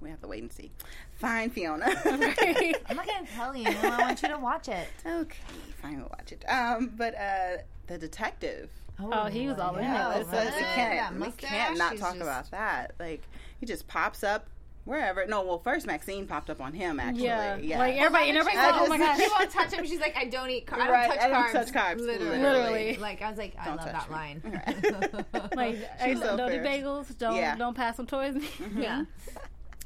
We 0.00 0.10
have 0.10 0.20
to 0.20 0.28
wait 0.28 0.42
and 0.42 0.52
see. 0.52 0.70
Fine, 1.16 1.50
Fiona. 1.50 1.86
I'm 2.04 2.20
not 2.20 2.36
gonna 2.36 3.26
tell 3.34 3.56
you 3.56 3.66
I 3.68 3.96
want 4.02 4.22
you 4.22 4.28
to 4.28 4.38
watch 4.38 4.68
it 4.68 4.86
Okay, 5.04 5.38
fine, 5.82 5.96
we'll 5.98 6.10
watch 6.16 6.30
it. 6.30 6.44
Um, 6.48 6.92
but 6.96 7.14
uh, 7.16 7.56
the 7.88 7.98
detective. 7.98 8.70
Oh, 8.98 9.10
oh, 9.12 9.24
he 9.26 9.46
was 9.46 9.58
all 9.58 9.76
in 9.76 9.84
Yeah, 9.84 10.06
it. 10.12 10.16
let's, 10.18 10.30
That's 10.30 10.44
let's- 10.46 10.56
we 10.56 10.62
can't 10.62 11.20
we 11.20 11.30
can't 11.32 11.78
not 11.78 11.96
talk 11.98 12.12
just- 12.14 12.22
about 12.22 12.50
that. 12.50 12.92
Like 12.98 13.22
he 13.60 13.66
just 13.66 13.86
pops 13.86 14.24
up 14.24 14.46
wherever. 14.84 15.26
No, 15.26 15.42
well, 15.42 15.58
first 15.58 15.86
Maxine 15.86 16.26
popped 16.26 16.48
up 16.48 16.60
on 16.62 16.72
him. 16.72 16.98
Actually, 17.00 17.24
yeah. 17.24 17.56
yeah, 17.56 17.78
like 17.78 17.96
everybody 17.96 18.28
and 18.30 18.38
everybody's 18.38 18.72
like 18.72 18.80
oh 18.80 18.86
my 18.86 18.96
just- 18.98 19.18
gosh 19.18 19.18
She 19.28 19.30
won't 19.38 19.50
touch 19.50 19.72
him. 19.72 19.84
She's 19.86 20.00
like, 20.00 20.16
I 20.16 20.24
don't 20.24 20.48
eat 20.48 20.66
carbs. 20.66 20.88
Right, 20.88 20.90
I 20.90 21.08
don't 21.08 21.16
touch 21.18 21.20
I 21.20 21.28
don't 21.28 21.44
carbs. 21.44 21.52
touch 21.52 21.96
carbs, 21.96 22.00
Literally. 22.06 22.38
literally. 22.38 22.96
Like 22.96 23.20
I 23.22 23.28
was 23.28 23.38
like, 23.38 23.54
I 23.58 23.64
Don't 23.66 23.76
love 23.76 23.86
that 23.86 24.08
me. 24.08 24.14
line. 24.14 24.42
like 25.56 25.90
I, 26.00 26.14
so 26.14 26.36
don't 26.36 26.50
do 26.50 26.62
fair. 26.62 26.64
bagels 26.64 27.18
don't 27.18 27.36
Yeah. 27.36 27.56
don't 27.56 27.74
pass 27.76 27.96
some 27.96 28.06
toys 28.06 28.34
mm-hmm. 28.36 28.80
yeah. 28.80 29.04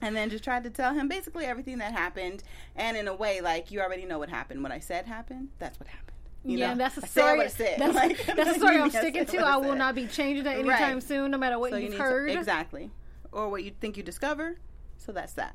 and 0.03 0.15
then 0.15 0.31
just 0.31 0.45
tried 0.45 0.63
to 0.65 0.71
tell 0.71 0.95
him 0.95 1.09
basically 1.09 1.47
everything 1.47 1.79
that 1.79 1.93
happened, 1.93 2.43
and 2.77 2.97
in 2.97 3.09
a 3.09 3.15
way, 3.15 3.41
like 3.41 3.71
you 3.73 3.81
already 3.81 4.05
know 4.05 4.19
what 4.21 4.29
happened. 4.29 4.63
What 4.63 4.71
I 4.73 4.79
said 4.79 5.07
happened. 5.07 5.49
That's 5.59 5.81
what 5.81 5.89
happened. 5.89 6.10
You 6.45 6.57
yeah, 6.59 6.67
know? 6.67 6.73
and 6.73 6.81
that's 6.81 6.95
the 6.95 7.03
I 7.03 7.07
said 7.07 7.21
story. 7.23 7.37
what 7.37 7.47
I 7.47 7.49
said. 7.51 7.81
That's, 7.81 7.95
Like, 7.95 8.27
that's 8.37 8.49
the 8.53 8.55
story 8.59 8.77
I'm 8.81 8.91
sticking 8.91 9.27
to. 9.27 9.37
what 9.39 9.47
I 9.47 9.57
will 9.59 9.75
not 9.77 9.95
be 9.95 10.07
changing 10.07 10.45
that 10.45 10.57
anytime 10.59 10.95
Right. 10.95 11.03
soon, 11.03 11.31
no 11.31 11.39
matter 11.39 11.59
what 11.59 11.71
So 11.71 11.77
you 11.77 11.83
you've 11.85 11.93
need 11.93 11.99
to- 11.99 12.03
heard. 12.03 12.31
exactly, 12.31 12.91
or 13.33 13.49
what 13.51 13.63
you 13.65 13.73
think 13.81 13.97
you 13.97 14.03
discover. 14.03 14.57
So 14.97 15.13
that's 15.13 15.35
that. 15.35 15.55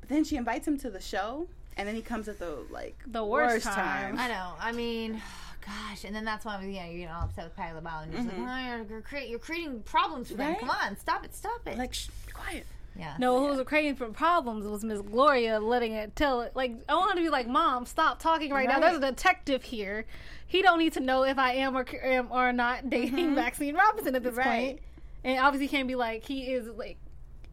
But 0.00 0.08
then 0.08 0.22
she 0.24 0.36
invites 0.36 0.66
him 0.68 0.78
to 0.78 0.90
the 0.90 1.00
show, 1.00 1.48
and 1.76 1.86
then 1.88 1.94
he 1.96 2.02
comes 2.02 2.28
at 2.28 2.38
the 2.38 2.58
like 2.70 2.98
The 3.06 3.24
worst 3.24 3.64
time. 3.66 4.16
I 4.18 4.28
know. 4.28 4.52
I 4.60 4.72
mean, 4.72 5.20
gosh. 5.66 6.04
And 6.04 6.14
then 6.14 6.24
that's 6.24 6.44
why 6.44 6.60
you 6.62 6.68
know 6.68 6.84
you're 6.84 6.84
getting 6.98 7.08
all 7.08 7.22
upset 7.24 7.44
with 7.44 7.56
Patti 7.56 7.74
LaBelle 7.74 8.00
and 8.00 8.12
you're 8.12 8.22
just 8.22 8.36
like, 8.38 8.48
oh, 8.48 8.66
you're, 8.66 9.02
you're, 9.20 9.22
you're 9.28 9.38
creating 9.40 9.82
problems 9.82 10.28
for 10.30 10.34
them. 10.36 10.54
Mm-hmm. 10.54 10.66
Come 10.66 10.70
on, 10.70 10.96
stop 10.96 11.24
it, 11.24 11.34
stop 11.34 11.66
it. 11.66 11.76
Like, 11.76 11.92
shh, 11.94 12.06
be 12.26 12.32
quiet. 12.32 12.66
Yeah. 13.00 13.16
No, 13.18 13.40
who 13.40 13.46
was 13.56 13.66
creating 13.66 13.96
for 13.96 14.08
problems 14.10 14.66
was 14.66 14.84
Miss 14.84 15.00
Gloria 15.00 15.58
letting 15.58 15.92
it 15.94 16.14
tell 16.14 16.42
it. 16.42 16.54
Like, 16.54 16.74
I 16.88 16.94
want 16.94 17.10
her 17.12 17.16
to 17.16 17.22
be 17.22 17.30
like, 17.30 17.48
Mom, 17.48 17.86
stop 17.86 18.18
talking 18.20 18.52
right, 18.52 18.68
now. 18.68 18.78
There's 18.78 18.98
a 18.98 19.00
detective 19.00 19.62
here. 19.64 20.04
He 20.46 20.62
don't 20.62 20.78
need 20.78 20.92
to 20.92 21.00
know 21.00 21.24
if 21.24 21.38
I 21.38 21.54
am 21.54 21.76
or 21.76 21.86
am 22.02 22.28
or 22.30 22.52
not 22.52 22.90
dating 22.90 23.34
Maxine 23.34 23.74
Robinson 23.74 24.14
at 24.14 24.22
this 24.22 24.30
Mm-hmm. 24.34 24.38
Right. 24.38 24.66
point. 24.66 24.80
And 25.24 25.38
obviously, 25.38 25.68
can't 25.68 25.88
be 25.88 25.94
like 25.96 26.24
he 26.24 26.52
is 26.52 26.66
like 26.68 26.98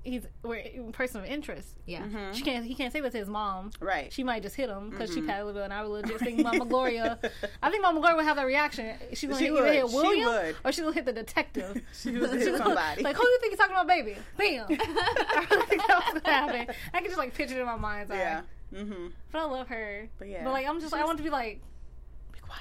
he's 0.08 0.26
we're 0.44 0.56
a 0.58 0.92
person 0.92 1.20
of 1.22 1.26
interest. 1.28 1.68
Yeah. 1.86 2.02
Mm-hmm. 2.02 2.34
She 2.34 2.42
can't. 2.42 2.66
He 2.66 2.74
can't 2.76 2.92
say 2.94 3.02
that 3.02 3.12
to 3.12 3.18
his 3.18 3.28
mom. 3.30 3.72
Right. 3.80 4.12
She 4.12 4.24
might 4.24 4.42
just 4.42 4.56
hit 4.56 4.70
him 4.70 4.90
because 4.90 5.10
Mm-hmm. 5.12 5.22
she 5.22 5.26
patted 5.28 5.54
Bill, 5.54 5.64
and 5.64 5.74
I 5.74 5.86
would 5.86 6.08
just 6.08 6.24
think 6.24 6.40
Mama 6.44 6.66
Gloria. 6.66 7.20
I 7.62 7.70
think 7.70 7.82
Mama 7.84 8.00
Gloria 8.00 8.16
would 8.18 8.26
have 8.26 8.38
that 8.38 8.46
reaction. 8.46 8.96
She's 9.14 9.30
gonna 9.30 9.40
She 9.40 9.48
either 9.48 9.62
would. 9.62 9.74
hit 9.74 9.90
She 9.90 9.96
William 9.96 10.28
would. 10.30 10.56
or 10.66 10.72
she's 10.72 10.82
gonna 10.82 10.94
hit 10.96 11.06
the 11.06 11.14
detective. 11.14 11.82
She 11.94 12.12
was 12.18 12.32
She's 12.32 12.44
hit 12.44 12.52
gonna- 12.54 12.64
somebody. 12.64 13.04
Like, 13.04 13.16
who 13.16 13.24
do 13.24 13.30
you 13.30 13.40
think 13.42 13.52
you're 13.52 13.58
talking 13.68 13.76
about, 13.76 13.88
baby? 13.88 14.16
Bam. 14.38 14.66
I 14.70 15.46
think 15.68 15.88
that 15.88 16.04
was 16.14 16.22
gonna 16.22 16.36
happen. 16.36 16.76
I 16.94 16.98
can 17.00 17.06
just 17.08 17.18
like 17.18 17.34
picture 17.34 17.56
it 17.56 17.60
in 17.60 17.66
my 17.66 17.76
mind's 17.78 18.12
eye. 18.12 18.16
yeah. 18.18 18.42
Mm-hmm. 18.74 19.08
But 19.32 19.40
I 19.40 19.46
love 19.46 19.68
her. 19.70 20.10
But 20.20 20.28
yeah. 20.28 20.44
But 20.44 20.52
like, 20.54 20.68
I'm 20.68 20.80
just, 20.82 20.94
I 20.94 21.06
want 21.06 21.18
to 21.18 21.24
be 21.24 21.30
like, 21.30 21.56
Be 21.56 21.62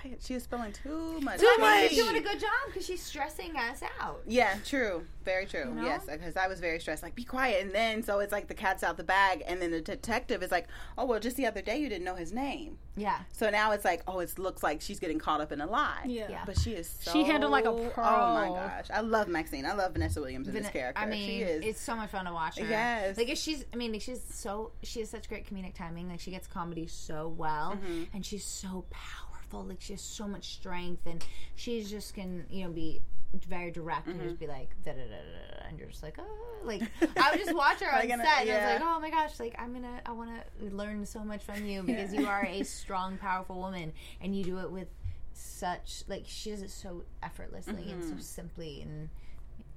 quiet. 0.00 0.20
She 0.24 0.34
is 0.34 0.42
spilling 0.44 0.72
too 0.72 1.20
much. 1.20 1.40
Too 1.40 1.54
much. 1.58 1.88
She's 1.90 1.98
doing 1.98 2.16
a 2.16 2.20
good 2.20 2.40
job 2.40 2.50
because 2.66 2.86
she's 2.86 3.02
stressing 3.02 3.56
us 3.56 3.80
out. 4.00 4.20
Yeah, 4.26 4.56
true. 4.64 5.04
Very 5.24 5.46
true. 5.46 5.74
know? 5.74 5.84
Yes, 5.84 6.04
because 6.10 6.36
I 6.36 6.46
was 6.46 6.60
very 6.60 6.78
stressed. 6.78 7.02
Like, 7.02 7.14
be 7.16 7.24
quiet. 7.24 7.62
And 7.64 7.72
then, 7.74 8.02
so 8.04 8.20
it's 8.20 8.30
like 8.32 8.46
the 8.46 8.54
cat's 8.54 8.84
out 8.84 8.96
the 8.96 9.02
bag. 9.04 9.42
And 9.46 9.60
then 9.60 9.72
the 9.72 9.80
detective 9.80 10.42
is 10.42 10.52
like, 10.52 10.68
oh, 10.96 11.04
well, 11.04 11.18
just 11.18 11.36
the 11.36 11.46
other 11.46 11.60
day 11.62 11.78
you 11.78 11.88
didn't 11.88 12.04
know 12.04 12.14
his 12.14 12.32
name. 12.32 12.78
Yeah. 12.96 13.18
So 13.32 13.50
now 13.50 13.72
it's 13.72 13.84
like, 13.84 14.02
oh, 14.06 14.20
it 14.20 14.38
looks 14.38 14.62
like 14.62 14.80
she's 14.80 15.00
getting 15.00 15.18
caught 15.18 15.40
up 15.40 15.50
in 15.52 15.60
a 15.60 15.66
lie. 15.66 16.04
Yeah. 16.06 16.26
Yeah. 16.30 16.42
But 16.46 16.58
she 16.58 16.70
is 16.72 16.88
so. 16.88 17.12
She 17.12 17.24
handled 17.24 17.50
like 17.52 17.64
a 17.64 17.72
pro. 17.72 18.04
Oh 18.04 18.34
my 18.34 18.48
gosh. 18.48 18.86
I 18.92 19.00
love 19.00 19.26
Maxine. 19.28 19.66
I 19.66 19.72
love 19.74 19.92
Vanessa 19.94 20.20
Williams 20.20 20.46
in 20.48 20.54
this 20.54 20.68
character. 20.68 21.02
I 21.02 21.06
mean, 21.06 21.28
she 21.28 21.42
is. 21.42 21.64
it's 21.64 21.80
so 21.80 21.96
much 21.96 22.10
fun 22.10 22.24
to 22.26 22.32
watch 22.32 22.58
her. 22.58 22.64
Yes. 22.66 23.16
Like 23.18 23.28
if 23.28 23.36
she's, 23.38 23.64
I 23.72 23.76
mean, 23.76 23.92
like, 23.92 24.00
she's 24.02 24.22
so 24.22 24.70
she 24.82 25.00
has 25.00 25.10
such 25.10 25.28
great 25.28 25.44
comedic 25.52 25.74
timing. 25.74 26.08
Like 26.08 26.20
she 26.20 26.30
gets 26.30 26.46
comedy 26.46 26.86
so 26.86 27.34
well, 27.36 27.72
Mm-hmm. 27.72 28.04
and 28.14 28.24
she's 28.24 28.44
so 28.44 28.84
powerful. 28.90 29.25
Like 29.52 29.80
she 29.80 29.92
has 29.94 30.02
so 30.02 30.26
much 30.26 30.54
strength, 30.54 31.06
and 31.06 31.24
she's 31.54 31.90
just 31.90 32.14
can 32.14 32.46
you 32.50 32.64
know 32.64 32.70
be 32.70 33.00
very 33.48 33.70
direct 33.70 34.06
and 34.06 34.16
Mm-hmm. 34.16 34.28
just 34.28 34.40
be 34.40 34.46
like 34.46 34.70
da 34.84 34.92
da 34.92 34.98
da 34.98 35.08
da, 35.08 35.68
and 35.68 35.78
you're 35.78 35.88
just 35.88 36.02
like 36.02 36.16
oh 36.18 36.58
like 36.64 36.82
I 37.20 37.30
would 37.32 37.40
just 37.40 37.54
watch 37.54 37.80
her 37.80 37.92
on 37.94 38.02
set 38.08 38.10
and 38.10 38.22
I 38.22 38.44
was 38.44 38.80
like 38.80 38.82
oh 38.82 39.00
my 39.00 39.10
gosh 39.10 39.38
like 39.40 39.54
I'm 39.58 39.72
gonna 39.74 40.00
I 40.06 40.12
want 40.12 40.30
to 40.60 40.74
learn 40.74 41.04
so 41.04 41.20
much 41.24 41.42
from 41.42 41.66
you 41.66 41.82
because 41.82 42.14
you 42.14 42.26
are 42.26 42.44
a 42.46 42.62
strong 42.64 43.18
powerful 43.18 43.58
woman 43.58 43.92
and 44.20 44.34
you 44.36 44.42
do 44.44 44.58
it 44.60 44.70
with 44.70 44.88
such 45.34 46.02
like 46.08 46.24
she 46.26 46.50
does 46.50 46.62
it 46.62 46.70
so 46.70 47.02
effortlessly 47.22 47.90
and 47.90 48.02
so 48.02 48.14
simply 48.18 48.80
and 48.82 49.08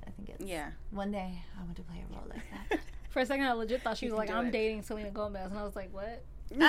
I 0.07 0.11
think 0.11 0.29
it's 0.29 0.39
Mm-hmm. 0.41 0.47
Yeah. 0.51 0.69
one 0.91 1.11
day 1.11 1.41
I 1.59 1.63
want 1.63 1.75
to 1.77 1.83
play 1.83 2.03
a 2.09 2.13
role 2.15 2.25
like 2.29 2.41
that. 2.69 2.79
For 3.09 3.19
a 3.19 3.25
second, 3.25 3.45
I 3.45 3.51
legit 3.53 3.81
thought 3.81 3.97
she 3.97 4.05
was 4.05 4.13
like, 4.13 4.29
"I'm 4.29 4.47
it. 4.47 4.51
dating 4.51 4.83
Selena 4.83 5.09
Gomez," 5.09 5.49
and 5.49 5.59
I 5.59 5.63
was 5.63 5.75
like, 5.75 5.91
"What?" 5.91 6.21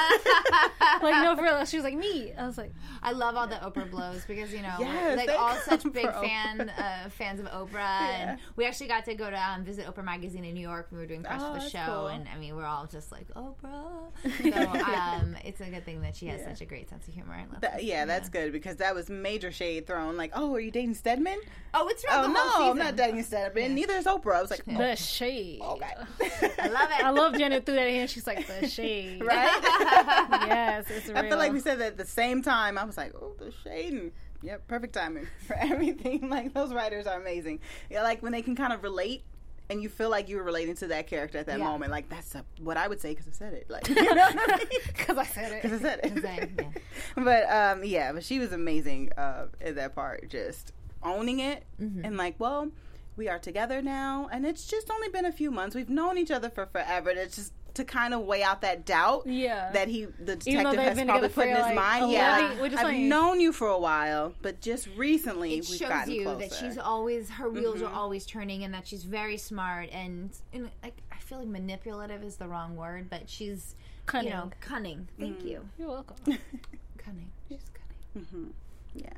like 1.03 1.23
no, 1.23 1.35
for 1.37 1.43
real. 1.43 1.64
She 1.64 1.77
was 1.77 1.85
like, 1.85 1.95
"Me." 1.95 2.33
I 2.37 2.47
was 2.47 2.59
like, 2.59 2.73
I 3.03 3.12
love 3.12 3.37
all 3.37 3.47
the 3.47 3.57
Oprah 3.57 3.90
blows 3.90 4.25
because 4.27 4.53
you 4.53 4.62
know, 4.62 4.75
Yes, 4.79 5.16
like 5.16 5.31
all 5.38 5.55
such 5.57 5.83
big 5.93 6.11
fan 6.12 6.69
uh, 6.71 7.09
fans 7.11 7.40
of 7.40 7.47
Oprah, 7.47 7.77
and 8.01 8.38
we 8.57 8.64
actually 8.66 8.88
got 8.88 9.05
to 9.07 9.14
go 9.14 9.31
to 9.31 9.37
um, 9.51 9.64
visit 9.64 9.87
Oprah 9.87 10.05
magazine 10.05 10.45
in 10.45 10.55
New 10.55 10.61
York. 10.61 10.88
We 10.90 10.99
were 10.99 11.07
doing 11.07 11.23
press 11.23 11.40
Oh, 11.43 11.55
for 11.55 11.61
the 11.61 11.69
show, 11.71 11.85
cool. 11.87 12.07
and 12.09 12.27
I 12.35 12.38
mean, 12.38 12.57
we're 12.57 12.66
all 12.66 12.87
just 12.87 13.11
like 13.12 13.27
Oprah. 13.35 14.11
So 14.51 14.57
um, 14.57 15.37
it's 15.45 15.61
a 15.61 15.66
good 15.66 15.85
thing 15.85 16.01
that 16.03 16.16
she 16.16 16.27
has 16.27 16.43
such 16.43 16.61
a 16.61 16.64
great 16.64 16.88
sense 16.88 17.07
of 17.09 17.14
humor. 17.14 17.35
I 17.35 17.51
love 17.53 17.61
That- 17.61 17.85
yeah, 17.85 18.05
that's 18.05 18.29
good 18.29 18.53
because 18.53 18.77
that 18.77 18.95
was 18.95 19.09
major 19.09 19.51
shade 19.53 19.87
thrown. 19.87 20.16
Like, 20.16 20.33
oh, 20.35 20.55
are 20.55 20.61
you 20.61 20.71
dating 20.71 20.95
Stedman? 20.95 21.38
Oh, 21.75 21.88
it's 21.88 22.05
Oh 22.11 22.23
the 22.23 22.29
no. 22.29 22.71
I'm 22.71 22.79
not 22.79 22.97
dating 22.97 23.23
Stedman. 23.23 23.75
Neither 23.75 23.95
is 23.95 24.07
Oprah. 24.07 24.37
I 24.37 24.43
was 24.43 24.51
like, 24.51 24.64
"The 24.64 24.97
shade." 24.97 25.61
oh, 25.62 25.75
okay. 25.75 26.51
I 26.59 26.66
love 26.69 26.88
it. 26.90 27.05
I 27.05 27.11
love 27.11 27.38
Janet 27.38 27.64
threw 27.64 27.75
that 27.77 27.87
in. 27.87 28.07
She's 28.09 28.27
like, 28.27 28.47
"The 28.47 28.66
shade." 28.69 29.23
right? 29.25 29.49
Yes, 29.78 30.87
it's 30.90 31.09
real. 31.09 31.16
I 31.18 31.28
feel 31.28 31.38
like 31.38 31.52
we 31.52 31.61
said 31.61 31.78
that 31.80 31.87
at 31.92 31.96
the 31.98 32.04
same 32.06 32.42
time. 32.42 32.78
I 32.78 32.85
was 32.85 32.96
like, 32.96 33.14
oh, 33.14 33.33
the 33.38 33.52
shading. 33.64 34.12
Yep, 34.42 34.68
perfect 34.68 34.94
timing 34.94 35.26
for 35.46 35.54
everything. 35.56 36.28
Like 36.30 36.54
those 36.54 36.72
writers 36.72 37.06
are 37.06 37.20
amazing. 37.20 37.61
Yeah, 37.90 38.02
like 38.02 38.22
when 38.22 38.33
they 38.33 38.42
can 38.42 38.56
kind 38.56 38.72
of 38.72 38.83
relate. 38.83 39.22
And 39.68 39.80
you 39.80 39.88
feel 39.88 40.11
like 40.11 40.28
you 40.28 40.37
were 40.37 40.42
relating 40.42 40.74
to 40.76 40.88
that 40.88 41.06
character 41.06 41.38
at 41.38 41.46
that 41.46 41.61
Yeah. 41.61 41.64
moment. 41.64 41.92
Like 41.92 42.09
that's 42.09 42.35
a, 42.35 42.44
what 42.61 42.76
I 42.76 42.88
would 42.88 43.00
say 43.00 43.11
because 43.11 43.28
I 43.28 43.33
said 43.33 43.52
it. 43.54 43.70
Like 43.70 43.87
you 43.88 43.94
know 44.02 44.14
what 44.26 44.50
I 44.52 44.56
mean? 44.56 44.66
because 44.88 45.16
I 45.16 45.24
said 45.24 45.52
it. 45.52 45.62
Because 45.62 45.78
I 45.78 45.83
said 45.83 46.00
it. 46.02 46.06
Exactly, 46.06 46.64
yeah. 46.64 47.22
but 47.22 47.48
um, 47.78 47.85
yeah, 47.85 48.11
but 48.11 48.24
she 48.24 48.40
was 48.40 48.52
amazing 48.52 49.12
uh, 49.16 49.46
in 49.61 49.76
that 49.76 49.94
part, 49.94 50.28
just 50.28 50.72
owning 51.04 51.38
it 51.38 51.62
Mm-hmm. 51.80 52.04
and 52.04 52.16
like, 52.16 52.35
well, 52.40 52.70
we 53.16 53.28
are 53.28 53.38
together 53.38 53.80
now, 53.80 54.28
and 54.33 54.44
it's 54.44 54.66
just 54.66 54.90
only 54.90 55.09
been 55.09 55.24
a 55.24 55.30
few 55.33 55.52
months. 55.52 55.76
We've 55.76 55.88
known 55.88 56.18
each 56.18 56.33
other 56.33 56.50
for 56.50 56.66
forever. 56.66 57.11
And 57.11 57.18
it's 57.20 57.37
just 57.37 57.52
to 57.74 57.85
kind 57.85 58.14
of 58.14 58.22
weigh 58.22 58.42
out 58.42 58.61
that 58.62 58.85
doubt, 58.87 59.26
Yeah. 59.26 59.70
that 59.72 59.88
he, 59.88 60.04
the 60.04 60.37
detective, 60.37 60.78
has 60.80 61.02
probably 61.04 61.28
put 61.28 61.48
in 61.48 61.54
his 61.56 61.64
like, 61.64 61.74
mind. 61.74 62.04
a 62.04 62.09
Yeah, 62.09 62.54
while. 62.54 62.64
I've 62.64 62.72
like- 62.83 62.98
known 62.98 63.40
you 63.40 63.52
for 63.52 63.68
a 63.68 63.78
while, 63.78 64.35
but 64.42 64.61
just 64.61 64.88
recently 64.96 65.54
it 65.54 65.66
we've 65.68 65.78
shows 65.78 65.88
gotten 65.88 66.12
you 66.14 66.22
closer. 66.24 66.38
that 66.48 66.52
she's 66.54 66.78
always 66.78 67.30
her 67.30 67.48
wheels 67.48 67.76
Mm-hmm. 67.76 67.87
are 67.87 67.92
always 67.94 68.26
turning 68.26 68.64
and 68.64 68.74
that 68.74 68.87
she's 68.88 69.04
very 69.04 69.37
smart 69.37 69.88
and, 69.92 70.30
and 70.52 70.70
like 70.83 70.96
I 71.12 71.16
feel 71.18 71.38
like 71.38 71.48
manipulative 71.48 72.22
is 72.24 72.37
the 72.37 72.48
wrong 72.48 72.76
word, 72.76 73.09
but 73.09 73.28
she's 73.30 73.74
Cunning. 74.06 74.28
you 74.30 74.35
know 74.35 74.50
cunning. 74.61 75.09
Thank 75.18 75.38
Mm-hmm. 75.38 75.48
you, 75.48 75.68
You're 75.78 75.88
welcome. 75.88 76.16
cunning. 76.98 77.30
She's 77.48 77.70
cunning. 78.14 78.54
yeah, 78.94 79.11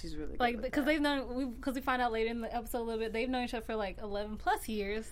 she's 0.00 0.14
really 0.14 0.32
good 0.32 0.40
like 0.40 0.62
because 0.62 0.84
they've 0.84 1.00
known 1.00 1.34
we 1.34 1.44
because 1.46 1.74
we 1.74 1.80
find 1.80 2.00
out 2.00 2.12
later 2.12 2.30
in 2.30 2.40
the 2.40 2.54
episode 2.54 2.78
a 2.78 2.82
little 2.82 3.00
bit 3.00 3.12
they've 3.12 3.28
known 3.28 3.44
each 3.44 3.54
other 3.54 3.64
for 3.64 3.74
like 3.74 3.98
11 4.00 4.36
plus 4.36 4.68
years 4.68 5.06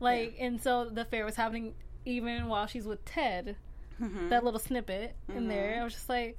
like 0.00 0.34
and 0.40 0.60
so 0.60 0.86
the 0.86 1.02
affair 1.02 1.24
was 1.24 1.36
happening 1.36 1.74
even 2.04 2.48
while 2.48 2.66
she's 2.66 2.84
with 2.86 3.04
ted 3.04 3.56
Mm-hmm. 4.00 4.30
that 4.30 4.42
little 4.42 4.58
snippet 4.58 5.14
in 5.32 5.46
there 5.48 5.78
i 5.80 5.84
was 5.84 5.92
just 5.92 6.08
like 6.08 6.36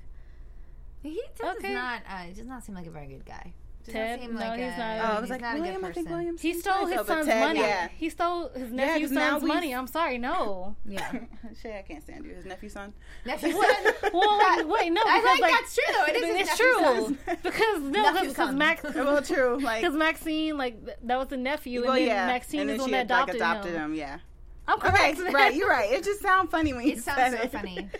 He 1.01 1.21
Ted 1.39 1.55
Okay. 1.57 1.67
does 1.67 1.73
not. 1.75 2.01
Uh, 2.09 2.17
he 2.23 2.33
does 2.33 2.47
not 2.47 2.63
seem 2.63 2.75
like 2.75 2.87
a 2.87 2.89
very 2.91 3.07
good 3.07 3.25
guy. 3.25 3.53
Does 3.85 3.93
Ted? 3.93 4.19
Not 4.19 4.25
seem 4.25 4.33
No, 4.35 4.39
like 4.39 4.59
he's 4.59 4.73
a, 4.73 4.77
not. 4.77 4.97
Oh, 4.99 5.03
I 5.03 5.11
was 5.13 5.21
he's 5.21 5.29
like, 5.31 5.41
not 5.41 5.55
a 5.55 5.59
William, 5.59 5.81
good 5.81 5.89
I 5.89 5.93
think 5.93 6.07
person. 6.07 6.17
William. 6.17 6.37
he 6.37 6.53
stole 6.53 6.85
his 6.87 7.05
son's 7.05 7.25
Ted, 7.27 7.39
money 7.47 7.59
Yeah. 7.59 7.87
he 7.95 8.09
stole 8.09 8.49
his 8.49 8.71
nephew's 8.71 9.01
'cause 9.09 9.11
now 9.11 9.29
son's 9.31 9.43
we've- 9.43 9.53
money 9.55 9.75
i'm 9.75 9.87
sorry 9.87 10.17
no 10.17 10.75
Yeah. 10.85 11.11
Shay, 11.61 11.77
I 11.79 11.81
can't 11.83 12.01
stand 12.03 12.25
you. 12.25 12.33
His 12.33 12.45
nephew 12.45 12.69
son. 12.69 12.93
Nephew 13.25 13.51
son. 13.61 13.61
well 14.13 14.37
like, 14.39 14.67
wait 14.67 14.89
no 14.91 15.01
I 15.05 15.21
think 15.21 15.39
like 15.41 15.51
that's 15.51 15.75
true 15.75 15.93
though. 15.93 16.05
It 16.05 16.15
is 16.15 16.41
it's 16.41 16.59
nephew's 16.59 17.17
true 17.17 17.35
because 17.43 17.79
no 17.81 18.01
Nephew's 18.01 18.21
because 18.29 18.35
son. 18.47 18.57
max 18.57 18.83
well, 18.83 19.21
true. 19.21 19.59
Like, 19.61 19.81
because 19.81 19.95
maxine 19.95 20.57
like 20.57 20.83
that 21.03 21.17
was 21.19 21.27
the 21.27 21.37
nephew 21.37 21.81
well, 21.83 21.91
and 21.91 22.01
then 22.01 22.07
yeah, 22.07 22.25
maxine 22.27 22.61
and 22.61 22.69
is 22.71 22.77
then 22.77 22.77
the 22.77 22.83
one 22.83 22.91
that 22.91 22.97
had, 22.97 23.09
like, 23.27 23.35
adopted, 23.35 23.35
adopted 23.35 23.73
him. 23.75 23.91
him. 23.91 23.95
Yeah. 23.95 24.17
I'm 24.67 24.77
Okay, 24.79 25.13
right. 25.33 25.53
You're 25.55 25.69
right. 25.69 25.91
It 25.91 26.03
just 26.03 26.21
sounds 26.21 26.49
funny 26.49 26.73
when 26.73 26.85
you 26.85 26.93
It 26.93 27.03
said 27.03 27.15
sounds 27.15 27.35
so 27.37 27.41
it. 27.43 27.51
funny. 27.51 27.89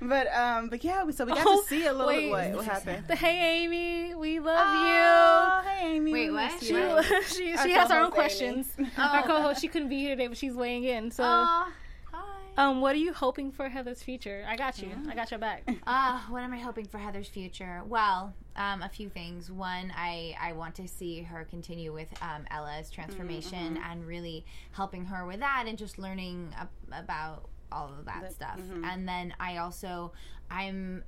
But 0.00 0.34
um, 0.34 0.68
but 0.70 0.82
yeah, 0.82 1.08
so 1.10 1.26
we 1.26 1.32
got 1.32 1.44
Oh, 1.46 1.60
to 1.60 1.68
see 1.68 1.84
a 1.84 1.92
little 1.92 2.06
wait. 2.06 2.30
what 2.30 2.50
what 2.54 2.64
happened. 2.64 3.04
The 3.08 3.14
hey 3.16 3.64
Amy, 3.64 4.14
we 4.14 4.40
love 4.40 4.56
Oh, 4.58 5.62
hey, 5.68 5.96
Amy. 5.96 6.12
Wait, 6.14 6.28
we 6.30 6.34
what? 6.34 6.52
miss 6.54 6.70
you. 6.70 6.78
you. 6.78 7.22
She 7.24 7.56
she, 7.62 7.72
has 7.72 7.90
her 7.90 8.00
own 8.00 8.10
co-host, 8.10 8.40
Amy. 8.40 8.54
questions. 8.64 8.90
Our 8.98 9.22
co-host 9.24 9.60
she 9.60 9.68
couldn't 9.68 9.90
be 9.90 9.98
here 9.98 10.10
today, 10.16 10.28
but 10.28 10.38
she's 10.38 10.54
weighing 10.54 10.84
in. 10.84 11.10
So, 11.10 11.24
Aw, 11.24 11.70
hi. 12.10 12.22
um, 12.56 12.80
what 12.80 12.94
are 12.94 12.98
you 12.98 13.12
hoping 13.12 13.52
for 13.52 13.68
Heather's 13.68 14.02
future? 14.02 14.46
I 14.48 14.56
got 14.56 14.80
you. 14.80 14.90
I 15.10 15.14
got 15.14 15.30
your 15.30 15.40
back. 15.40 15.68
Uh, 15.86 16.20
what 16.30 16.42
am 16.42 16.54
I 16.54 16.58
hoping 16.58 16.86
for 16.86 16.96
Heather's 16.96 17.28
future? 17.28 17.82
Well, 17.86 18.32
um, 18.56 18.82
a 18.82 18.88
few 18.88 19.08
things. 19.08 19.50
One, 19.50 19.92
I, 19.96 20.34
I 20.40 20.52
want 20.52 20.74
to 20.76 20.88
see 20.88 21.22
her 21.22 21.44
continue 21.44 21.92
with 21.92 22.08
um, 22.22 22.44
Ella's 22.50 22.90
transformation 22.90 23.78
and 23.90 24.06
really 24.06 24.44
helping 24.72 25.04
her 25.06 25.26
with 25.26 25.40
that 25.40 25.64
and 25.66 25.76
just 25.78 25.98
learning 25.98 26.54
ab- 26.58 26.68
about 26.92 27.48
all 27.72 27.88
of 27.98 28.04
that 28.06 28.32
stuff. 28.32 28.58
And 28.84 29.08
then 29.08 29.34
I 29.40 29.58
also, 29.58 30.12
I'm 30.50 31.04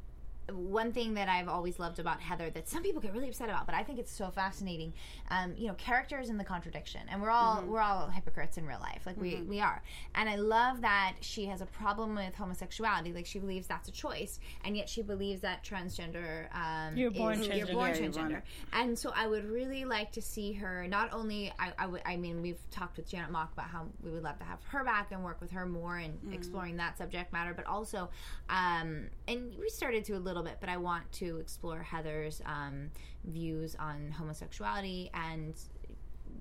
one 0.52 0.92
thing 0.92 1.14
that 1.14 1.28
I've 1.28 1.48
always 1.48 1.78
loved 1.78 1.98
about 1.98 2.20
Heather 2.20 2.50
that 2.50 2.68
some 2.68 2.82
people 2.82 3.00
get 3.00 3.12
really 3.12 3.28
upset 3.28 3.48
about, 3.48 3.66
but 3.66 3.74
I 3.74 3.82
think 3.82 3.98
it's 3.98 4.12
so 4.12 4.30
fascinating. 4.30 4.92
Um, 5.30 5.54
you 5.56 5.66
know, 5.68 5.74
characters 5.74 6.30
in 6.30 6.38
the 6.38 6.44
contradiction, 6.44 7.02
and 7.10 7.20
we're 7.20 7.30
all 7.30 7.62
we're 7.66 7.80
all 7.80 8.08
hypocrites 8.08 8.56
in 8.56 8.66
real 8.66 8.80
life, 8.80 9.02
like 9.06 9.20
we 9.20 9.42
we 9.42 9.60
are. 9.60 9.82
And 10.14 10.28
I 10.28 10.36
love 10.36 10.80
that 10.82 11.16
she 11.20 11.46
has 11.46 11.60
a 11.60 11.66
problem 11.66 12.14
with 12.14 12.34
homosexuality, 12.34 13.12
like 13.12 13.26
she 13.26 13.38
believes 13.38 13.66
that's 13.66 13.88
a 13.88 13.92
choice, 13.92 14.40
and 14.64 14.76
yet 14.76 14.88
she 14.88 15.02
believes 15.02 15.40
that 15.42 15.64
transgender 15.64 16.46
um, 16.54 16.96
You're 16.96 17.10
born 17.10 17.40
is, 17.40 17.46
You're 17.48 17.66
transgender. 17.66 17.72
born 17.72 17.90
Yeah, 17.90 18.00
you're 18.00 18.12
born 18.12 18.30
transgender. 18.30 18.42
And 18.72 18.98
so 18.98 19.12
I 19.14 19.26
would 19.26 19.44
really 19.50 19.84
like 19.84 20.12
to 20.12 20.22
see 20.22 20.52
her. 20.54 20.86
Not 20.88 21.12
only 21.12 21.52
I, 21.58 21.72
I 21.78 21.88
I 22.04 22.16
mean, 22.16 22.42
we've 22.42 22.60
talked 22.70 22.96
with 22.96 23.08
Janet 23.08 23.30
Mock 23.30 23.52
about 23.52 23.66
how 23.66 23.86
we 24.02 24.10
would 24.10 24.22
love 24.22 24.38
to 24.38 24.44
have 24.44 24.58
her 24.68 24.84
back 24.84 25.12
and 25.12 25.22
work 25.24 25.40
with 25.40 25.50
her 25.50 25.66
more 25.66 25.98
and 25.98 26.18
exploring 26.32 26.76
that 26.78 26.96
subject 26.98 27.32
matter, 27.32 27.52
but 27.54 27.66
also, 27.66 28.08
um, 28.48 29.06
and 29.26 29.54
we 29.58 29.68
started 29.68 30.04
to 30.06 30.14
a 30.14 30.18
little 30.18 30.37
bit, 30.42 30.56
but 30.60 30.68
I 30.68 30.76
want 30.76 31.10
to 31.12 31.38
explore 31.38 31.80
Heather's 31.82 32.40
um, 32.46 32.90
views 33.24 33.76
on 33.78 34.10
homosexuality 34.16 35.10
and. 35.14 35.54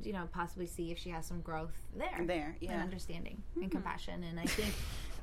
You 0.03 0.13
know, 0.13 0.29
possibly 0.31 0.67
see 0.67 0.91
if 0.91 0.99
she 0.99 1.09
has 1.09 1.25
some 1.25 1.41
growth 1.41 1.73
there, 1.97 2.23
There, 2.27 2.55
yeah. 2.61 2.73
and 2.73 2.83
understanding 2.83 3.41
and 3.55 3.71
compassion, 3.71 4.23
and 4.23 4.39
I 4.39 4.45
think, 4.45 4.71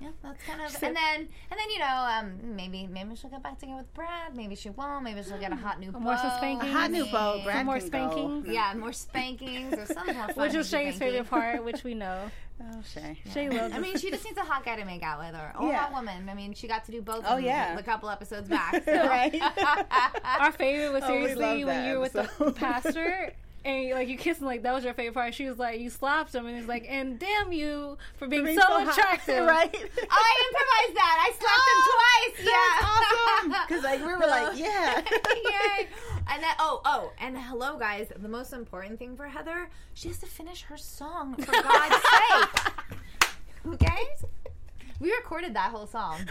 yeah, 0.01 0.09
that's 0.23 0.43
kind 0.45 0.61
of. 0.61 0.83
And 0.83 0.95
then, 0.97 1.17
and 1.21 1.29
then 1.59 1.71
you 1.71 1.79
know, 1.79 2.09
um, 2.11 2.57
maybe 2.57 2.87
maybe 2.87 3.15
she'll 3.17 3.31
get 3.31 3.43
back 3.43 3.59
together 3.59 3.79
with 3.79 3.93
Brad. 3.95 4.37
Maybe 4.37 4.55
she 4.55 4.71
won't. 4.71 5.05
Maybe 5.05 5.23
she'll 5.23 5.39
get 5.39 5.53
a 5.53 5.57
hot 5.57 5.81
new 5.81 5.93
More 5.93 6.17
some 6.17 6.29
beau. 6.31 6.37
spankings. 6.37 6.73
Hot 6.73 6.91
new 6.91 7.05
beau, 7.07 7.35
mean, 7.37 7.45
Brad 7.45 7.67
more 7.67 7.79
can 7.79 7.87
spankings. 7.87 8.47
Go. 8.47 8.53
yeah, 8.53 8.75
more 8.75 8.93
spankings 8.93 9.75
or 9.75 9.87
some. 9.87 10.07
Which 10.07 10.55
was 10.55 10.71
hanky 10.71 10.91
Shay's 10.93 10.99
panky. 10.99 10.99
favorite 10.99 11.31
part, 11.31 11.65
which 11.65 11.85
we 11.85 11.95
know. 11.95 12.31
Oh, 12.63 12.83
Shay. 12.95 13.19
Shay 13.33 13.51
loves 13.51 13.75
I 13.75 13.81
mean, 13.81 13.99
she 13.99 14.13
just 14.13 14.25
needs 14.25 14.39
a 14.39 14.43
hot 14.43 14.65
guy 14.65 14.77
to 14.77 14.85
make 14.85 15.03
out 15.03 15.19
with, 15.19 15.35
or, 15.35 15.53
or 15.59 15.67
Yeah. 15.69 15.75
a 15.75 15.79
hot 15.87 15.93
woman. 15.93 16.29
I 16.29 16.35
mean, 16.35 16.55
she 16.55 16.69
got 16.69 16.85
to 16.85 16.93
do 16.93 17.03
both. 17.03 17.25
Oh, 17.27 17.33
of 17.33 17.37
them 17.39 17.45
yeah. 17.47 17.77
a 17.77 17.83
couple 17.83 18.09
episodes 18.09 18.49
back. 18.49 18.75
So. 18.85 18.93
right. 18.93 19.35
Our 20.39 20.53
favorite 20.53 20.93
was 20.93 21.03
Oh, 21.03 21.09
seriously 21.09 21.43
love 21.65 21.67
when 21.67 21.89
you 21.89 21.95
were 21.97 22.01
with 22.01 22.13
the 22.13 22.53
pastor. 22.53 23.33
And 23.65 23.91
like 23.93 24.09
you 24.09 24.19
kissed 24.19 24.41
him, 24.41 24.47
like 24.47 24.63
that 24.63 24.75
was 24.75 24.85
your 24.85 24.93
favorite 24.93 25.15
part. 25.15 25.35
She 25.35 25.49
was 25.49 25.59
like, 25.59 25.81
you 25.81 25.89
slapped 25.89 26.35
him, 26.35 26.45
and 26.47 26.57
he's 26.57 26.69
like, 26.69 26.87
and 26.89 27.19
damn 27.19 27.51
you 27.51 27.97
for 28.17 28.29
being, 28.29 28.45
Being 28.45 28.59
so, 28.59 28.67
hot, 28.67 28.89
attractive. 28.89 29.47
right? 29.47 29.75
I 29.75 29.79
improvised 30.47 30.97
that. 30.97 31.17
I 31.21 31.33
slapped 31.41 31.69
him 31.71 31.81
oh, 31.81 31.95
twice. 31.97 32.47
Yeah, 32.47 33.51
awesome. 33.51 33.67
Because 33.67 33.85
like 33.85 34.01
we 34.01 34.13
were 34.13 34.27
like, 34.27 34.59
yeah. 34.59 35.01
Yay! 35.79 35.89
And 36.31 36.43
then, 36.43 36.55
oh, 36.59 36.83
oh, 36.85 37.13
and 37.19 37.39
hello, 37.39 37.79
guys. 37.79 38.09
The 38.15 38.29
most 38.29 38.53
important 38.53 38.99
thing 38.99 39.17
for 39.17 39.29
Heather, 39.29 39.71
she 39.95 40.09
has 40.09 40.19
to 40.19 40.27
finish 40.27 40.63
her 40.63 40.77
song 40.77 41.35
for 41.37 41.53
God's 41.53 41.95
sake. 41.95 42.73
Okay, 43.67 44.09
we 45.01 45.13
recorded 45.13 45.55
that 45.55 45.71
whole 45.71 45.87
song. 45.87 46.19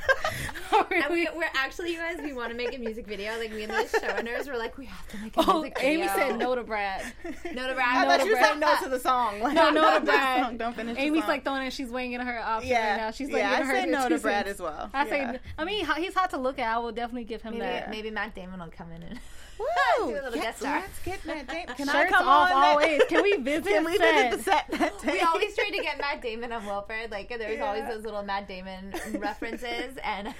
And 0.92 1.12
we, 1.14 1.28
we're 1.36 1.50
actually, 1.56 1.92
you 1.94 1.98
guys, 2.00 2.18
we 2.22 2.34
want 2.34 2.52
to 2.52 2.58
make 2.58 2.76
a 2.76 2.80
music 2.80 3.06
video. 3.08 3.38
Like 3.38 3.52
me 3.52 3.64
and 3.64 3.72
the 3.72 3.88
show 3.88 4.00
showrunners 4.00 4.48
were 4.48 4.58
like, 4.58 4.78
we 4.78 4.86
have 4.86 5.08
to 5.10 5.18
make 5.18 5.36
a 5.38 5.44
Oh, 5.48 5.62
music 5.62 5.78
video. 5.80 5.90
Amy 6.00 6.08
said 6.08 6.38
no 6.40 6.56
to 6.56 6.64
Brad. 6.64 7.04
no 7.24 7.32
to 7.32 7.72
I 7.72 7.74
Brad. 7.74 8.08
thought 8.08 8.20
no 8.20 8.26
you 8.26 8.32
to 8.32 8.36
were 8.36 8.44
saying 8.44 8.60
no 8.60 8.76
to 8.84 8.90
the 8.90 9.00
song. 9.00 9.40
Like, 9.40 9.54
No, 9.54 9.70
no 9.70 9.82
not 9.82 10.00
to 10.00 10.06
Brad. 10.06 10.46
song. 10.46 10.58
Don't 10.58 10.76
finish. 10.76 10.96
the 10.98 11.02
Amy's 11.04 11.22
song. 11.22 11.30
like 11.30 11.44
throwing 11.44 11.64
it. 11.68 11.74
She's 11.74 11.90
weighing 11.90 12.14
in 12.14 12.22
her 12.22 12.40
option 12.40 12.70
yeah, 12.72 12.92
right 12.92 12.98
now. 12.98 13.12
She's 13.12 13.30
like, 13.30 13.40
yeah. 13.40 13.52
I 13.52 13.64
her 13.64 13.74
said 13.74 13.90
no 13.90 14.08
two 14.08 14.16
to 14.16 14.22
Brad 14.22 14.48
as 14.48 14.60
well. 14.60 14.90
I 14.94 15.06
yeah. 15.06 15.32
say, 15.34 15.40
I 15.58 15.66
mean, 15.66 15.86
he's 15.98 16.14
hot 16.14 16.30
to 16.32 16.38
look 16.38 16.60
at. 16.60 16.68
I 16.76 16.80
will 16.80 16.92
definitely 16.92 17.26
give 17.26 17.42
him 17.42 17.54
Maybe, 17.54 17.62
that. 17.66 17.90
maybe 17.90 18.12
Matt 18.12 18.34
Damon 18.36 18.60
will 18.60 18.72
come 18.76 18.92
in 18.92 19.04
and 19.04 19.20
Woo! 19.60 20.08
do 20.08 20.12
a 20.12 20.14
little 20.14 20.32
Get- 20.34 20.42
guest 20.44 20.60
star. 20.60 20.80
Let's 20.80 21.00
get 21.00 21.26
Matt 21.26 21.48
Damon. 21.48 21.76
Can 21.78 21.90
I 21.90 21.92
Shirts 21.94 22.12
come 22.12 22.28
off 22.28 22.52
always. 22.52 23.02
Can 23.10 23.24
we 23.24 23.38
visit? 23.42 23.66
Can 23.66 23.86
we 23.86 23.98
set? 23.98 24.16
visit 24.32 24.38
the 24.38 24.44
set 24.44 24.66
that 24.80 25.02
day? 25.04 25.12
We 25.14 25.20
always 25.22 25.56
try 25.56 25.70
to 25.70 25.82
get 25.82 25.98
Matt 26.00 26.22
Damon 26.22 26.52
on 26.52 26.66
Wilfred. 26.66 27.12
Like, 27.12 27.30
there's 27.30 27.62
always 27.62 27.86
those 27.88 28.04
little 28.04 28.24
Matt 28.24 28.48
Damon 28.48 28.94
references, 29.20 29.98
and 30.04 30.34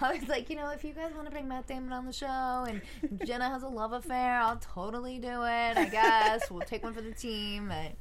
I 0.00 0.12
was 0.12 0.28
like, 0.28 0.50
you 0.50 0.56
know, 0.56 0.70
if 0.70 0.84
you 0.84 0.92
guys 0.92 1.12
want 1.14 1.26
to 1.26 1.30
bring 1.32 1.48
Matt 1.48 1.66
Damon 1.66 1.92
on 1.92 2.06
the 2.06 2.12
show, 2.12 2.26
and 2.68 2.80
Jenna 3.24 3.48
has 3.48 3.62
a 3.62 3.68
love 3.68 3.92
affair, 3.92 4.38
I'll 4.40 4.56
totally 4.58 5.18
do 5.18 5.28
it. 5.28 5.76
I 5.78 5.88
guess 5.90 6.50
we'll 6.50 6.60
take 6.62 6.82
one 6.84 6.92
for 6.94 7.02
the 7.02 7.12
team. 7.12 7.68
But 7.68 7.92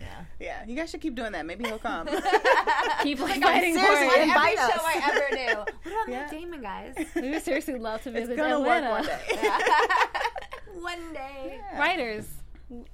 yeah, 0.00 0.06
Yeah, 0.40 0.64
you 0.66 0.76
guys 0.76 0.90
should 0.90 1.00
keep 1.00 1.14
doing 1.14 1.32
that. 1.32 1.46
Maybe 1.46 1.64
he'll 1.64 1.78
come. 1.78 2.06
Keep 3.02 3.20
like 3.20 3.40
fighting 3.42 3.74
for 3.74 3.84
it. 3.84 4.22
invite 4.22 4.58
every 4.58 4.72
show 4.72 4.80
I 4.84 5.10
ever 5.10 5.36
do. 5.64 5.72
What 5.90 6.08
about 6.08 6.08
Yeah. 6.08 6.20
Matt 6.20 6.30
Damon, 6.30 6.60
guys? 6.62 6.94
We 7.14 7.30
would 7.30 7.42
seriously 7.42 7.78
love 7.78 8.02
to 8.02 8.10
it's 8.10 8.20
visit 8.28 8.36
gonna 8.36 8.56
Atlanta. 8.56 8.90
work 8.90 9.06
one 9.06 9.32
day. 9.36 9.50
One 10.80 11.12
day. 11.14 11.60
Writers, 11.78 12.26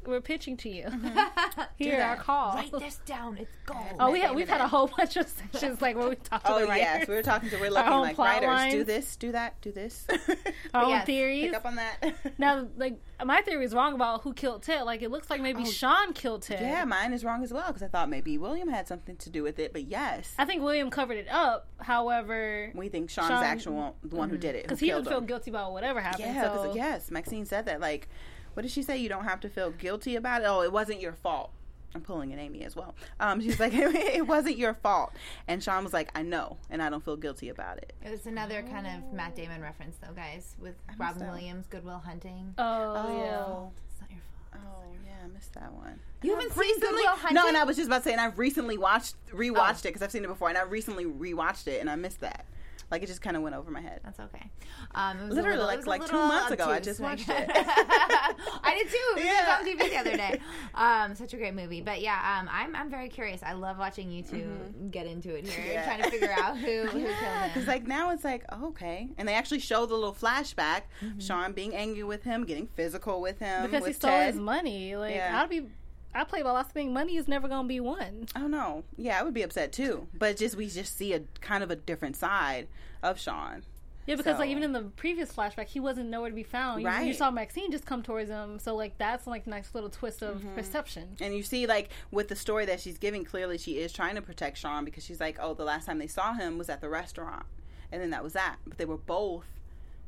we're 0.04 0.20
pitching 0.20 0.56
to 0.58 0.68
you. 0.68 0.84
Mm-hmm. 0.84 1.62
Here, 1.76 2.02
our 2.02 2.16
call. 2.16 2.54
Write 2.54 2.72
this 2.72 3.00
down. 3.06 3.38
It's 3.38 3.56
gold. 3.64 3.80
Oh, 3.98 4.10
we 4.10 4.18
Matt 4.18 4.28
have, 4.28 4.36
we've 4.36 4.48
had 4.48 4.60
a 4.60 4.68
whole 4.68 4.86
bunch 4.86 5.16
of 5.16 5.26
sessions 5.26 5.80
like 5.80 5.96
where 5.96 6.10
we 6.10 6.16
talk 6.16 6.44
to 6.44 6.52
Oh 6.52 6.60
the 6.60 6.66
writers. 6.66 6.82
yes, 6.82 7.08
we 7.08 7.14
were 7.14 7.22
talking 7.22 7.48
to 7.48 7.56
we're 7.56 7.70
looking 7.70 7.90
own 7.90 8.02
like 8.02 8.16
plot 8.16 8.42
writers. 8.42 8.72
Do 8.72 8.84
this, 8.84 9.16
do 9.16 9.32
that, 9.32 9.60
do 9.62 9.72
this. 9.72 10.06
our 10.74 10.84
own 10.84 10.90
yes, 10.90 11.06
theories. 11.06 11.44
Pick 11.46 11.54
up 11.54 11.64
on 11.64 11.76
that. 11.76 12.14
Now, 12.38 12.66
like 12.76 13.00
my 13.24 13.40
theory 13.40 13.64
is 13.64 13.74
wrong 13.74 13.94
about 13.94 14.22
who 14.22 14.34
killed 14.34 14.62
Ted. 14.62 14.82
Like 14.82 15.00
it 15.00 15.10
looks 15.10 15.30
like 15.30 15.40
maybe 15.40 15.62
oh. 15.62 15.70
Sean 15.70 16.12
killed 16.12 16.42
Ted. 16.42 16.58
Oh. 16.60 16.66
yeah, 16.66 16.84
mine 16.84 17.14
is 17.14 17.24
wrong 17.24 17.42
as 17.42 17.52
well 17.52 17.68
because 17.68 17.82
I 17.82 17.88
thought 17.88 18.10
maybe 18.10 18.36
William 18.36 18.68
had 18.68 18.86
something 18.86 19.16
to 19.16 19.30
do 19.30 19.42
with 19.42 19.58
it, 19.58 19.72
but 19.72 19.84
yes, 19.84 20.34
I 20.38 20.44
think 20.44 20.62
William 20.62 20.90
covered 20.90 21.16
it 21.16 21.28
up. 21.30 21.68
However, 21.78 22.72
we 22.74 22.90
think 22.90 23.08
Sean's 23.08 23.28
Sean- 23.28 23.40
the 23.40 23.46
actual 23.46 23.96
the 24.04 24.16
one 24.16 24.28
who 24.28 24.36
mm-hmm. 24.36 24.42
did 24.42 24.54
it. 24.56 24.64
because 24.64 24.80
he 24.80 24.88
killed 24.88 25.04
didn't 25.04 25.14
feel 25.14 25.26
guilty 25.26 25.50
about 25.50 25.72
whatever 25.72 26.00
happened. 26.00 26.34
Yeah, 26.34 26.48
'cause- 26.48 26.62
so 26.62 26.74
yes, 26.74 27.10
Maxine 27.10 27.46
said 27.46 27.66
that. 27.66 27.80
Like, 27.80 28.08
what 28.55 28.62
did 28.62 28.70
she 28.70 28.82
say? 28.82 28.96
You 28.98 29.09
don't 29.09 29.24
have 29.24 29.40
to 29.40 29.48
feel 29.48 29.70
guilty 29.70 30.16
about 30.16 30.42
it. 30.42 30.46
Oh, 30.46 30.62
it 30.62 30.72
wasn't 30.72 31.00
your 31.00 31.12
fault. 31.12 31.50
I'm 31.94 32.00
pulling 32.00 32.32
at 32.32 32.38
Amy 32.38 32.64
as 32.64 32.74
well. 32.74 32.94
Um, 33.20 33.40
she's 33.42 33.61
like, 33.61 33.72
it 33.74 34.26
wasn't 34.26 34.57
your 34.57 34.72
fault, 34.72 35.12
and 35.46 35.62
Sean 35.62 35.84
was 35.84 35.92
like, 35.92 36.09
I 36.14 36.22
know, 36.22 36.57
and 36.70 36.82
I 36.82 36.88
don't 36.88 37.05
feel 37.05 37.16
guilty 37.18 37.50
about 37.50 37.76
it. 37.78 37.92
It 38.03 38.11
was 38.11 38.24
another 38.24 38.62
kind 38.62 38.86
of 38.86 39.12
Matt 39.12 39.36
Damon 39.36 39.61
reference, 39.61 39.96
though, 39.98 40.14
guys, 40.14 40.55
with 40.59 40.74
Robin 40.98 41.18
that. 41.20 41.30
Williams, 41.30 41.66
Good 41.66 41.84
Will 41.84 41.98
Hunting. 41.98 42.55
oh, 42.57 43.18
yeah. 43.18 43.68
It's 43.90 44.00
not 44.00 44.11
your 44.11 44.20
fault. 44.20 44.64
Oh 44.64 44.94
yeah, 45.05 45.16
I 45.22 45.28
missed 45.28 45.53
that 45.53 45.70
one. 45.72 45.98
You 46.22 46.30
haven't 46.34 46.53
seen 46.53 46.61
recently 46.61 46.88
Good 46.88 46.94
Will 46.94 47.16
Hunting? 47.16 47.34
no 47.34 47.48
and 47.48 47.57
i 47.57 47.64
was 47.64 47.76
just 47.76 47.88
about 47.88 47.98
to 47.98 48.05
say 48.05 48.12
and 48.12 48.20
i've 48.20 48.38
recently 48.38 48.78
watched 48.78 49.16
rewatched 49.32 49.80
it 49.80 49.88
because 49.88 50.03
i've 50.03 50.12
seen 50.12 50.24
it 50.24 50.28
before 50.28 50.48
and 50.48 50.57
i 50.57 50.62
recently 50.62 51.05
rewatched 51.05 51.66
it 51.66 51.80
and 51.80 51.90
i 51.90 51.96
missed 51.96 52.20
that 52.20 52.46
like 52.93 53.03
it 53.03 53.07
just 53.07 53.20
kind 53.22 53.36
of 53.36 53.43
went 53.43 53.57
over 53.57 53.70
my 53.72 53.80
head 53.80 54.01
That's 54.05 54.20
okay. 54.20 54.51
Um, 54.95 55.18
it 55.18 55.26
was 55.26 55.34
Literally, 55.34 55.57
little, 55.59 55.66
like- 55.66 55.74
it 55.74 55.78
was 55.78 55.86
like 55.88 56.07
two 56.07 56.16
months 56.16 56.51
ago, 56.53 56.66
I 56.68 56.78
just 56.78 57.01
watched 57.01 57.28
it. 57.28 57.51
I 57.57 58.74
did 58.78 58.88
too. 58.88 59.20
It 59.20 59.24
Yeah. 59.24 59.59
was 59.61 59.66
on 59.66 59.72
TV 59.78 59.90
the 59.90 59.97
other 59.99 60.16
day. 60.16 60.40
Um, 60.74 61.14
such 61.14 61.34
a 61.34 61.36
great 61.36 61.55
movie. 61.55 61.80
But 61.82 62.01
yeah, 62.01 62.38
um, 62.40 62.49
I'm 62.51 62.74
I'm 62.74 62.90
very 62.90 63.09
curious. 63.09 63.43
I 63.43 63.53
love 63.53 63.78
watching 63.78 64.11
you 64.11 64.22
2 64.22 64.88
get 64.90 65.07
into 65.07 65.34
it 65.34 65.47
here, 65.47 65.59
Mm-hmm. 65.62 65.72
Yeah. 65.72 65.84
trying 65.84 66.03
to 66.03 66.11
figure 66.11 66.32
out 66.38 66.57
who 66.59 66.82
who 66.86 67.01
killed 67.01 67.11
him. 67.14 67.49
because 67.53 67.66
like 67.68 67.86
now 67.86 68.11
it's 68.11 68.24
like 68.24 68.45
oh, 68.51 68.68
okay 68.68 69.11
and 69.18 69.28
they 69.28 69.34
actually 69.34 69.59
show 69.61 69.84
the 69.86 69.95
little 69.95 70.14
flashback 70.14 70.82
Mm-hmm. 71.03 71.18
sean 71.20 71.53
being 71.53 71.74
angry 71.74 72.03
with 72.05 72.22
him 72.22 72.45
getting 72.45 72.66
physical 72.66 73.20
with 73.20 73.38
him 73.38 73.62
because 73.70 73.86
he 73.86 73.93
stole 73.93 74.11
Ted. 74.11 74.32
his 74.34 74.40
money. 74.40 74.97
Like 74.97 75.14
Yeah. 75.14 75.40
I'd 75.43 75.49
be, 75.51 75.66
I 76.14 76.24
play 76.24 76.42
by 76.42 76.50
lots 76.50 76.68
of 76.68 76.72
things. 76.74 76.92
Money 76.92 77.16
is 77.16 77.26
never 77.28 77.48
gonna 77.48 77.66
be 77.68 77.80
one. 77.80 78.26
oh 78.36 78.46
no 78.46 78.84
yeah 78.96 79.18
i 79.18 79.22
would 79.22 79.34
be 79.34 79.42
upset 79.42 79.72
too 79.72 80.06
but 80.18 80.36
just 80.36 80.56
we 80.56 80.68
just 80.68 80.96
see 80.96 81.12
a 81.14 81.20
kind 81.40 81.62
of 81.64 81.70
a 81.70 81.76
different 81.76 82.16
side 82.16 82.68
of 83.02 83.18
sean 83.18 83.62
Yeah, 84.06 84.16
because 84.16 84.38
like 84.40 84.50
even 84.50 84.62
in 84.64 84.72
the 84.72 84.82
previous 84.96 85.32
flashback, 85.32 85.68
he 85.68 85.78
wasn't 85.78 86.08
nowhere 86.10 86.28
to 86.30 86.34
be 86.34 86.42
found. 86.42 86.82
You, 86.82 86.90
you 87.06 87.14
saw 87.14 87.30
Maxine 87.30 87.70
just 87.70 87.86
come 87.86 88.02
towards 88.02 88.28
him, 88.30 88.58
so 88.58 88.74
like 88.74 88.98
that's 88.98 89.26
like 89.28 89.46
a 89.46 89.50
nice 89.50 89.74
little 89.74 89.90
twist 89.90 90.22
of 90.22 90.38
Mm-hmm. 90.38 90.54
perception. 90.56 91.16
And 91.20 91.32
you 91.36 91.44
see, 91.44 91.66
like, 91.68 91.90
with 92.10 92.26
the 92.26 92.34
story 92.34 92.64
that 92.66 92.80
she's 92.80 92.98
giving, 92.98 93.24
clearly 93.24 93.58
she 93.58 93.78
is 93.78 93.92
trying 93.92 94.16
to 94.16 94.22
protect 94.22 94.58
Sean 94.58 94.84
because 94.84 95.04
she's 95.04 95.20
like, 95.20 95.38
oh, 95.40 95.54
the 95.54 95.62
last 95.64 95.86
time 95.86 95.98
they 96.00 96.08
saw 96.08 96.32
him 96.34 96.58
was 96.58 96.68
at 96.68 96.80
the 96.80 96.88
restaurant. 96.88 97.46
And 97.92 98.02
then 98.02 98.10
that 98.10 98.24
was 98.24 98.32
that. 98.32 98.56
But 98.66 98.76
they 98.78 98.86
were 98.86 98.96
both 98.96 99.46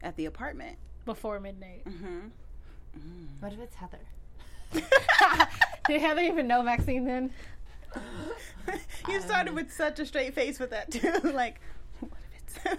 at 0.03 0.17
the 0.17 0.27
apartment. 0.27 0.77
Before 1.05 1.39
midnight, 1.39 1.85
Mm-hmm. 1.85 2.29
What 3.41 3.53
if 3.53 3.61
it's 3.61 3.77
Heather? 3.77 3.99
did 5.89 6.01
Heather 6.01 6.23
even 6.23 6.47
know 6.47 6.63
Maxine 6.63 7.05
then? 7.05 7.31
you 9.09 9.21
started 9.21 9.55
with 9.55 9.73
such 9.73 10.01
a 10.01 10.07
straight 10.07 10.35
face 10.35 10.59
with 10.59 10.71
that, 10.71 10.91
too. 10.91 11.13
like, 11.33 11.61
what 12.01 12.13
if 12.37 12.67
it's. 12.67 12.79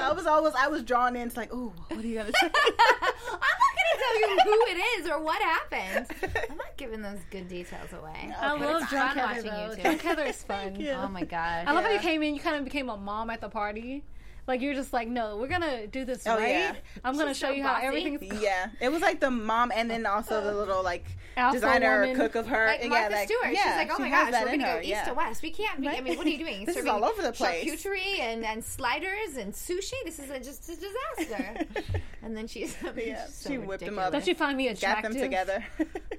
I 0.00 0.12
was 0.12 0.26
always, 0.26 0.54
I 0.54 0.68
was 0.68 0.82
drawn 0.82 1.16
in. 1.16 1.26
It's 1.26 1.36
like, 1.36 1.50
oh, 1.52 1.72
what 1.88 2.04
are 2.04 2.06
you 2.06 2.18
to 2.18 2.24
say? 2.24 2.32
I'm 2.42 2.50
not 2.50 3.72
gonna 3.76 3.98
tell 3.98 4.20
you 4.20 4.38
who 4.44 4.64
it 4.68 5.00
is 5.00 5.08
or 5.08 5.20
what 5.22 5.42
happened. 5.42 6.06
I'm 6.50 6.56
not 6.56 6.76
giving 6.76 7.02
those 7.02 7.18
good 7.30 7.48
details 7.48 7.92
away. 7.92 8.32
I 8.40 8.54
Okay, 8.54 8.64
love 8.64 8.82
it's 8.82 8.90
Drunk 8.90 9.14
fun 9.14 9.28
Heather 9.28 9.48
watching 9.48 9.70
you 9.70 9.76
too. 9.76 9.82
Drunk 9.82 10.00
Heather 10.02 10.24
is 10.24 10.42
fun. 10.42 10.86
Oh 10.96 11.08
my 11.08 11.24
god. 11.24 11.66
I 11.66 11.72
love 11.72 11.84
how 11.84 11.90
you 11.90 11.98
came 11.98 12.22
in. 12.22 12.34
You 12.34 12.40
kind 12.40 12.56
of 12.56 12.64
became 12.64 12.88
a 12.88 12.96
mom 12.96 13.28
at 13.30 13.40
the 13.40 13.48
party. 13.48 14.04
Like 14.46 14.60
you're 14.60 14.74
just 14.74 14.92
like, 14.92 15.06
no, 15.08 15.36
we're 15.36 15.48
gonna 15.48 15.86
do 15.86 16.04
this 16.04 16.26
Oh, 16.26 16.36
right. 16.36 16.48
yeah. 16.50 16.74
I'm 17.04 17.16
gonna 17.16 17.32
show 17.32 17.48
so 17.48 17.52
you 17.52 17.62
how 17.62 17.74
bossy. 17.74 17.86
everything's. 17.86 18.42
Yeah, 18.42 18.68
it 18.80 18.90
was 18.90 19.00
like 19.00 19.20
the 19.20 19.30
mom, 19.30 19.70
and 19.74 19.88
then 19.90 20.04
also 20.04 20.42
the 20.42 20.52
little 20.52 20.82
like 20.82 21.04
Alpha 21.36 21.56
designer 21.56 22.00
woman. 22.00 22.16
cook 22.16 22.34
of 22.34 22.48
her. 22.48 22.66
Like 22.66 22.82
yeah, 22.82 22.88
Martha 22.88 23.14
like, 23.14 23.28
Stewart, 23.28 23.52
yeah, 23.52 23.62
she's 23.62 23.76
like, 23.76 23.90
"Oh 23.92 23.96
she 23.96 24.02
my 24.02 24.10
gosh, 24.10 24.32
we're 24.32 24.50
gonna 24.50 24.66
her, 24.66 24.74
go 24.74 24.80
east 24.80 24.88
yeah. 24.88 25.04
to 25.04 25.14
west. 25.14 25.42
We 25.42 25.50
can't. 25.50 25.80
Be, 25.80 25.88
I 25.88 26.00
mean, 26.00 26.16
what 26.16 26.26
are 26.26 26.30
you 26.30 26.38
doing? 26.38 26.64
This 26.64 26.76
is 26.76 26.86
all 26.86 27.04
over 27.04 27.22
the 27.22 27.32
place. 27.32 27.64
Charcuterie 27.64 28.18
and, 28.20 28.44
and 28.44 28.64
sliders 28.64 29.36
and 29.38 29.52
sushi. 29.52 29.92
This 30.04 30.18
is 30.18 30.28
a, 30.30 30.40
just 30.40 30.68
a 30.68 30.76
disaster. 30.76 31.66
and 32.22 32.36
then 32.36 32.46
she's 32.48 32.76
Yeah, 32.96 33.26
so 33.26 33.48
she 33.50 33.58
whipped 33.58 33.82
'em 33.84 33.90
ridiculous. 33.96 34.06
up. 34.06 34.12
Don't 34.12 34.26
you 34.26 34.34
find 34.34 34.56
me 34.56 34.64
Got 34.68 34.76
attractive? 34.76 35.12
them 35.12 35.20
together. 35.22 35.64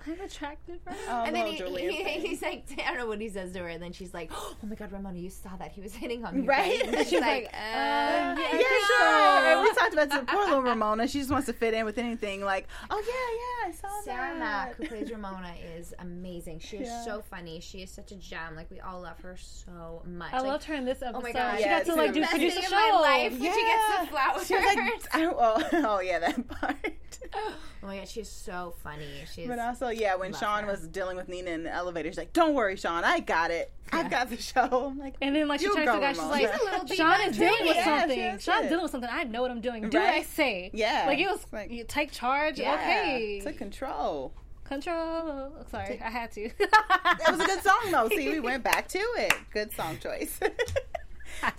I'm 0.05 0.19
attractive, 0.21 0.79
right? 0.85 0.95
oh, 1.09 1.23
And 1.25 1.35
then 1.35 1.47
he, 1.47 1.57
he, 1.57 2.27
he's 2.27 2.41
like, 2.41 2.65
I 2.85 2.89
don't 2.89 2.97
know 2.97 3.07
what 3.07 3.21
he 3.21 3.29
says 3.29 3.53
to 3.53 3.59
her, 3.59 3.67
and 3.69 3.81
then 3.81 3.93
she's 3.93 4.13
like, 4.13 4.31
"Oh 4.33 4.55
my 4.63 4.75
God, 4.75 4.91
Ramona, 4.91 5.17
you 5.17 5.29
saw 5.29 5.55
that? 5.57 5.71
He 5.71 5.81
was 5.81 5.93
hitting 5.93 6.25
on 6.25 6.41
me, 6.41 6.45
Right? 6.47 6.81
And 6.85 7.07
she's 7.07 7.21
like, 7.21 7.45
uh, 7.53 8.12
yeah, 8.13 8.37
yeah, 8.53 8.59
sure. 8.87 9.47
And 9.47 9.61
we 9.61 9.73
talked 9.73 9.93
about 9.93 10.09
this. 10.09 10.19
Poor 10.27 10.43
little 10.45 10.61
Ramona. 10.61 11.07
She 11.07 11.19
just 11.19 11.31
wants 11.31 11.47
to 11.47 11.53
fit 11.53 11.73
in 11.73 11.85
with 11.85 11.97
anything. 11.97 12.41
Like, 12.43 12.67
oh 12.89 13.01
yeah, 13.05 13.69
yeah, 13.69 13.69
I 13.69 13.71
saw 13.75 14.01
Sarah 14.03 14.33
that. 14.33 14.39
Mack, 14.39 14.75
who 14.75 14.87
plays 14.87 15.11
Ramona, 15.11 15.53
is 15.77 15.93
amazing. 15.99 16.59
She 16.59 16.77
is 16.77 16.87
Yeah. 16.89 17.03
so 17.03 17.21
funny. 17.29 17.59
She 17.59 17.81
is 17.81 17.89
such 17.91 18.11
a 18.11 18.15
gem. 18.15 18.55
Like 18.55 18.69
we 18.71 18.79
all 18.79 19.01
love 19.01 19.19
her 19.21 19.35
so 19.37 20.01
much. 20.05 20.33
I 20.33 20.37
like, 20.39 20.47
loved 20.47 20.63
her 20.65 20.75
in 20.75 20.85
this 20.85 21.01
episode. 21.01 21.17
Oh 21.17 21.21
my 21.21 21.31
god, 21.31 21.57
she 21.57 21.63
Yeah, 21.63 21.79
got 21.79 21.85
to 21.87 21.95
like 21.95 22.07
the 22.09 22.13
do 22.15 22.21
best 22.21 22.31
produce 22.31 22.55
a 22.55 22.57
in 22.59 22.63
show. 22.63 22.71
my 22.71 22.99
life 23.01 23.31
when 23.31 23.41
she 23.53 23.61
gets 23.63 23.99
the 24.01 24.07
flowers. 24.07 24.47
She 24.47 24.55
was 24.55 24.63
like, 24.65 25.03
I 25.15 25.19
don't, 25.21 25.37
oh, 25.39 25.63
oh 25.95 25.99
yeah, 25.99 26.19
that 26.19 26.47
part. 26.47 26.97
oh 27.33 27.53
my 27.81 27.97
god, 27.97 28.07
she's 28.07 28.29
so 28.29 28.73
funny. 28.83 29.07
She's 29.33 29.47
But 29.47 29.59
also, 29.59 29.89
yeah, 29.89 30.15
when 30.15 30.33
Sean 30.33 30.63
her. 30.63 30.71
was 30.71 30.87
dealing 30.87 31.17
with 31.17 31.27
Nina 31.29 31.51
in 31.51 31.63
the 31.63 31.73
elevator, 31.73 32.09
she's 32.09 32.17
like, 32.17 32.33
"Don't 32.33 32.53
worry, 32.53 32.75
Sean, 32.75 33.03
I 33.03 33.19
got 33.19 33.51
it. 33.51 33.71
I've 34.05 34.09
got 34.11 34.29
the 34.29 34.37
show." 34.37 34.87
I'm 34.91 34.97
like, 34.99 35.15
And 35.21 35.35
then 35.35 35.47
like 35.47 35.59
she 35.59 35.65
You 35.67 35.75
turns 35.75 35.87
to 35.87 35.91
go, 35.91 35.95
the 35.95 36.01
guy, 36.01 36.13
she's 36.13 36.21
like, 36.23 36.51
She's 36.53 36.61
a 36.61 36.63
little 36.65 36.85
diva 36.85 36.95
Sean 36.95 37.21
is 37.29 37.37
dealing 37.37 37.53
with 37.65 37.73
training. 37.73 37.75
Yeah, 37.75 37.99
something. 37.99 38.17
she 38.17 38.21
is, 38.23 38.43
Sean's 38.43 38.67
dealing 38.69 38.83
with 38.83 38.91
something. 38.91 39.09
I 39.11 39.23
know 39.25 39.41
what 39.41 39.51
I'm 39.51 39.61
doing. 39.61 39.89
Do 39.89 39.97
what 39.99 40.09
I 40.09 40.23
say. 40.23 40.71
Yeah. 40.73 41.05
Like 41.07 41.19
it 41.19 41.27
was 41.27 41.45
Like- 41.51 41.71
you 41.71 41.83
take 41.87 42.11
charge. 42.11 42.59
Yeah. 42.59 42.73
Okay. 42.75 43.41
took 43.43 43.57
control. 43.57 44.33
Control. 44.65 45.51
Sorry, 45.69 46.01
I 46.03 46.09
had 46.09 46.31
to. 46.33 46.49
That 46.59 47.31
was 47.31 47.41
a 47.41 47.45
good 47.45 47.61
song, 47.61 47.91
though. 47.91 48.09
See, 48.09 48.29
we 48.29 48.39
went 48.39 48.63
back 48.63 48.87
to 48.89 48.97
it. 48.99 49.33
Good 49.51 49.71
song 49.73 49.97
choice. 49.99 50.39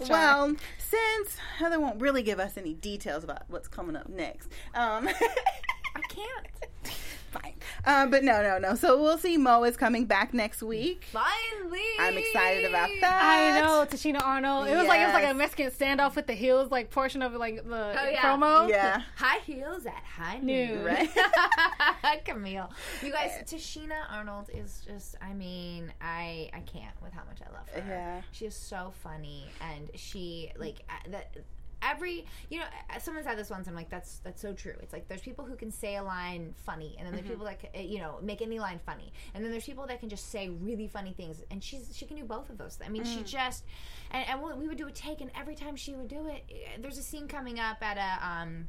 well, 0.08 0.54
since 0.78 1.36
Heather 1.58 1.78
won't 1.80 2.00
really 2.00 2.22
give 2.22 2.38
us 2.40 2.56
any 2.56 2.74
details 2.74 3.22
about 3.24 3.42
what's 3.48 3.68
coming 3.68 3.96
up 3.96 4.08
next, 4.08 4.48
um, 4.74 5.08
I 5.08 6.00
can't. 6.08 6.94
Fine. 7.42 7.54
Um, 7.84 8.10
but 8.10 8.22
no, 8.22 8.42
no, 8.42 8.58
no. 8.58 8.74
So 8.76 9.00
we'll 9.02 9.18
see. 9.18 9.36
Mo 9.36 9.64
is 9.64 9.76
coming 9.76 10.04
back 10.04 10.32
next 10.32 10.62
week. 10.62 11.04
Finally, 11.12 11.80
I'm 11.98 12.16
excited 12.16 12.64
about 12.66 12.88
that. 13.00 13.20
I 13.24 13.60
know 13.60 13.84
Tichina 13.86 14.22
Arnold. 14.24 14.68
It 14.68 14.76
was 14.76 14.86
like 14.86 15.00
it 15.00 15.04
was 15.06 15.14
like 15.14 15.28
a 15.30 15.34
Mexican 15.34 15.70
standoff 15.70 16.14
with 16.16 16.26
the 16.26 16.34
heels, 16.34 16.70
like 16.70 16.90
portion 16.90 17.22
of 17.22 17.32
like 17.34 17.56
the 17.68 17.94
Oh, 17.98 18.08
yeah. 18.08 18.22
promo. 18.22 18.68
Yeah. 18.68 19.02
High 19.16 19.38
heels 19.40 19.84
at 19.86 19.94
high 20.04 20.38
Noon. 20.38 20.76
noon. 20.76 20.84
Right? 20.84 21.10
Camille. 22.24 22.70
You 23.02 23.10
guys, 23.12 23.32
Tichina 23.44 23.96
Arnold 24.10 24.50
is 24.54 24.82
just, 24.86 25.16
I 25.20 25.32
mean, 25.32 25.92
I 26.00 26.50
I 26.54 26.60
can't 26.60 26.94
with 27.02 27.12
how 27.12 27.22
much 27.24 27.38
I 27.46 27.52
love 27.52 27.68
her. 27.84 27.90
Yeah. 27.92 28.22
She 28.32 28.46
is 28.46 28.54
so 28.54 28.92
funny 29.02 29.46
and 29.60 29.90
she, 29.94 30.50
like, 30.56 30.76
uh, 30.88 31.10
that. 31.10 31.34
Every 31.82 32.24
you 32.50 32.58
know, 32.60 32.64
uh, 32.94 32.98
someone 32.98 33.22
said 33.24 33.36
this 33.38 33.50
once. 33.50 33.68
I'm 33.68 33.74
like, 33.74 33.90
that's 33.90 34.18
that's 34.18 34.40
so 34.40 34.52
true. 34.52 34.74
It's 34.80 34.92
like 34.92 35.08
there's 35.08 35.20
people 35.20 35.44
who 35.44 35.56
can 35.56 35.70
say 35.70 35.96
a 35.96 36.02
line 36.02 36.54
funny, 36.64 36.94
and 36.98 37.06
then 37.06 37.14
there's 37.14 37.26
people 37.26 37.44
that 37.46 37.60
ca- 37.60 37.78
uh, 37.78 37.82
you 37.82 37.98
know 37.98 38.18
make 38.22 38.40
any 38.42 38.58
line 38.58 38.80
funny, 38.84 39.12
and 39.34 39.44
then 39.44 39.50
there's 39.50 39.64
people 39.64 39.86
that 39.86 40.00
can 40.00 40.08
just 40.08 40.30
say 40.30 40.48
really 40.48 40.88
funny 40.88 41.12
things. 41.12 41.42
And 41.50 41.62
she's 41.62 41.90
she 41.96 42.06
can 42.06 42.16
do 42.16 42.24
both 42.24 42.50
of 42.50 42.58
those. 42.58 42.78
I 42.84 42.88
mean, 42.88 43.04
she 43.04 43.22
just 43.22 43.64
and, 44.10 44.24
and 44.28 44.58
we 44.58 44.66
would 44.68 44.78
do 44.78 44.86
a 44.88 44.92
take, 44.92 45.20
and 45.20 45.30
every 45.38 45.54
time 45.54 45.76
she 45.76 45.94
would 45.94 46.08
do 46.08 46.26
it, 46.28 46.44
uh, 46.50 46.80
there's 46.80 46.98
a 46.98 47.02
scene 47.02 47.28
coming 47.28 47.60
up 47.60 47.82
at 47.82 47.96
a 47.98 48.26
um 48.26 48.68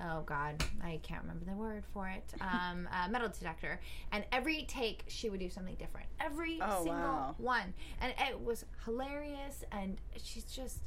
oh 0.00 0.20
god 0.20 0.62
i 0.84 1.00
can't 1.02 1.22
remember 1.22 1.44
the 1.44 1.50
word 1.56 1.82
for 1.92 2.06
it 2.08 2.22
um 2.40 2.88
uh, 2.92 3.08
metal 3.08 3.28
detector 3.28 3.80
and 4.12 4.24
every 4.30 4.62
take 4.68 5.02
she 5.08 5.28
would 5.28 5.40
do 5.40 5.50
something 5.50 5.74
different 5.74 6.06
every 6.20 6.60
Oh, 6.62 6.84
single 6.84 6.94
wow. 7.02 7.34
one 7.38 7.74
and 8.00 8.14
it 8.28 8.40
was 8.40 8.64
hilarious 8.84 9.64
and 9.72 9.96
she's 10.22 10.44
just 10.44 10.78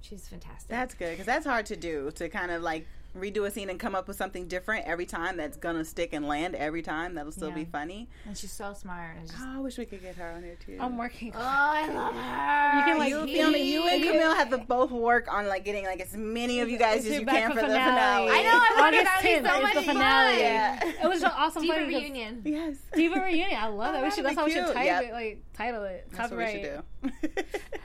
she's 0.00 0.28
fantastic 0.28 0.68
That's 0.68 0.94
good 0.94 1.10
because 1.10 1.26
that's 1.26 1.46
hard 1.46 1.66
to 1.66 1.76
do 1.76 2.10
to 2.16 2.28
kind 2.28 2.50
of 2.50 2.62
like 2.62 2.86
redo 3.16 3.46
a 3.46 3.50
scene 3.50 3.70
and 3.70 3.80
come 3.80 3.94
up 3.94 4.06
with 4.06 4.16
something 4.16 4.46
different 4.46 4.86
every 4.86 5.06
time 5.06 5.36
that's 5.36 5.56
gonna 5.56 5.84
stick 5.84 6.12
and 6.12 6.28
land 6.28 6.54
every 6.54 6.82
time. 6.82 7.14
That'll 7.14 7.32
still 7.32 7.50
be 7.50 7.64
funny. 7.64 8.06
and 8.26 8.36
she's 8.36 8.52
so 8.52 8.74
smart. 8.74 9.16
It's 9.22 9.32
oh, 9.32 9.34
just, 9.34 9.46
Oh, 9.48 9.56
I 9.56 9.60
wish 9.60 9.78
we 9.78 9.86
could 9.86 10.02
get 10.02 10.14
her 10.16 10.30
on 10.30 10.42
here 10.42 10.56
too. 10.64 10.76
I'm 10.78 10.96
working. 10.98 11.32
oh, 11.34 11.38
I 11.40 11.88
love 11.92 12.14
her. 12.14 12.78
You 12.78 12.84
can, 12.84 12.98
like, 12.98 13.10
you, 13.10 13.24
he- 13.24 13.34
Fiona, 13.34 13.58
you 13.58 13.82
and 13.82 13.90
he- 13.90 13.97
Camille 13.97 13.97
have 14.38 14.50
to 14.50 14.58
both 14.58 14.90
work 14.90 15.26
on 15.32 15.46
like 15.48 15.64
getting 15.64 15.84
like 15.84 16.00
as 16.00 16.16
many 16.16 16.60
of 16.60 16.68
you 16.70 16.78
guys 16.78 17.06
as 17.06 17.18
you 17.18 17.26
can 17.26 17.50
for 17.50 17.56
for 17.56 17.60
the 17.62 17.66
finale. 17.68 18.28
finale. 18.28 18.30
I 18.30 18.42
know, 18.42 18.50
I 18.50 18.80
wanted 18.80 18.98
August 19.00 19.16
to 19.18 19.22
be 19.22 19.28
10th 19.28 19.46
so 19.52 19.56
is 19.56 19.62
much 19.62 19.74
the 19.74 19.82
finale. 19.82 20.32
fun. 20.34 20.40
Yeah. 20.40 20.92
It 21.04 21.08
was 21.08 21.20
just 21.20 21.36
awesome. 21.38 21.62
Diva 21.62 21.74
funny 21.74 21.86
reunion. 21.86 22.42
Yes. 22.44 22.76
Diva 22.94 23.20
reunion. 23.20 23.58
I 23.58 23.68
love 23.68 23.92
that. 23.92 24.00
Oh, 24.00 24.04
we 24.04 24.10
should, 24.10 24.24
that's 24.24 24.36
how 24.36 24.44
we 24.46 24.50
should 24.52 24.64
cute. 24.64 24.74
title 24.74 24.84
Yep. 25.02 25.04
it. 25.04 25.12
Like 25.12 25.42
title 25.54 25.82
it. 25.84 26.08
That's 26.12 26.30
what 26.30 26.38
we 26.38 26.46
should 26.52 26.62
do. 26.62 26.82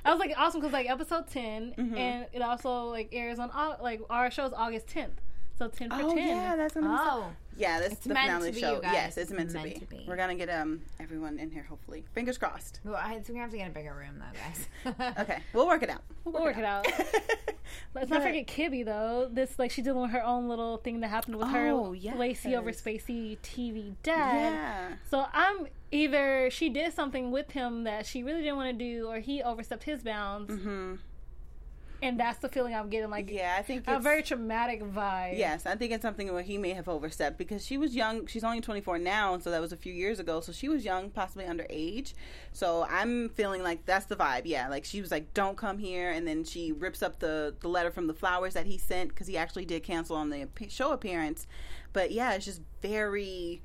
I 0.05 0.11
was 0.11 0.19
like 0.19 0.33
awesome 0.37 0.61
because 0.61 0.73
like 0.73 0.89
episode 0.89 1.27
10 1.27 1.73
Mm-hmm. 1.77 1.97
and 1.97 2.25
it 2.33 2.41
also 2.41 2.85
like 2.85 3.09
airs 3.11 3.39
on 3.39 3.49
Au- 3.53 3.77
like 3.81 4.01
our 4.09 4.29
show's 4.31 4.53
August 4.53 4.87
10th. 4.87 5.09
So 5.57 5.67
10 5.67 5.89
for 5.91 5.95
oh 6.01 6.15
10. 6.15 6.17
yeah, 6.27 6.55
that's 6.55 6.73
gonna 6.73 6.89
be 6.89 6.97
so 6.97 7.03
Oh, 7.05 7.25
Yeah, 7.57 7.79
this 7.79 7.87
is 7.87 7.93
It's 7.93 8.03
the 8.07 8.13
meant 8.13 8.27
finale 8.27 8.49
to 8.49 8.55
be, 8.55 8.61
show. 8.61 8.75
you 8.75 8.81
guys. 8.81 8.93
Yes, 8.93 9.17
it's 9.17 9.31
meant, 9.31 9.43
It's 9.45 9.53
to, 9.53 9.59
meant 9.59 9.73
be. 9.73 9.79
to 9.79 9.85
be. 9.85 10.05
We're 10.07 10.15
gonna 10.17 10.35
get 10.35 10.49
um 10.49 10.81
everyone 10.99 11.39
in 11.39 11.51
here 11.51 11.63
hopefully. 11.63 12.05
Fingers 12.13 12.37
crossed. 12.37 12.79
well, 12.83 12.95
I 12.95 13.13
think 13.13 13.29
we 13.29 13.37
have 13.37 13.51
to 13.51 13.57
get 13.57 13.67
a 13.69 13.71
bigger 13.73 13.93
room 13.93 14.19
though, 14.19 14.93
guys. 14.95 15.15
Okay, 15.19 15.39
we'll 15.53 15.67
work 15.67 15.83
it 15.83 15.89
out. 15.89 16.01
We'll 16.25 16.41
work 16.43 16.57
it 16.57 16.63
out. 16.65 16.85
Let's 17.95 18.09
not 18.09 18.21
forget 18.23 18.45
Kibby 18.47 18.83
though. 18.85 19.29
This 19.31 19.57
like 19.57 19.71
she's 19.71 19.85
dealing 19.85 20.01
with 20.01 20.11
her 20.11 20.23
own 20.23 20.47
little 20.49 20.77
thing 20.77 20.99
that 21.01 21.07
happened 21.09 21.35
with 21.37 21.47
Oh, 21.47 21.93
her 21.93 22.15
Lacey 22.17 22.55
over. 22.55 22.71
Spacey 22.71 23.37
TV 23.39 23.95
dad. 24.03 24.53
Yeah. 24.53 24.87
So 25.09 25.25
I'm 25.33 25.67
either 25.91 26.49
she 26.51 26.69
did 26.69 26.93
something 26.93 27.31
with 27.31 27.51
him 27.51 27.83
that 27.85 28.05
she 28.05 28.23
really 28.23 28.41
didn't 28.41 28.57
want 28.57 28.77
to 28.77 28.83
do, 28.83 29.07
or 29.07 29.19
he 29.19 29.41
overstepped 29.41 29.83
his 29.83 30.03
bounds. 30.03 30.51
Mm-hmm. 30.51 30.95
And 32.03 32.19
that's 32.19 32.37
the 32.39 32.49
feeling 32.49 32.75
I'm 32.75 32.89
getting. 32.89 33.09
Like 33.09 33.31
Yeah, 33.31 33.55
I 33.57 33.61
think 33.61 33.85
a 33.87 33.97
very 33.97 34.21
traumatic 34.21 34.83
vibe. 34.83 35.37
Yes, 35.37 35.65
I 35.65 35.75
think 35.75 35.93
it's 35.93 36.01
something 36.01 36.31
where 36.33 36.43
he 36.43 36.57
may 36.57 36.71
have 36.71 36.89
overstepped 36.89 37.37
because 37.37 37.65
she 37.65 37.77
was 37.77 37.95
young. 37.95 38.27
She's 38.27 38.43
only 38.43 38.59
24 38.59 38.99
now, 38.99 39.33
and 39.33 39.41
so 39.41 39.49
that 39.51 39.61
was 39.61 39.71
a 39.71 39.77
few 39.77 39.93
years 39.93 40.19
ago. 40.19 40.41
So 40.41 40.51
she 40.51 40.67
was 40.67 40.83
young, 40.83 41.09
possibly 41.09 41.45
underage. 41.45 42.13
So 42.51 42.85
I'm 42.89 43.29
feeling 43.29 43.63
like 43.63 43.85
that's 43.85 44.05
the 44.07 44.17
vibe. 44.17 44.41
Yeah, 44.43 44.67
like 44.67 44.83
she 44.83 44.99
was 44.99 45.11
like, 45.11 45.33
"Don't 45.33 45.55
come 45.57 45.77
here," 45.77 46.11
and 46.11 46.27
then 46.27 46.43
she 46.43 46.73
rips 46.73 47.01
up 47.01 47.19
the 47.19 47.55
the 47.61 47.69
letter 47.69 47.89
from 47.89 48.07
the 48.07 48.13
flowers 48.13 48.53
that 48.53 48.65
he 48.65 48.77
sent 48.77 49.09
because 49.09 49.27
he 49.27 49.37
actually 49.37 49.65
did 49.65 49.83
cancel 49.83 50.17
on 50.17 50.29
the 50.29 50.47
show 50.67 50.91
appearance. 50.91 51.47
But 51.93 52.11
yeah, 52.11 52.33
it's 52.33 52.45
just 52.45 52.61
very. 52.81 53.61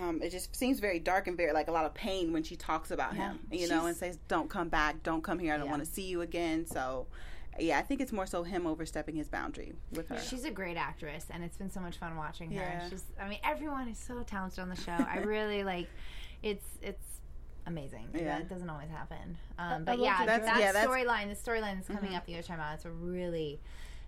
Um, 0.00 0.22
it 0.22 0.30
just 0.30 0.56
seems 0.56 0.80
very 0.80 0.98
dark 0.98 1.26
and 1.26 1.36
very 1.36 1.52
like 1.52 1.68
a 1.68 1.72
lot 1.72 1.84
of 1.84 1.92
pain 1.92 2.32
when 2.32 2.42
she 2.42 2.56
talks 2.56 2.90
about 2.90 3.14
him, 3.14 3.40
you 3.52 3.68
know, 3.68 3.84
and 3.84 3.94
says, 3.94 4.18
"Don't 4.28 4.48
come 4.48 4.70
back, 4.70 5.02
don't 5.02 5.22
come 5.22 5.38
here, 5.38 5.52
I 5.52 5.58
don't 5.58 5.66
Yeah. 5.66 5.72
want 5.72 5.84
to 5.84 5.90
see 5.90 6.04
you 6.04 6.22
again." 6.22 6.64
So, 6.66 7.06
yeah, 7.58 7.78
I 7.78 7.82
think 7.82 8.00
it's 8.00 8.12
more 8.12 8.26
so 8.26 8.42
him 8.42 8.66
overstepping 8.66 9.16
his 9.16 9.28
boundary 9.28 9.72
with 9.92 10.08
her. 10.08 10.18
She's 10.18 10.44
a 10.44 10.50
great 10.50 10.76
actress, 10.76 11.26
and 11.30 11.44
it's 11.44 11.56
been 11.56 11.70
so 11.70 11.80
much 11.80 11.96
fun 11.96 12.16
watching 12.16 12.50
her. 12.52 12.62
Yeah. 12.62 12.88
She's, 12.88 13.04
I 13.20 13.28
mean, 13.28 13.38
everyone 13.44 13.88
is 13.88 13.98
so 13.98 14.22
talented 14.22 14.60
on 14.60 14.68
the 14.68 14.76
show. 14.76 14.92
I 14.92 15.18
really 15.24 15.64
like. 15.64 15.88
It's 16.42 16.66
it's 16.82 17.20
amazing. 17.66 18.08
Yeah. 18.14 18.38
It 18.38 18.48
doesn't 18.48 18.68
always 18.68 18.90
happen. 18.90 19.38
Um, 19.58 19.82
I 19.82 19.84
but 19.84 19.98
yeah, 19.98 20.18
to 20.20 20.26
that 20.26 20.60
yeah, 20.60 20.84
storyline, 20.84 21.28
the 21.28 21.50
storyline 21.50 21.76
that's 21.76 21.88
coming 21.88 22.14
up 22.14 22.26
the 22.26 22.32
you're 22.32 22.42
talking 22.42 22.56
about, 22.56 22.74
it's 22.74 22.84
a 22.84 22.90
really. 22.90 23.60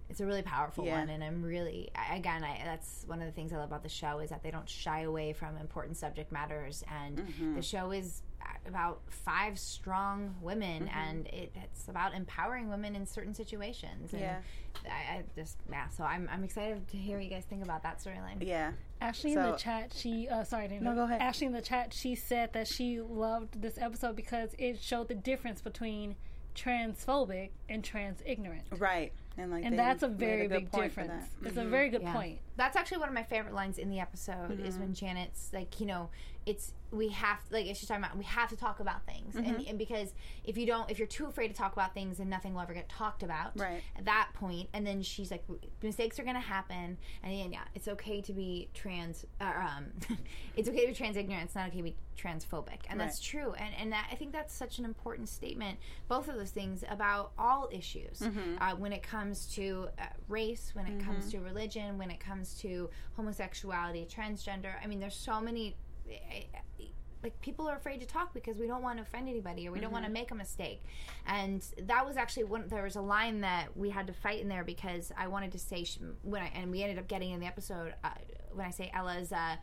It's 0.09 0.20
a 0.20 0.26
really 0.26 0.42
powerful 0.42 0.84
Yeah. 0.84 1.00
one, 1.00 1.09
and 1.11 1.22
I'm 1.24 1.42
really 1.42 1.88
again. 2.12 2.44
I, 2.44 2.61
that's 2.64 3.04
one 3.07 3.20
of 3.20 3.26
the 3.26 3.32
things 3.32 3.52
I 3.52 3.57
love 3.57 3.68
about 3.68 3.82
the 3.82 3.88
show 3.88 4.20
is 4.20 4.30
that 4.30 4.42
they 4.42 4.50
don't 4.50 4.68
shy 4.68 5.00
away 5.02 5.32
from 5.32 5.57
important 5.57 5.96
subject 5.96 6.30
matters, 6.32 6.84
and 7.02 7.18
Mm-hmm. 7.18 7.54
the 7.57 7.62
show 7.62 7.90
is 7.90 8.22
about 8.66 9.00
five 9.09 9.59
strong 9.59 10.34
women, 10.40 10.84
Mm-hmm. 10.86 10.98
and 10.98 11.26
it, 11.28 11.52
it's 11.64 11.88
about 11.88 12.14
empowering 12.14 12.68
women 12.68 12.94
in 12.94 13.04
certain 13.07 13.34
situations. 13.34 14.12
And 14.12 14.20
Yeah. 14.22 14.40
I, 14.84 14.88
I 15.16 15.24
just 15.34 15.57
yeah. 15.70 15.88
So 15.88 16.04
I'm 16.04 16.28
I'm 16.32 16.44
excited 16.44 16.86
to 16.88 16.96
hear 16.96 17.16
what 17.16 17.24
you 17.24 17.30
guys 17.30 17.44
think 17.44 17.64
about 17.64 17.82
that 17.82 17.98
storyline. 17.98 18.36
yeah. 18.46 18.72
Ashley 19.00 19.32
in 19.32 19.42
the 19.42 19.52
chat, 19.57 19.92
she 19.94 20.28
uh, 20.28 20.44
sorry, 20.44 20.68
to 20.68 20.82
No, 20.82 20.94
go 20.94 21.02
ahead. 21.04 21.20
Ashley 21.20 21.46
in 21.48 21.52
the 21.52 21.61
chat, 21.61 21.92
she 21.92 22.14
said 22.14 22.52
that 22.52 22.66
she 22.68 23.00
loved 23.00 23.61
this 23.61 23.76
episode 23.78 24.14
because 24.16 24.50
it 24.59 24.80
showed 24.80 25.09
the 25.09 25.14
difference 25.14 25.61
between 25.61 26.14
transphobic 26.54 27.50
and 27.68 27.84
trans 27.84 28.20
ignorant, 28.24 28.62
Right. 28.78 29.12
And 29.39 29.51
like 29.51 29.64
and 29.64 29.74
they 29.74 29.76
that's 29.76 30.03
a 30.03 30.09
very 30.09 30.49
good 30.49 30.51
big 30.61 30.70
point 30.72 30.93
for 30.93 31.03
difference. 31.03 31.26
that. 31.43 31.49
It's 31.49 31.57
a 31.59 31.64
very 31.64 31.89
good 31.91 32.03
Yeah. 32.03 32.12
point. 32.14 32.39
That's 32.57 32.76
actually 32.76 32.99
one 32.99 33.09
of 33.09 33.14
my 33.14 33.22
favorite 33.22 33.55
lines 33.55 33.76
in 33.78 33.91
the 33.91 34.01
episode 34.01 34.61
is 34.61 34.74
Mm-hmm. 34.74 34.80
when 34.82 34.95
Janet's 34.95 35.51
like, 35.53 35.78
you 35.80 35.87
know, 35.87 36.09
it's 36.47 36.72
we 36.92 37.09
have 37.09 37.38
like 37.51 37.66
it's 37.66 37.80
just 37.80 37.88
talking 37.88 38.05
about 38.05 38.16
we 38.16 38.22
have 38.24 38.49
to 38.49 38.57
talk 38.57 38.78
about 38.78 39.05
things, 39.05 39.34
and, 39.34 39.44
Mm-hmm. 39.44 39.68
and 39.70 39.78
because 39.78 40.14
if 40.44 40.57
you 40.57 40.64
don't, 40.66 40.88
if 40.88 40.99
you're 40.99 41.09
too 41.09 41.26
afraid 41.26 41.49
to 41.49 41.55
talk 41.55 41.72
about 41.72 41.92
things, 41.92 42.18
then 42.18 42.28
nothing 42.28 42.55
will 42.55 42.61
ever 42.61 42.72
get 42.74 42.88
talked 42.88 43.24
about. 43.24 43.59
Right. 43.59 43.82
At 43.99 44.05
that 44.05 44.28
point, 44.34 44.68
and 44.72 44.86
then 44.86 45.03
she's 45.03 45.30
like, 45.32 45.44
mistakes 45.82 46.18
are 46.20 46.22
gonna 46.24 46.38
happen, 46.40 46.97
and 47.24 47.32
then 47.32 47.53
yeah, 47.53 47.64
it's 47.74 47.88
okay 47.88 48.20
to 48.22 48.32
be 48.32 48.68
trans. 48.72 49.26
Uh, 49.40 49.44
um, 49.76 49.86
it's 50.57 50.68
okay 50.68 50.82
to 50.82 50.86
be 50.88 50.94
trans 50.94 51.16
ignorant. 51.16 51.47
It's 51.47 51.55
not 51.57 51.66
okay 51.68 51.78
to 51.78 51.82
be 51.82 51.97
transphobic, 52.16 52.78
and 52.88 52.99
that's 53.01 53.20
true. 53.20 53.53
And 53.55 53.74
and 53.80 53.92
that, 53.92 54.09
I 54.12 54.14
think 54.14 54.32
that's 54.32 54.55
such 54.55 54.78
an 54.78 54.84
important 54.84 55.28
statement. 55.28 55.78
Both 56.09 56.28
of 56.28 56.36
those 56.36 56.51
things 56.51 56.84
about 56.88 57.32
all 57.36 57.68
issues 57.72 58.20
Mm-hmm. 58.20 58.62
uh, 58.62 58.76
when 58.76 58.92
it 58.92 59.03
comes 59.03 59.47
to 59.57 59.88
uh, 59.99 60.05
race, 60.28 60.70
when 60.74 60.86
it 60.86 61.05
comes 61.05 61.30
to 61.32 61.38
religion, 61.40 61.99
when 61.99 62.11
it 62.11 62.20
comes 62.20 62.55
to 62.61 62.88
homosexuality, 63.16 64.07
transgender. 64.09 64.72
I 64.82 64.86
mean, 64.86 65.01
there's 65.01 65.16
so 65.16 65.40
many. 65.40 65.74
Like 67.22 67.40
people 67.40 67.66
are 67.68 67.74
afraid 67.74 68.00
to 68.00 68.07
talk 68.07 68.32
because 68.34 68.57
we 68.59 68.68
don't 68.68 68.82
want 68.82 68.98
to 68.98 69.02
offend 69.02 69.28
anybody 69.28 69.66
or 69.66 69.72
we 69.72 69.80
don't 69.80 69.90
want 69.90 70.04
to 70.04 70.11
make 70.11 70.30
a 70.30 70.34
mistake, 70.34 70.80
and 71.26 71.64
that 71.82 72.07
was 72.07 72.16
actually 72.16 72.44
one. 72.44 72.68
There 72.68 72.84
was 72.84 72.94
a 72.94 73.00
line 73.00 73.40
that 73.40 73.76
we 73.76 73.90
had 73.90 74.07
to 74.07 74.12
fight 74.12 74.40
in 74.40 74.48
there 74.48 74.62
because 74.62 75.11
I 75.18 75.26
wanted 75.26 75.50
to 75.52 75.59
say 75.59 75.82
sh- 75.84 75.98
when 76.22 76.42
I 76.42 76.52
and 76.54 76.70
we 76.70 76.82
ended 76.82 76.98
up 76.98 77.09
getting 77.09 77.32
in 77.32 77.40
the 77.40 77.46
episode 77.46 77.94
uh, 78.04 78.11
when 78.52 78.64
I 78.66 78.70
say 78.70 78.92
Ella's, 78.94 79.32
uh, 79.32 79.57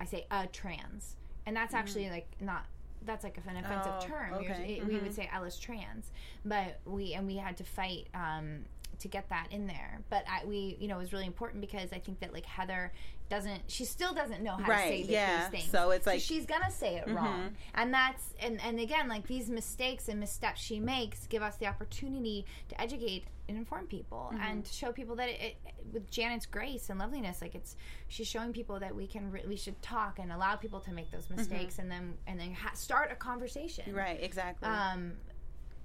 I 0.00 0.04
say 0.06 0.26
a 0.32 0.48
trans, 0.48 1.14
and 1.46 1.54
that's 1.54 1.72
actually 1.74 2.10
like 2.10 2.26
not 2.40 2.64
that's 3.04 3.22
like 3.22 3.38
an 3.46 3.56
offensive 3.56 3.92
Oh, 4.02 4.06
term. 4.06 4.34
okay. 4.34 4.74
Usually- 4.80 4.94
We 4.96 5.00
would 5.00 5.14
say 5.14 5.30
Ella's 5.32 5.56
trans, 5.56 6.10
but 6.44 6.80
we 6.84 7.12
and 7.14 7.28
we 7.28 7.36
had 7.36 7.56
to 7.58 7.64
fight 7.64 8.08
um, 8.12 8.64
to 9.00 9.08
get 9.08 9.28
that 9.28 9.48
in 9.50 9.66
there. 9.66 10.00
But 10.10 10.24
I, 10.28 10.44
we, 10.44 10.76
you 10.80 10.88
know, 10.88 10.96
it 10.96 11.00
was 11.02 11.12
really 11.12 11.26
important 11.26 11.60
because 11.60 11.92
I 11.92 11.98
think 11.98 12.20
that 12.20 12.32
like 12.32 12.46
Heather 12.46 12.92
doesn't, 13.30 13.62
she 13.66 13.84
still 13.84 14.14
doesn't 14.14 14.42
know 14.42 14.56
how 14.56 14.66
to 14.72 14.78
say 14.78 15.04
yeah. 15.08 15.48
these 15.50 15.60
things. 15.60 15.70
So 15.70 15.90
it's 15.90 16.06
like- 16.06 16.20
she's 16.20 16.46
gonna 16.46 16.70
say 16.70 16.96
it 16.96 17.08
wrong, 17.12 17.50
and 17.74 17.92
that's 17.92 18.34
and 18.40 18.60
and 18.62 18.80
again 18.80 19.08
like 19.08 19.26
these 19.26 19.48
mistakes 19.50 20.08
and 20.08 20.18
missteps 20.20 20.60
she 20.60 20.80
makes 20.80 21.26
give 21.26 21.42
us 21.42 21.56
the 21.56 21.66
opportunity 21.66 22.46
to 22.70 22.80
educate 22.80 23.24
and 23.48 23.56
inform 23.56 23.86
people 23.86 24.30
and 24.42 24.64
to 24.64 24.72
show 24.72 24.92
people 24.92 25.16
that 25.16 25.28
it, 25.28 25.40
it 25.40 25.56
with 25.92 26.10
Janet's 26.10 26.44
grace 26.46 26.90
and 26.90 26.98
loveliness 26.98 27.40
like 27.40 27.54
it's 27.54 27.76
she's 28.08 28.26
showing 28.26 28.52
people 28.52 28.78
that 28.80 28.94
we 28.94 29.06
can 29.06 29.30
re- 29.30 29.44
we 29.48 29.56
should 29.56 29.80
talk 29.82 30.18
and 30.18 30.30
allow 30.32 30.54
people 30.56 30.80
to 30.80 30.92
make 30.92 31.10
those 31.10 31.28
mistakes 31.30 31.78
and 31.78 31.90
then 31.90 32.14
and 32.26 32.38
then 32.38 32.52
ha- 32.52 32.74
start 32.74 33.10
a 33.10 33.14
conversation 33.14 33.94
Right, 33.94 34.18
exactly. 34.22 34.68
um 34.68 35.12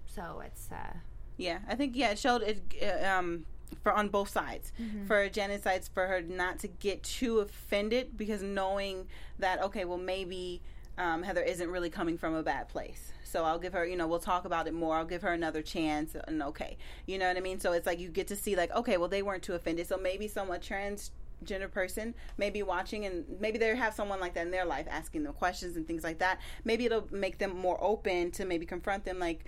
so 0.05 0.41
it's 0.45 0.69
uh 0.71 0.93
yeah, 1.37 1.59
I 1.67 1.75
think 1.75 1.95
yeah, 1.95 2.11
it 2.11 2.19
showed 2.19 2.41
it 2.41 2.61
uh, 2.81 3.07
um 3.07 3.45
for 3.81 3.91
on 3.91 4.09
both 4.09 4.29
sides. 4.29 4.71
Mm-hmm. 4.81 5.05
For 5.07 5.29
Janet's 5.29 5.63
sides 5.63 5.89
for 5.93 6.07
her 6.07 6.21
not 6.21 6.59
to 6.59 6.67
get 6.67 7.03
too 7.03 7.39
offended 7.39 8.17
because 8.17 8.43
knowing 8.43 9.07
that 9.39 9.61
okay, 9.63 9.85
well 9.85 9.97
maybe 9.97 10.61
um, 10.97 11.23
Heather 11.23 11.41
isn't 11.41 11.69
really 11.69 11.89
coming 11.89 12.17
from 12.17 12.35
a 12.35 12.43
bad 12.43 12.69
place. 12.69 13.11
So 13.23 13.43
I'll 13.45 13.57
give 13.57 13.73
her, 13.73 13.83
you 13.83 13.97
know, 13.97 14.05
we'll 14.05 14.19
talk 14.19 14.45
about 14.45 14.67
it 14.67 14.75
more. 14.75 14.95
I'll 14.95 15.05
give 15.05 15.23
her 15.23 15.33
another 15.33 15.63
chance 15.63 16.15
and 16.27 16.43
okay. 16.43 16.77
You 17.07 17.17
know 17.17 17.27
what 17.27 17.35
I 17.35 17.39
mean? 17.39 17.59
So 17.59 17.71
it's 17.71 17.87
like 17.87 17.99
you 17.99 18.09
get 18.09 18.27
to 18.27 18.35
see 18.35 18.55
like 18.55 18.71
okay, 18.73 18.97
well 18.97 19.09
they 19.09 19.21
weren't 19.21 19.43
too 19.43 19.53
offended. 19.53 19.87
So 19.87 19.97
maybe 19.97 20.27
someone 20.27 20.59
transgender 20.59 21.69
person 21.71 22.13
maybe 22.37 22.63
watching 22.63 23.05
and 23.05 23.25
maybe 23.39 23.57
they 23.57 23.75
have 23.75 23.93
someone 23.93 24.19
like 24.19 24.33
that 24.35 24.45
in 24.45 24.51
their 24.51 24.65
life 24.65 24.87
asking 24.89 25.23
them 25.23 25.33
questions 25.33 25.75
and 25.75 25.87
things 25.87 26.03
like 26.03 26.19
that. 26.19 26.39
Maybe 26.63 26.85
it'll 26.85 27.07
make 27.11 27.39
them 27.39 27.57
more 27.57 27.77
open 27.83 28.31
to 28.31 28.45
maybe 28.45 28.65
confront 28.65 29.03
them 29.03 29.17
like 29.17 29.45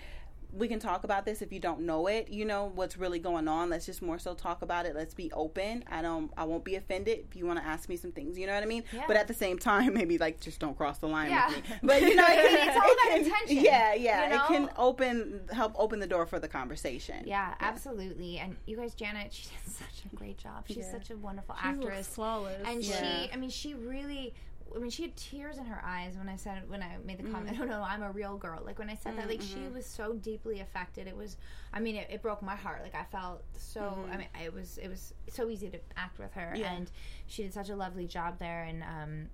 we 0.55 0.67
can 0.69 0.79
talk 0.79 1.03
about 1.03 1.25
this 1.25 1.41
if 1.41 1.51
you 1.51 1.59
don't 1.59 1.81
know 1.81 2.07
it. 2.07 2.29
You 2.29 2.45
know 2.45 2.71
what's 2.75 2.97
really 2.97 3.19
going 3.19 3.47
on. 3.47 3.69
Let's 3.69 3.85
just 3.85 4.01
more 4.01 4.17
so 4.17 4.33
talk 4.33 4.61
about 4.61 4.85
it. 4.85 4.95
Let's 4.95 5.13
be 5.13 5.31
open. 5.33 5.83
I 5.91 6.01
don't 6.01 6.31
i 6.37 6.43
won't 6.45 6.63
be 6.63 6.75
offended 6.75 7.19
if 7.29 7.35
you 7.35 7.45
want 7.45 7.59
to 7.59 7.65
ask 7.65 7.89
me 7.89 7.97
some 7.97 8.11
things 8.11 8.37
you 8.37 8.47
know 8.47 8.53
what 8.53 8.63
i 8.63 8.65
mean? 8.65 8.83
Yeah. 8.93 9.03
but 9.07 9.17
at 9.17 9.27
the 9.27 9.33
same 9.33 9.57
time 9.59 9.93
maybe 9.99 10.17
like 10.17 10.39
just 10.39 10.59
don't 10.59 10.75
cross 10.77 10.97
the 10.99 11.07
line 11.07 11.29
Yeah. 11.29 11.47
with 11.49 11.57
me. 11.69 11.75
But 11.83 12.01
you 12.01 12.15
know 12.15 12.25
it 12.27 12.35
can, 12.49 12.67
It's 12.67 12.77
all 12.77 12.83
it 12.87 12.97
can- 13.09 13.23
intention, 13.25 13.65
yeah 13.65 13.93
yeah. 13.93 14.29
you 14.29 14.35
it 14.35 14.41
can 14.47 14.69
open 14.77 15.41
help 15.51 15.73
open 15.77 15.99
the 15.99 16.07
door 16.07 16.25
for 16.25 16.39
the 16.39 16.47
conversation. 16.47 17.23
Yeah, 17.25 17.53
absolutely. 17.59 18.37
And 18.39 18.55
you 18.65 18.77
guys 18.77 18.93
Janet 18.95 19.33
she 19.33 19.43
did 19.49 19.73
such 19.73 20.05
a 20.11 20.15
great 20.15 20.37
job. 20.37 20.63
She's 20.67 20.89
such 20.89 21.09
a 21.11 21.17
wonderful 21.17 21.55
She 21.61 21.67
looks 21.69 21.85
actress. 21.85 22.07
flawless. 22.07 22.61
and 22.65 22.81
Yeah. 22.83 23.23
she 23.25 23.31
i 23.33 23.35
mean 23.35 23.49
she 23.49 23.73
really 23.73 24.33
I 24.73 24.79
mean, 24.79 24.89
she 24.89 25.03
had 25.03 25.15
tears 25.15 25.57
in 25.57 25.65
her 25.65 25.81
eyes 25.85 26.17
when 26.17 26.27
I 26.27 26.35
said 26.35 26.69
when 26.69 26.81
I 26.81 26.97
made 27.05 27.19
the 27.19 27.29
comment. 27.29 27.57
Mm. 27.57 27.61
Oh 27.65 27.65
no, 27.65 27.81
I'm 27.81 28.03
a 28.03 28.11
real 28.11 28.37
girl. 28.37 28.61
Like 28.65 28.79
when 28.79 28.89
I 28.89 28.95
said 28.95 29.17
that, 29.17 29.29
like 29.29 29.41
she 29.41 29.59
mm-hmm. 29.59 29.75
was 29.75 29.85
so 29.85 30.13
deeply 30.13 30.59
affected. 30.59 31.07
It 31.07 31.15
was, 31.15 31.37
I 31.73 31.79
mean, 31.79 31.95
it, 31.95 32.07
it 32.09 32.21
broke 32.21 32.41
my 32.41 32.55
heart. 32.55 32.81
Like 32.83 32.95
I 32.95 33.03
felt 33.05 33.43
so. 33.57 33.81
I 33.81 33.83
mm-hmm. 33.83 34.17
mean, 34.19 34.27
it 34.43 34.53
was 34.53 34.77
it 34.77 34.89
was 34.89 35.13
so 35.29 35.49
easy 35.49 35.69
to 35.69 35.79
act 35.95 36.19
with 36.19 36.33
her, 36.33 36.53
Yeah. 36.55 36.73
and 36.73 36.91
she 37.27 37.43
did 37.43 37.53
such 37.53 37.69
a 37.69 37.75
lovely 37.75 38.07
job 38.07 38.39
there. 38.39 38.63
And 38.63 38.83
um, 38.83 39.27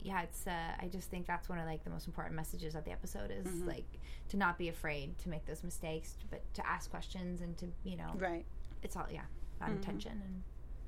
yeah, 0.00 0.22
it's. 0.22 0.46
Uh, 0.46 0.72
I 0.80 0.88
just 0.88 1.10
think 1.10 1.26
that's 1.26 1.48
one 1.48 1.58
of 1.58 1.66
like 1.66 1.84
the 1.84 1.90
most 1.90 2.06
important 2.06 2.34
messages 2.34 2.74
of 2.74 2.84
the 2.84 2.92
episode 2.92 3.30
is 3.30 3.46
mm-hmm. 3.46 3.68
like 3.68 3.98
to 4.28 4.36
not 4.36 4.58
be 4.58 4.68
afraid 4.68 5.18
to 5.18 5.28
make 5.28 5.44
those 5.46 5.62
mistakes, 5.62 6.16
but 6.30 6.42
to 6.54 6.66
ask 6.66 6.90
questions 6.90 7.40
and 7.42 7.56
to 7.58 7.66
you 7.84 7.96
know, 7.96 8.12
right 8.16 8.44
it's 8.82 8.96
all 8.96 9.06
yeah 9.10 9.22
about 9.60 9.70
intention 9.70 10.12
and 10.12 10.42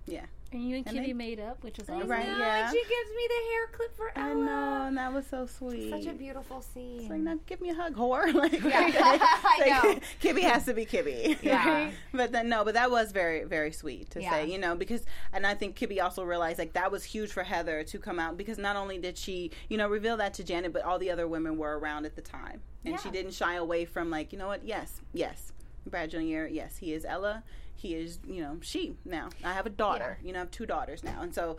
Yeah. 0.08 0.24
And 0.50 0.66
you 0.66 0.76
and 0.76 0.86
And 0.86 0.96
Kitty 0.96 1.08
they- 1.08 1.12
made 1.12 1.40
up, 1.40 1.62
which 1.62 1.78
is 1.78 1.86
Right, 1.90 1.96
awesome. 1.98 2.08
No, 2.08 2.16
yeah. 2.38 2.64
and 2.64 2.70
she 2.74 2.80
gives 2.82 3.10
me 3.10 3.28
the 3.28 3.52
hair 3.52 3.66
clip 3.70 3.94
for 3.94 4.12
Ella. 4.16 4.30
I 4.30 4.32
know, 4.34 4.86
and 4.86 4.96
that 4.96 5.12
was 5.12 5.26
so 5.26 5.44
sweet. 5.44 5.90
Such 5.90 6.06
a 6.06 6.14
beautiful 6.16 6.62
scene. 6.62 7.00
It's 7.00 7.10
like, 7.10 7.20
now 7.20 7.38
give 7.44 7.60
me 7.60 7.68
a 7.68 7.74
hug, 7.74 7.94
whore. 7.96 8.32
Like, 8.34 8.54
I 8.64 9.80
know. 9.84 10.00
Kibby 10.22 10.40
has 10.40 10.64
to 10.64 10.72
be 10.72 10.86
Kibby. 10.86 11.36
Yeah. 11.42 11.90
but 12.14 12.32
then 12.32 12.48
no, 12.48 12.64
but 12.64 12.72
that 12.74 12.90
was 12.90 13.12
very, 13.12 13.44
very 13.44 13.72
sweet 13.72 14.08
to 14.12 14.22
Yeah. 14.22 14.30
say, 14.30 14.46
you 14.50 14.56
know, 14.56 14.74
because 14.74 15.04
and 15.34 15.46
I 15.46 15.52
think 15.54 15.76
Kibby 15.78 16.02
also 16.02 16.24
realized 16.24 16.58
like 16.58 16.72
that 16.72 16.90
was 16.90 17.04
huge 17.04 17.30
for 17.30 17.42
Heather 17.42 17.84
to 17.84 17.98
come 17.98 18.18
out 18.18 18.38
because 18.38 18.56
not 18.56 18.74
only 18.76 18.96
did 18.96 19.18
she, 19.18 19.50
you 19.68 19.76
know, 19.76 19.86
reveal 19.86 20.16
that 20.16 20.32
to 20.34 20.44
Janet, 20.44 20.72
but 20.72 20.82
all 20.82 20.98
the 20.98 21.10
other 21.10 21.28
women 21.28 21.58
were 21.58 21.78
around 21.78 22.06
at 22.06 22.16
the 22.16 22.22
time. 22.22 22.62
And 22.86 22.98
she 22.98 23.10
didn't 23.10 23.34
shy 23.34 23.56
away 23.56 23.84
from 23.84 24.08
like, 24.08 24.32
you 24.32 24.38
know 24.38 24.46
what, 24.46 24.64
yes, 24.64 25.02
yes. 25.12 25.52
Brad 25.86 26.10
Jr., 26.10 26.46
yes, 26.46 26.78
he 26.78 26.94
is 26.94 27.04
Ella. 27.04 27.42
He 27.78 27.94
is, 27.94 28.18
you 28.26 28.42
know, 28.42 28.58
she 28.60 28.96
now. 29.04 29.28
I 29.44 29.52
have 29.52 29.64
a 29.64 29.70
daughter. 29.70 30.18
You 30.22 30.32
know, 30.32 30.40
I 30.40 30.42
have 30.42 30.50
two 30.50 30.66
daughters 30.66 31.04
now. 31.04 31.22
And 31.22 31.32
so 31.32 31.58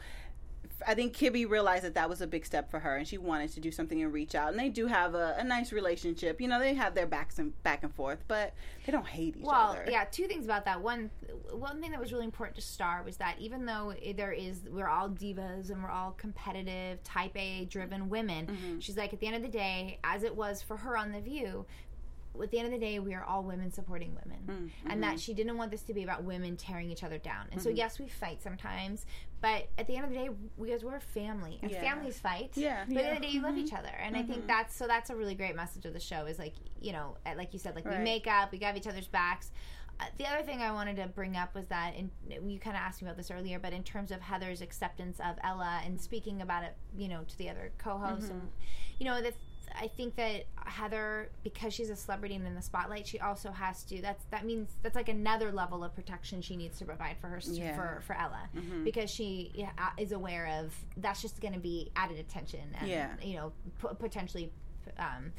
I 0.85 0.93
think 0.93 1.15
Kibby 1.15 1.49
realized 1.49 1.85
that 1.85 1.93
that 1.95 2.09
was 2.09 2.19
a 2.21 2.27
big 2.27 2.45
step 2.45 2.69
for 2.69 2.79
her, 2.79 2.97
and 2.97 3.07
she 3.07 3.17
wanted 3.17 3.53
to 3.53 3.61
do 3.61 3.71
something 3.71 4.01
and 4.01 4.11
reach 4.13 4.35
out. 4.35 4.49
And 4.49 4.59
they 4.59 4.67
do 4.67 4.87
have 4.87 5.15
a, 5.15 5.35
a 5.37 5.43
nice 5.45 5.71
relationship. 5.71 6.41
You 6.41 6.49
know, 6.49 6.59
they 6.59 6.73
have 6.73 6.93
their 6.93 7.05
backs 7.05 7.39
and 7.39 7.51
back 7.63 7.83
and 7.83 7.95
forth, 7.95 8.19
but 8.27 8.53
they 8.85 8.91
don't 8.91 9.07
hate 9.07 9.37
each 9.37 9.43
Well, 9.45 9.71
other. 9.71 9.85
yeah, 9.89 10.03
two 10.11 10.27
things 10.27 10.43
about 10.43 10.65
that. 10.65 10.81
One, 10.81 11.09
one 11.51 11.79
thing 11.79 11.91
that 11.91 11.99
was 12.01 12.11
really 12.11 12.25
important 12.25 12.55
to 12.57 12.61
Star 12.61 13.01
was 13.03 13.15
that 13.17 13.35
even 13.39 13.65
though 13.65 13.93
there 14.17 14.33
is, 14.33 14.61
we're 14.69 14.89
all 14.89 15.07
divas 15.09 15.69
and 15.69 15.81
we're 15.81 15.89
all 15.89 16.11
competitive, 16.17 17.01
type 17.05 17.35
A 17.37 17.63
driven 17.65 18.09
women. 18.09 18.47
Mm-hmm. 18.47 18.79
She's 18.79 18.97
like, 18.97 19.13
at 19.13 19.21
the 19.21 19.27
end 19.27 19.37
of 19.37 19.41
the 19.41 19.47
day, 19.47 19.99
as 20.03 20.23
it 20.23 20.35
was 20.35 20.61
for 20.61 20.75
her 20.75 20.97
on 20.97 21.13
the 21.13 21.21
View. 21.21 21.65
At 22.41 22.51
the 22.51 22.59
end 22.59 22.67
of 22.67 22.79
the 22.79 22.85
day, 22.85 22.99
we 22.99 23.13
are 23.13 23.23
all 23.23 23.43
women 23.43 23.71
supporting 23.71 24.15
women, 24.15 24.39
mm, 24.45 24.65
Mm-hmm. 24.69 24.91
and 24.91 25.03
that 25.03 25.19
she 25.19 25.33
didn't 25.33 25.57
want 25.57 25.71
this 25.71 25.81
to 25.83 25.93
be 25.93 26.03
about 26.03 26.23
women 26.23 26.55
tearing 26.55 26.89
each 26.91 27.03
other 27.03 27.17
down. 27.17 27.47
And 27.51 27.61
so, 27.61 27.69
mm-hmm. 27.69 27.77
yes, 27.77 27.99
we 27.99 28.07
fight 28.07 28.41
sometimes, 28.41 29.05
but 29.41 29.67
at 29.77 29.87
the 29.87 29.95
end 29.95 30.05
of 30.05 30.11
the 30.11 30.17
day, 30.17 30.29
we 30.57 30.69
guys 30.69 30.83
we're 30.83 30.95
a 30.95 31.01
family, 31.01 31.59
and 31.61 31.71
Yeah. 31.71 31.81
families 31.81 32.19
fight. 32.19 32.51
Yeah. 32.55 32.85
but 32.87 32.97
at 32.97 33.03
the 33.03 33.03
end 33.03 33.15
of 33.17 33.21
the 33.21 33.27
day, 33.27 33.33
you 33.33 33.41
love 33.41 33.55
mm-hmm. 33.55 33.65
each 33.65 33.73
other, 33.73 33.89
and 33.89 34.15
I 34.15 34.23
think 34.23 34.39
mm-hmm. 34.39 34.47
that's 34.47 34.75
so. 34.75 34.87
That's 34.87 35.09
a 35.09 35.15
really 35.15 35.35
great 35.35 35.55
message 35.55 35.85
of 35.85 35.93
the 35.93 35.99
show. 35.99 36.25
Is 36.25 36.39
like 36.39 36.53
you 36.79 36.91
know, 36.91 37.17
like 37.35 37.53
you 37.53 37.59
said, 37.59 37.75
like 37.75 37.85
we 37.89 37.97
make 37.97 38.27
up, 38.27 38.51
we 38.51 38.57
got 38.57 38.77
each 38.77 38.87
other's 38.87 39.07
backs. 39.07 39.51
Uh, 39.99 40.05
the 40.17 40.25
other 40.25 40.43
thing 40.43 40.61
I 40.61 40.71
wanted 40.71 40.95
to 40.95 41.07
bring 41.07 41.35
up 41.35 41.53
was 41.53 41.67
that, 41.67 41.93
in, 41.95 42.09
you 42.29 42.57
kind 42.57 42.75
of 42.77 42.81
asked 42.81 43.01
me 43.01 43.07
about 43.07 43.17
this 43.17 43.31
earlier, 43.31 43.59
but 43.59 43.73
in 43.73 43.83
terms 43.83 44.11
of 44.11 44.21
Heather's 44.21 44.61
acceptance 44.61 45.19
of 45.19 45.35
Ella 45.43 45.81
and 45.83 45.99
speaking 45.99 46.41
about 46.41 46.63
it, 46.63 46.77
you 46.97 47.09
know, 47.09 47.23
to 47.27 47.37
the 47.37 47.49
other 47.49 47.73
co-hosts, 47.77 48.29
and 48.29 48.49
you 48.97 49.05
know, 49.05 49.21
the, 49.21 49.33
I 49.79 49.87
think 49.87 50.15
that 50.15 50.45
Heather, 50.65 51.29
because 51.43 51.73
she's 51.73 51.89
a 51.89 51.95
celebrity 51.95 52.35
and 52.35 52.45
in 52.47 52.55
the 52.55 52.61
spotlight, 52.61 53.07
she 53.07 53.19
also 53.19 53.51
has 53.51 53.83
to. 53.85 54.01
That's 54.01 54.23
that 54.31 54.45
means 54.45 54.69
that's 54.83 54.95
like 54.95 55.09
another 55.09 55.51
level 55.51 55.83
of 55.83 55.93
protection 55.95 56.41
she 56.41 56.55
needs 56.55 56.77
to 56.79 56.85
provide 56.85 57.17
for 57.19 57.27
her 57.27 57.39
Yeah. 57.45 57.75
for 57.75 58.01
for 58.05 58.15
Ella, 58.15 58.49
because 58.83 59.09
she 59.11 59.51
yeah, 59.53 59.69
is 59.97 60.11
aware 60.11 60.47
of 60.61 60.73
that's 60.97 61.21
just 61.21 61.41
going 61.41 61.53
to 61.53 61.59
be 61.59 61.91
added 61.95 62.19
attention, 62.19 62.61
and 62.79 62.87
Yeah. 62.89 63.09
you 63.21 63.35
know, 63.35 63.51
p- 63.81 63.95
potentially. 63.99 64.51
Um, 64.97 65.33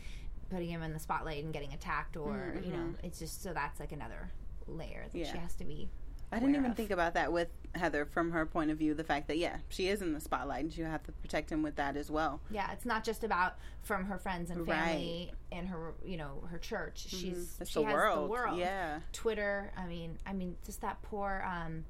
putting 0.51 0.69
him 0.69 0.83
in 0.83 0.93
the 0.93 0.99
spotlight 0.99 1.45
and 1.45 1.53
getting 1.53 1.73
attacked 1.73 2.17
or 2.17 2.57
you 2.65 2.73
know 2.73 2.93
it's 3.05 3.21
just 3.21 3.41
so 3.41 3.53
that's 3.53 3.79
like 3.79 3.93
another 3.93 4.29
layer 4.67 5.05
that 5.13 5.27
she 5.27 5.37
has 5.39 5.55
to 5.55 5.65
be 5.65 5.89
I 6.33 6.39
didn't 6.39 6.55
even 6.55 6.71
of. 6.71 6.77
think 6.77 6.91
about 6.91 7.15
that 7.15 7.33
with 7.33 7.49
Heather 7.75 8.05
from 8.05 8.31
her 8.33 8.47
point 8.47 8.71
of 8.71 8.79
view. 8.79 8.95
The 8.95 9.05
fact 9.05 9.27
that 9.29 9.37
yeah, 9.39 9.57
she 9.69 9.89
is 9.89 10.01
in 10.03 10.13
the 10.13 10.21
spotlight, 10.21 10.65
and 10.65 10.77
you 10.77 10.85
have 10.85 11.03
to 11.05 11.13
protect 11.13 11.51
him 11.51 11.63
with 11.63 11.77
that 11.77 11.97
as 11.97 12.11
well. 12.11 12.41
yeah 12.51 12.71
it's 12.73 12.85
not 12.85 13.03
just 13.05 13.25
about 13.25 13.57
from 13.83 14.05
her 14.05 14.19
friends 14.19 14.51
and 14.51 14.67
family 14.67 15.33
and 15.51 15.69
her 15.69 15.95
you 16.05 16.17
know 16.17 16.43
her 16.51 16.59
church 16.59 17.07
she's 17.09 17.57
It's 17.61 17.71
she 17.71 17.81
the 17.81 17.87
has 17.87 17.95
world. 17.95 18.25
the 18.25 18.31
world 18.31 18.59
Yeah. 18.59 19.01
twitter 19.13 19.73
i 19.77 19.87
mean 19.87 20.19
i 20.27 20.33
mean 20.33 20.57
just 20.65 20.81
that 20.83 21.01
poor 21.03 21.43
um 21.47 21.85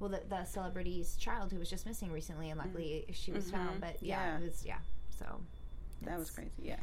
well 0.00 0.10
the, 0.10 0.20
the 0.28 0.44
celebrity's 0.44 1.16
child 1.16 1.52
who 1.52 1.58
was 1.58 1.70
just 1.70 1.86
missing 1.86 2.10
recently 2.10 2.50
and 2.50 2.58
luckily 2.58 3.06
she 3.12 3.30
was 3.32 3.50
found 3.50 3.80
but 3.80 3.96
yeah, 4.02 4.32
Mm-hmm. 4.32 4.42
Yeah. 4.42 4.46
it 4.46 4.50
was 4.50 4.64
yeah 4.66 4.78
so 5.18 5.40
That 6.02 6.18
was 6.18 6.30
crazy. 6.30 6.50
Yeah. 6.62 6.76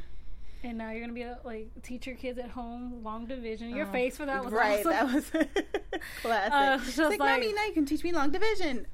And 0.63 0.77
now 0.77 0.91
you're 0.91 0.99
gonna 1.01 1.13
be 1.13 1.21
a, 1.21 1.39
like 1.45 1.69
teach 1.83 2.05
your 2.05 2.15
kids 2.17 2.37
at 2.37 2.49
home 2.49 3.01
long 3.03 3.25
division. 3.25 3.69
Your 3.75 3.85
face 3.87 4.17
for 4.17 4.25
that 4.25 4.43
was 4.43 4.53
Right. 4.53 4.85
awesome. 4.85 4.91
That 4.91 5.13
was 5.13 5.29
classic. 6.21 6.53
Uh, 6.53 6.79
It's 6.85 6.97
like, 6.97 7.19
like- 7.19 7.41
mommy, 7.41 7.53
now 7.53 7.65
you 7.65 7.73
can 7.73 7.85
teach 7.85 8.03
me 8.03 8.11
long 8.11 8.31
division. 8.31 8.85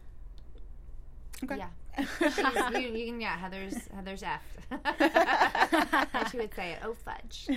Okay. 1.44 1.58
yeah 1.58 1.68
you, 2.80 2.90
you 2.90 3.06
can 3.08 3.22
yeah 3.22 3.38
heather's 3.38 3.76
heather's 3.94 4.24
f 4.24 4.42
and 4.72 6.30
she 6.32 6.38
would 6.38 6.54
say 6.56 6.72
it 6.74 6.80
oh 6.84 6.94
fudge 7.06 7.50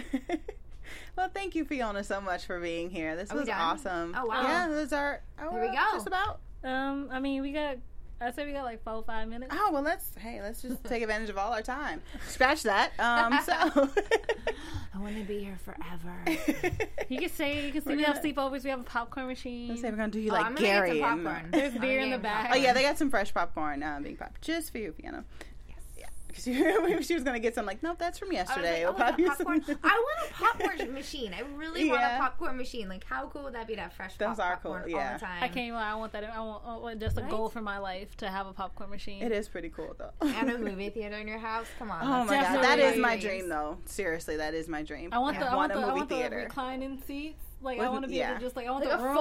well, 1.17 1.29
thank 1.33 1.55
you, 1.55 1.65
Fiona, 1.67 2.03
so 2.03 2.19
much 2.21 2.47
for 2.47 2.59
being 2.61 2.89
here. 2.89 3.15
This 3.15 3.31
we 3.31 3.41
was 3.41 3.49
done? 3.49 3.61
awesome. 3.61 4.15
Oh, 4.17 4.25
wow. 4.25 4.43
Yeah, 4.43 4.69
those 4.69 4.91
are. 4.95 5.21
Oh, 5.39 5.51
Here 5.51 5.61
we 5.61 5.67
we're 5.67 5.73
go. 5.75 5.83
Just 5.93 6.07
about. 6.07 6.41
um, 6.65 7.09
I 7.13 7.21
mean, 7.21 7.43
we 7.43 7.53
got. 7.53 7.77
I 8.21 8.33
said 8.33 8.47
we 8.47 8.53
got 8.53 8.65
like 8.65 8.83
four 8.83 9.03
five 9.05 9.29
minutes. 9.29 9.55
Oh 9.57 9.71
well, 9.73 9.83
let's 9.83 10.11
hey, 10.19 10.41
let's 10.43 10.61
just 10.63 10.83
take 10.85 11.03
advantage 11.03 11.31
of 11.31 11.39
all 11.39 11.53
our 11.53 11.63
time. 11.63 12.03
Scratch 12.27 12.63
that. 12.65 12.93
Um, 12.99 13.39
so 13.45 13.53
i 14.95 15.01
want 15.01 15.17
to 15.17 15.23
be 15.23 15.39
here 15.45 15.57
forever 15.65 16.15
You 17.09 17.19
can 17.21 17.29
say 17.29 17.67
you 17.67 17.73
can 17.73 17.83
see 17.83 17.91
We're 17.91 17.97
we 17.99 18.03
have 18.03 18.17
gonna- 18.23 18.35
sleepovers. 18.35 18.65
We 18.65 18.71
have 18.71 18.81
a 18.81 18.85
popcorn 18.85 19.27
machine. 19.29 19.69
let's 19.69 19.81
say 19.83 19.91
we're 19.91 19.97
gonna 19.97 20.11
do 20.11 20.19
you 20.21 20.31
oh, 20.31 20.35
like 20.35 20.47
i'm 20.47 20.55
Gary. 20.57 20.99
get 20.99 21.09
some 21.09 21.19
and- 21.21 21.25
popcorn 21.27 21.51
There's 21.53 21.75
beer 21.79 22.01
in 22.01 22.11
the 22.11 22.19
back. 22.19 22.51
oh 22.53 22.57
yeah, 22.57 22.73
they 22.73 22.83
got 22.83 22.99
some 22.99 23.11
fresh 23.11 23.33
popcorn 23.33 23.83
uh, 23.83 24.01
being 24.03 24.17
popped 24.17 24.43
just 24.43 24.73
for 24.73 24.79
you, 24.79 24.93
Fiona. 24.93 25.25
Yes. 26.35 26.47
Yeah, 26.47 26.77
because 26.87 26.99
she, 27.07 27.09
she 27.09 27.15
was 27.15 27.25
gonna 27.25 27.39
get 27.39 27.55
some. 27.55 27.67
Like, 27.67 27.83
nope, 27.83 27.97
that's 27.99 28.19
from 28.19 28.29
I 28.29 28.31
was 28.31 28.35
yesterday. 28.37 28.85
We'll 28.85 28.91
oh, 28.93 28.95
pop 28.95 29.19
you 29.19 29.25
is 29.31 29.39
that 29.39 29.47
some- 29.47 29.61
popcorn? 29.61 29.79
I 29.85 29.89
want 29.89 30.31
a 30.31 30.35
popcorn 30.35 30.93
machine. 30.93 31.35
I 31.35 31.41
really 31.57 31.89
want 31.89 32.03
a 32.03 32.17
popcorn 32.19 32.57
machine. 32.57 32.89
Like, 32.89 33.05
how 33.05 33.27
cool 33.29 33.45
would 33.45 33.55
that 33.55 33.67
be 33.67 33.75
to 33.77 33.81
have 33.83 33.93
fresh 33.93 34.17
Those 34.17 34.37
pop- 34.37 34.41
are 34.41 34.59
cool, 34.63 34.73
popcorn 34.75 34.91
yeah. 34.91 35.07
all 35.07 35.13
the 35.15 35.19
time? 35.25 35.43
I 35.43 35.49
can't 35.49 35.59
even 35.67 35.75
lie. 35.75 35.91
I 35.91 35.95
want 35.95 36.13
that. 36.13 36.25
I 36.25 36.39
want, 36.41 36.63
I 36.67 36.77
want 36.77 37.01
just 37.01 37.17
a 37.19 37.23
Right? 37.23 37.31
goal 37.31 37.49
for 37.49 37.61
my 37.61 37.79
life 37.79 38.17
to 38.19 38.29
have 38.29 38.47
a 38.47 38.53
popcorn 38.53 38.91
machine. 38.91 39.23
It 39.23 39.33
is 39.33 39.49
pretty 39.49 39.69
cool 39.71 39.97
though. 39.99 40.11
And 40.29 40.51
a 40.51 40.59
movie 40.59 40.91
theater 40.91 41.17
in 41.17 41.27
your 41.29 41.39
house. 41.39 41.67
Come 41.79 41.91
on. 41.91 42.01
Oh 42.03 42.29
that's 42.31 42.51
my 42.51 42.55
god, 42.57 42.65
that 42.65 42.79
is 42.79 42.97
my 42.97 43.09
my 43.09 43.17
dreams. 43.17 43.25
dream 43.25 43.49
though. 43.49 43.79
Seriously, 43.87 44.37
that 44.37 44.55
is 44.55 44.69
my 44.69 44.83
dream. 44.83 45.11
I 45.13 45.19
want 45.19 45.39
the. 45.39 45.51
I 45.51 45.55
want 45.57 45.73
a 45.73 45.77
the. 45.77 45.81
I 45.81 45.87
movie 45.87 45.97
want 45.99 46.09
the 46.11 46.15
theater. 46.17 46.37
reclining 46.37 47.03
seats. 47.07 47.45
Like 47.61 47.81
I 47.81 47.89
want 47.89 48.05
to 48.05 48.09
be 48.09 48.17
yeah. 48.17 48.31
able 48.31 48.39
to 48.41 48.45
just 48.47 48.55
like 48.57 48.67
I 48.69 48.71
want 48.71 48.85
Like 48.85 48.99
the 48.99 49.05
room. 49.05 49.15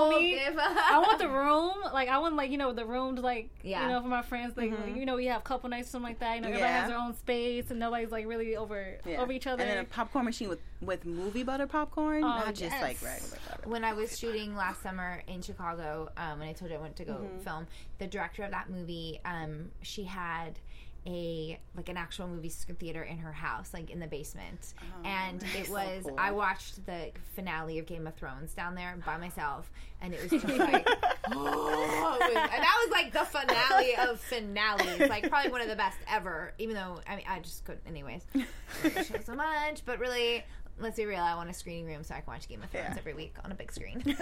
I 0.59 0.99
want 1.05 1.19
the 1.19 1.29
room. 1.41 1.73
Like 1.93 2.07
I 2.07 2.19
want 2.19 2.35
like 2.35 2.51
you 2.51 2.57
know 2.57 2.71
the 2.71 2.85
rooms 2.85 3.19
like 3.21 3.49
Yeah. 3.63 3.81
you 3.83 3.87
know 3.89 4.01
for 4.01 4.07
my 4.07 4.21
friends 4.21 4.55
like, 4.55 4.71
like, 4.71 4.95
you 4.95 5.05
know 5.05 5.15
we 5.15 5.25
have 5.25 5.43
couple 5.43 5.69
nights 5.69 5.87
or 5.87 5.91
something 5.91 6.09
like 6.09 6.19
that. 6.19 6.35
You 6.35 6.41
know 6.41 6.47
everybody 6.49 6.71
Yeah. 6.71 6.79
has 6.81 6.89
their 6.89 6.99
own 6.99 7.15
space 7.15 7.71
and 7.71 7.79
nobody's 7.79 8.11
like 8.11 8.27
really 8.27 8.55
over 8.55 8.97
Yeah. 9.05 9.21
over 9.21 9.31
each 9.31 9.47
other. 9.47 9.63
And 9.63 9.71
then 9.71 9.77
a 9.79 9.83
popcorn 9.85 10.25
machine 10.25 10.49
with 10.49 10.59
with 10.81 11.03
movie 11.05 11.41
butter 11.41 11.65
popcorn, 11.65 12.23
Oh, 12.23 12.27
not 12.27 12.47
just 12.49 12.61
yes. 12.73 12.81
like 12.81 13.01
regular 13.01 13.37
butter. 13.49 13.67
when 13.69 13.83
I 13.83 13.93
was 13.93 14.17
shooting 14.19 14.55
last 14.55 14.83
summer 14.83 15.23
in 15.27 15.41
Chicago, 15.41 16.09
um, 16.17 16.39
and 16.41 16.43
I 16.43 16.53
told 16.53 16.69
you 16.69 16.77
I 16.77 16.79
went 16.81 16.95
to 16.97 17.05
go 17.05 17.13
Mm-hmm. 17.13 17.39
film, 17.39 17.65
the 17.97 18.05
director 18.05 18.43
of 18.43 18.51
that 18.51 18.69
movie, 18.69 19.19
um, 19.25 19.71
she 19.81 20.03
had 20.03 20.59
a 21.07 21.57
like 21.75 21.89
an 21.89 21.97
actual 21.97 22.27
movie 22.27 22.49
theater 22.49 23.01
in 23.03 23.17
her 23.17 23.31
house, 23.31 23.73
like 23.73 23.89
in 23.89 23.99
the 23.99 24.07
basement, 24.07 24.73
oh, 24.81 25.07
and 25.07 25.41
it 25.55 25.67
so 25.67 25.73
was 25.73 26.03
cool. 26.03 26.15
I 26.17 26.31
watched 26.31 26.85
the 26.85 27.11
finale 27.35 27.79
of 27.79 27.85
Game 27.85 28.05
of 28.05 28.15
Thrones 28.15 28.53
down 28.53 28.75
there 28.75 28.95
by 29.05 29.17
myself, 29.17 29.71
and 30.01 30.13
it 30.13 30.21
was 30.21 30.31
just 30.41 30.45
like, 30.59 30.87
oh, 31.31 32.17
was- 32.19 32.27
and 32.29 32.35
that 32.35 32.85
was 32.85 32.91
like 32.91 33.13
the 33.13 33.25
finale 33.25 33.95
of 34.09 34.19
finales, 34.19 35.09
like 35.09 35.29
probably 35.29 35.51
one 35.51 35.61
of 35.61 35.69
the 35.69 35.75
best 35.77 35.97
ever. 36.11 36.53
Even 36.57 36.75
though 36.75 36.99
I 37.07 37.15
mean 37.15 37.25
I 37.27 37.39
just 37.39 37.63
couldn't, 37.63 37.87
anyways, 37.87 38.21
I 38.35 38.39
love 38.83 38.93
the 38.93 39.03
show 39.03 39.15
so 39.25 39.35
much, 39.35 39.83
but 39.85 39.99
really. 39.99 40.43
Let's 40.79 40.95
be 40.95 41.05
real. 41.07 41.23
I 41.23 41.33
want 41.33 41.49
a 41.49 41.53
screening 41.55 41.87
room 41.87 42.03
so 42.03 42.13
I 42.13 42.19
can 42.21 42.31
watch 42.31 42.47
Game 42.47 42.61
of 42.61 42.69
Thrones 42.69 42.89
Yeah. 42.91 42.97
every 42.99 43.15
week 43.15 43.33
on 43.43 43.51
a 43.51 43.55
big 43.55 43.71
screen. 43.71 44.15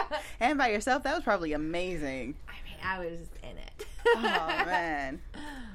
and 0.40 0.56
by 0.56 0.68
yourself, 0.68 1.02
that 1.02 1.12
was 1.12 1.24
probably 1.24 1.54
amazing. 1.54 2.36
I 2.46 2.52
mean, 2.64 2.71
I 2.84 2.98
was 2.98 3.20
in 3.42 3.56
it. 3.58 3.86
Oh 4.06 4.20
man, 4.66 5.20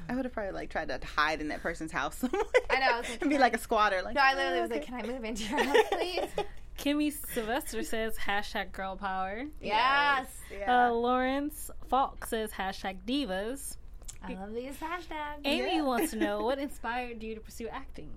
I 0.10 0.16
would 0.16 0.26
have 0.26 0.34
probably 0.34 0.51
like 0.53 0.70
tried 0.70 0.89
to 0.89 0.99
hide 1.05 1.41
in 1.41 1.47
that 1.49 1.62
person's 1.62 1.91
house 1.91 2.16
somewhere. 2.20 2.41
I 2.70 2.80
know, 2.80 2.86
I 2.95 2.99
was 2.99 3.10
like, 3.10 3.22
and 3.22 3.30
be 3.30 3.36
can 3.36 3.41
like 3.41 3.55
a 3.55 3.60
squatter. 3.60 4.01
Like 4.01 4.16
No, 4.16 4.22
I 4.22 4.34
"Oh, 4.34 4.38
literally 4.38 4.62
was 4.62 4.72
okay." 4.72 4.80
like, 4.80 4.86
"Can 4.86 4.95
I 4.95 5.14
move 5.14 5.24
into 5.24 5.43
your 5.43 5.64
house, 5.64 5.78
please?" 5.91 6.30
Kimmy 6.78 7.12
Sylvester 7.12 7.82
says 7.84 8.16
hashtag 8.18 8.72
girl 8.72 8.95
power. 8.95 9.45
yes. 9.62 10.28
Yeah. 10.51 10.88
Uh, 10.89 10.91
Lawrence 10.93 11.72
Falk 11.89 12.26
says 12.26 12.51
hashtag 12.51 12.97
divas. 13.08 13.78
I 14.24 14.34
love 14.34 14.53
these 14.53 14.76
hashtags. 14.76 15.41
Amy 15.45 15.76
Yeah. 15.78 15.82
wants 15.82 16.12
to 16.12 16.18
know 16.18 16.43
what 16.43 16.60
inspired 16.60 17.24
you 17.24 17.34
to 17.36 17.41
pursue 17.41 17.68
acting. 17.70 18.10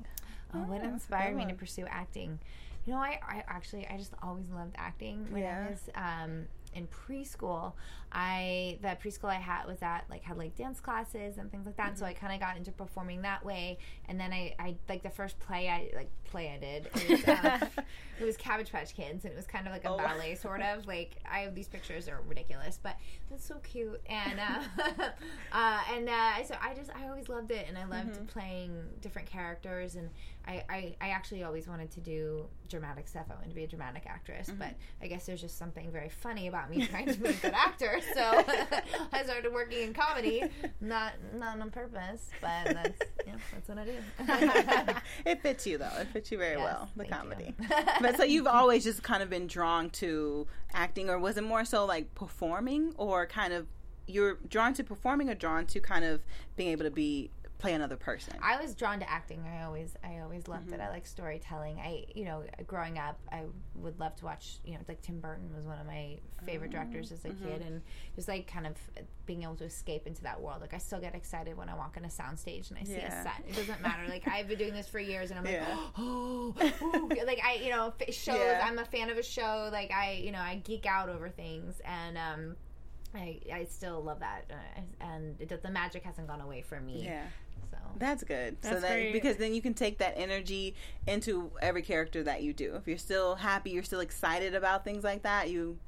Oh, 0.54 0.58
what 0.58 0.82
inspired 0.82 1.36
me 1.36 1.46
to 1.46 1.54
pursue 1.54 1.86
acting? 1.88 2.38
You 2.86 2.94
know, 2.94 2.98
I, 2.98 3.18
I 3.26 3.44
actually 3.46 3.86
I 3.88 3.96
just 3.96 4.12
always 4.22 4.48
loved 4.50 4.74
acting. 4.76 5.26
When 5.30 5.42
Yeah. 5.42 5.66
I 5.66 5.70
was 5.70 5.88
um, 5.94 6.46
in 6.74 6.86
preschool, 6.88 7.72
I 8.12 8.78
the 8.82 8.88
preschool 9.02 9.28
I 9.28 9.34
had 9.34 9.66
was 9.66 9.82
at 9.82 10.04
like 10.10 10.22
had 10.22 10.36
like 10.36 10.56
dance 10.56 10.80
classes 10.80 11.38
and 11.38 11.50
things 11.50 11.66
like 11.66 11.76
that. 11.76 11.98
So 11.98 12.04
I 12.06 12.12
kind 12.12 12.32
of 12.34 12.40
got 12.40 12.56
into 12.56 12.72
performing 12.72 13.22
that 13.22 13.44
way. 13.44 13.78
And 14.08 14.18
then 14.18 14.32
I, 14.32 14.54
I 14.58 14.76
like 14.88 15.02
the 15.02 15.10
first 15.10 15.38
play 15.38 15.68
I 15.68 15.90
like 15.96 16.10
play 16.24 16.52
I 16.52 16.58
did. 16.58 16.88
It 16.94 17.10
was, 17.26 17.28
um, 17.62 17.68
it 18.20 18.24
was 18.24 18.36
Cabbage 18.36 18.70
Patch 18.72 18.94
Kids, 18.94 19.24
and 19.24 19.32
it 19.32 19.36
was 19.36 19.46
kind 19.46 19.66
of 19.66 19.72
like 19.72 19.84
a 19.84 19.90
Oh. 19.90 19.96
ballet 19.96 20.34
sort 20.34 20.60
of. 20.62 20.86
Like 20.86 21.16
I 21.30 21.40
have 21.40 21.54
these 21.54 21.68
pictures 21.68 22.08
are 22.08 22.20
ridiculous, 22.28 22.78
but 22.82 22.96
it's 23.30 23.44
so 23.44 23.56
cute. 23.62 24.00
And 24.08 24.40
uh, 24.40 24.84
uh, 25.52 25.80
and 25.94 26.08
uh, 26.08 26.42
so 26.44 26.54
I 26.62 26.74
just 26.74 26.90
I 26.94 27.08
always 27.08 27.28
loved 27.28 27.50
it, 27.50 27.66
and 27.68 27.76
I 27.78 27.84
loved 27.84 28.26
playing 28.28 28.72
different 29.00 29.28
characters. 29.28 29.96
And 29.96 30.10
I, 30.46 30.64
I, 30.70 30.96
I 31.00 31.08
actually 31.10 31.42
always 31.44 31.68
wanted 31.68 31.90
to 31.92 32.00
do 32.00 32.46
dramatic 32.68 33.06
stuff. 33.08 33.26
I 33.30 33.34
wanted 33.34 33.50
to 33.50 33.54
be 33.54 33.64
a 33.64 33.68
dramatic 33.68 34.04
actress, 34.06 34.48
Mm-hmm. 34.48 34.58
but 34.58 34.74
I 35.02 35.06
guess 35.06 35.26
there's 35.26 35.40
just 35.40 35.58
something 35.58 35.90
very 35.92 36.08
funny 36.08 36.48
about 36.48 36.70
me 36.70 36.86
trying 36.86 37.06
to 37.06 37.18
be 37.18 37.28
a 37.28 37.32
good 37.34 37.52
actor. 37.54 37.99
So 38.14 38.22
I 39.12 39.22
started 39.24 39.52
working 39.52 39.82
in 39.82 39.94
comedy, 39.94 40.44
not 40.80 41.12
not 41.34 41.60
on 41.60 41.70
purpose, 41.70 42.30
but 42.40 42.64
that's 42.64 43.00
yeah, 43.26 43.34
that's 43.52 43.68
what 43.68 43.78
I 43.78 43.84
do. 43.84 45.00
it 45.26 45.42
fits 45.42 45.66
you 45.66 45.78
though. 45.78 45.92
It 46.00 46.08
fits 46.08 46.30
you 46.30 46.38
very 46.38 46.56
Yes, 46.56 46.64
well, 46.64 46.88
the 46.96 47.04
comedy. 47.04 47.54
but 48.00 48.16
so 48.16 48.24
you've 48.24 48.46
always 48.46 48.84
just 48.84 49.02
kind 49.02 49.22
of 49.22 49.30
been 49.30 49.46
drawn 49.46 49.90
to 49.90 50.46
acting, 50.72 51.10
or 51.10 51.18
was 51.18 51.36
it 51.36 51.44
more 51.44 51.64
so 51.64 51.84
like 51.84 52.14
performing, 52.14 52.94
or 52.96 53.26
kind 53.26 53.52
of 53.52 53.66
you're 54.06 54.38
drawn 54.48 54.74
to 54.74 54.84
performing, 54.84 55.28
or 55.30 55.34
drawn 55.34 55.66
to 55.66 55.80
kind 55.80 56.04
of 56.04 56.22
being 56.56 56.70
able 56.70 56.84
to 56.84 56.90
be 56.90 57.30
play 57.60 57.74
another 57.74 57.96
person? 57.96 58.34
I 58.42 58.60
was 58.60 58.74
drawn 58.74 58.98
to 59.00 59.10
acting. 59.10 59.44
I 59.46 59.64
always, 59.64 59.94
I 60.02 60.20
always 60.20 60.48
loved 60.48 60.66
Mm-hmm. 60.66 60.74
it. 60.74 60.80
I 60.80 60.88
like 60.90 61.06
storytelling. 61.06 61.78
I, 61.78 62.06
you 62.14 62.24
know, 62.24 62.42
growing 62.66 62.98
up, 62.98 63.18
I 63.30 63.42
would 63.76 63.98
love 64.00 64.16
to 64.16 64.24
watch. 64.24 64.58
You 64.64 64.74
know, 64.74 64.80
like 64.88 65.02
Tim 65.02 65.20
Burton 65.20 65.54
was 65.54 65.66
one 65.66 65.78
of 65.78 65.86
my 65.86 66.18
favorite 66.44 66.70
directors 66.70 67.12
as 67.12 67.24
a 67.24 67.28
Mm-hmm. 67.28 67.44
kid, 67.48 67.62
and 67.62 67.82
just 68.16 68.28
like 68.28 68.46
kind 68.50 68.66
of 68.66 68.74
being 69.26 69.42
able 69.44 69.54
to 69.56 69.64
escape 69.64 70.06
into 70.06 70.22
that 70.22 70.40
world. 70.40 70.60
Like 70.60 70.74
I 70.74 70.78
still 70.78 71.00
get 71.00 71.14
excited 71.14 71.56
when 71.56 71.68
I 71.68 71.74
walk 71.74 71.94
on 71.96 72.04
a 72.04 72.08
soundstage 72.08 72.70
and 72.70 72.78
I 72.78 72.84
see 72.84 72.94
Yeah. 72.94 73.20
a 73.20 73.22
set. 73.22 73.44
It 73.48 73.54
doesn't 73.56 73.80
matter. 73.82 74.08
Like 74.08 74.26
I've 74.26 74.48
been 74.48 74.58
doing 74.58 74.74
this 74.74 74.88
for 74.88 74.98
years, 74.98 75.30
and 75.30 75.38
I'm 75.38 75.44
like, 75.44 75.54
Yeah. 75.54 75.76
oh, 75.98 76.54
ooh. 76.82 77.08
like 77.26 77.40
I, 77.44 77.54
you 77.62 77.70
know, 77.70 77.92
shows. 78.10 78.36
Yeah. 78.38 78.62
I'm 78.66 78.78
a 78.78 78.84
fan 78.84 79.10
of 79.10 79.18
a 79.18 79.22
show. 79.22 79.68
Like 79.72 79.90
I, 79.92 80.20
you 80.24 80.32
know, 80.32 80.40
I 80.40 80.56
geek 80.64 80.86
out 80.86 81.08
over 81.08 81.28
things, 81.28 81.80
and 81.84 82.16
um. 82.18 82.56
I, 83.12 83.40
I 83.52 83.64
still 83.64 84.00
love 84.04 84.20
that, 84.20 84.44
uh, 84.52 84.80
and 85.04 85.34
it, 85.40 85.60
the 85.64 85.68
magic 85.68 86.04
hasn't 86.04 86.28
gone 86.28 86.40
away 86.40 86.62
from 86.62 86.86
me. 86.86 87.02
yeah. 87.06 87.24
So 87.70 87.76
That's 87.96 88.24
good. 88.24 88.56
so 88.62 88.70
That's 88.70 88.82
that 88.82 88.92
great. 88.92 89.12
because 89.12 89.36
then 89.36 89.54
you 89.54 89.62
can 89.62 89.74
take 89.74 89.98
that 89.98 90.14
energy 90.16 90.74
into 91.06 91.50
every 91.62 91.82
character 91.82 92.22
that 92.24 92.42
you 92.42 92.52
do. 92.52 92.74
If 92.76 92.86
you're 92.88 92.98
still 92.98 93.36
happy, 93.36 93.70
you're 93.70 93.82
still 93.82 94.00
excited 94.00 94.54
about 94.54 94.84
things 94.84 95.04
like 95.04 95.22
that, 95.22 95.50
you 95.50 95.78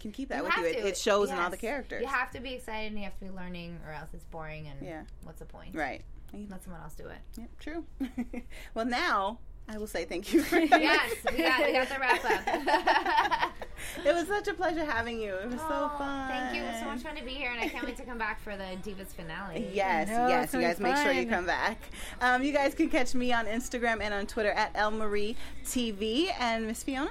can 0.00 0.12
keep 0.12 0.30
that 0.30 0.38
You 0.38 0.44
with 0.44 0.56
you. 0.56 0.64
It, 0.66 0.76
it 0.84 0.96
shows 0.96 1.30
in 1.30 1.38
all 1.38 1.50
the 1.50 1.56
characters. 1.56 2.00
You 2.00 2.08
have 2.08 2.30
to 2.32 2.40
be 2.40 2.54
excited 2.54 2.88
and 2.92 2.98
you 2.98 3.04
have 3.04 3.18
to 3.18 3.24
be 3.26 3.30
learning, 3.30 3.78
or 3.86 3.92
else 3.92 4.08
it's 4.14 4.24
boring. 4.24 4.66
And 4.68 4.82
Yeah. 4.86 5.02
what's 5.24 5.38
the 5.40 5.44
point? 5.46 5.74
right. 5.74 6.02
Let 6.48 6.62
someone 6.62 6.80
else 6.82 6.94
do 6.94 7.08
it. 7.08 7.18
Yeah, 7.36 7.46
true. 7.58 7.84
well, 8.74 8.84
now 8.86 9.40
I 9.72 9.78
will 9.78 9.86
say 9.86 10.04
thank 10.04 10.32
you. 10.32 10.42
For 10.42 10.58
yes, 10.58 11.14
we 11.30 11.38
got, 11.38 11.64
we 11.64 11.72
got 11.72 11.88
the 11.88 11.98
wrap 12.00 12.24
up. 12.24 13.52
It 14.04 14.14
was 14.14 14.28
such 14.28 14.46
a 14.46 14.52
pleasure 14.54 14.84
having 14.84 15.18
you. 15.20 15.34
It 15.34 15.50
was 15.50 15.58
so 15.60 15.66
Oh, 15.70 15.94
fun. 15.98 16.28
Thank 16.28 16.54
you. 16.54 16.62
It 16.62 16.66
was 16.72 16.80
so 16.80 16.84
much 16.86 17.00
fun 17.00 17.16
to 17.16 17.24
be 17.24 17.30
here, 17.30 17.50
and 17.50 17.60
I 17.60 17.66
can't 17.68 17.84
wait 17.84 17.96
to 17.96 18.02
come 18.04 18.18
back 18.18 18.38
for 18.40 18.54
the 18.56 18.64
Divas 18.84 19.06
finale. 19.08 19.68
Yes, 19.72 20.08
No, 20.08 20.28
yes. 20.28 20.52
You 20.52 20.60
guys 20.60 20.76
be 20.76 20.82
make 20.84 20.96
sure 20.96 21.12
you 21.12 21.26
come 21.26 21.46
back. 21.46 21.78
Um, 22.20 22.42
you 22.42 22.52
guys 22.52 22.74
can 22.74 22.90
catch 22.90 23.14
me 23.14 23.32
on 23.32 23.46
Instagram 23.46 24.00
and 24.02 24.12
on 24.12 24.26
Twitter 24.26 24.50
at 24.50 24.74
Elmarie 24.74 25.34
TV. 25.64 26.28
And 26.38 26.66
Miss 26.66 26.82
Fiona, 26.82 27.10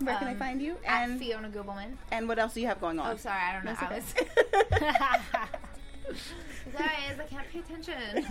where 0.00 0.16
can 0.16 0.28
I 0.28 0.32
Um, 0.32 0.38
find 0.38 0.62
you? 0.62 0.78
At 0.86 1.10
And 1.10 1.20
Fiona 1.20 1.50
Gubelmann. 1.50 1.96
and 2.10 2.26
what 2.26 2.38
else 2.38 2.54
do 2.54 2.60
you 2.62 2.66
have 2.66 2.80
going 2.80 2.98
on? 2.98 3.12
Oh, 3.12 3.16
sorry, 3.16 3.38
I 3.38 3.52
don't 3.52 3.64
know. 3.66 3.76
I 3.78 3.94
was. 3.94 5.50
Guys, 6.72 7.18
I 7.18 7.24
can't 7.24 7.48
pay 7.50 7.58
attention. 7.60 7.94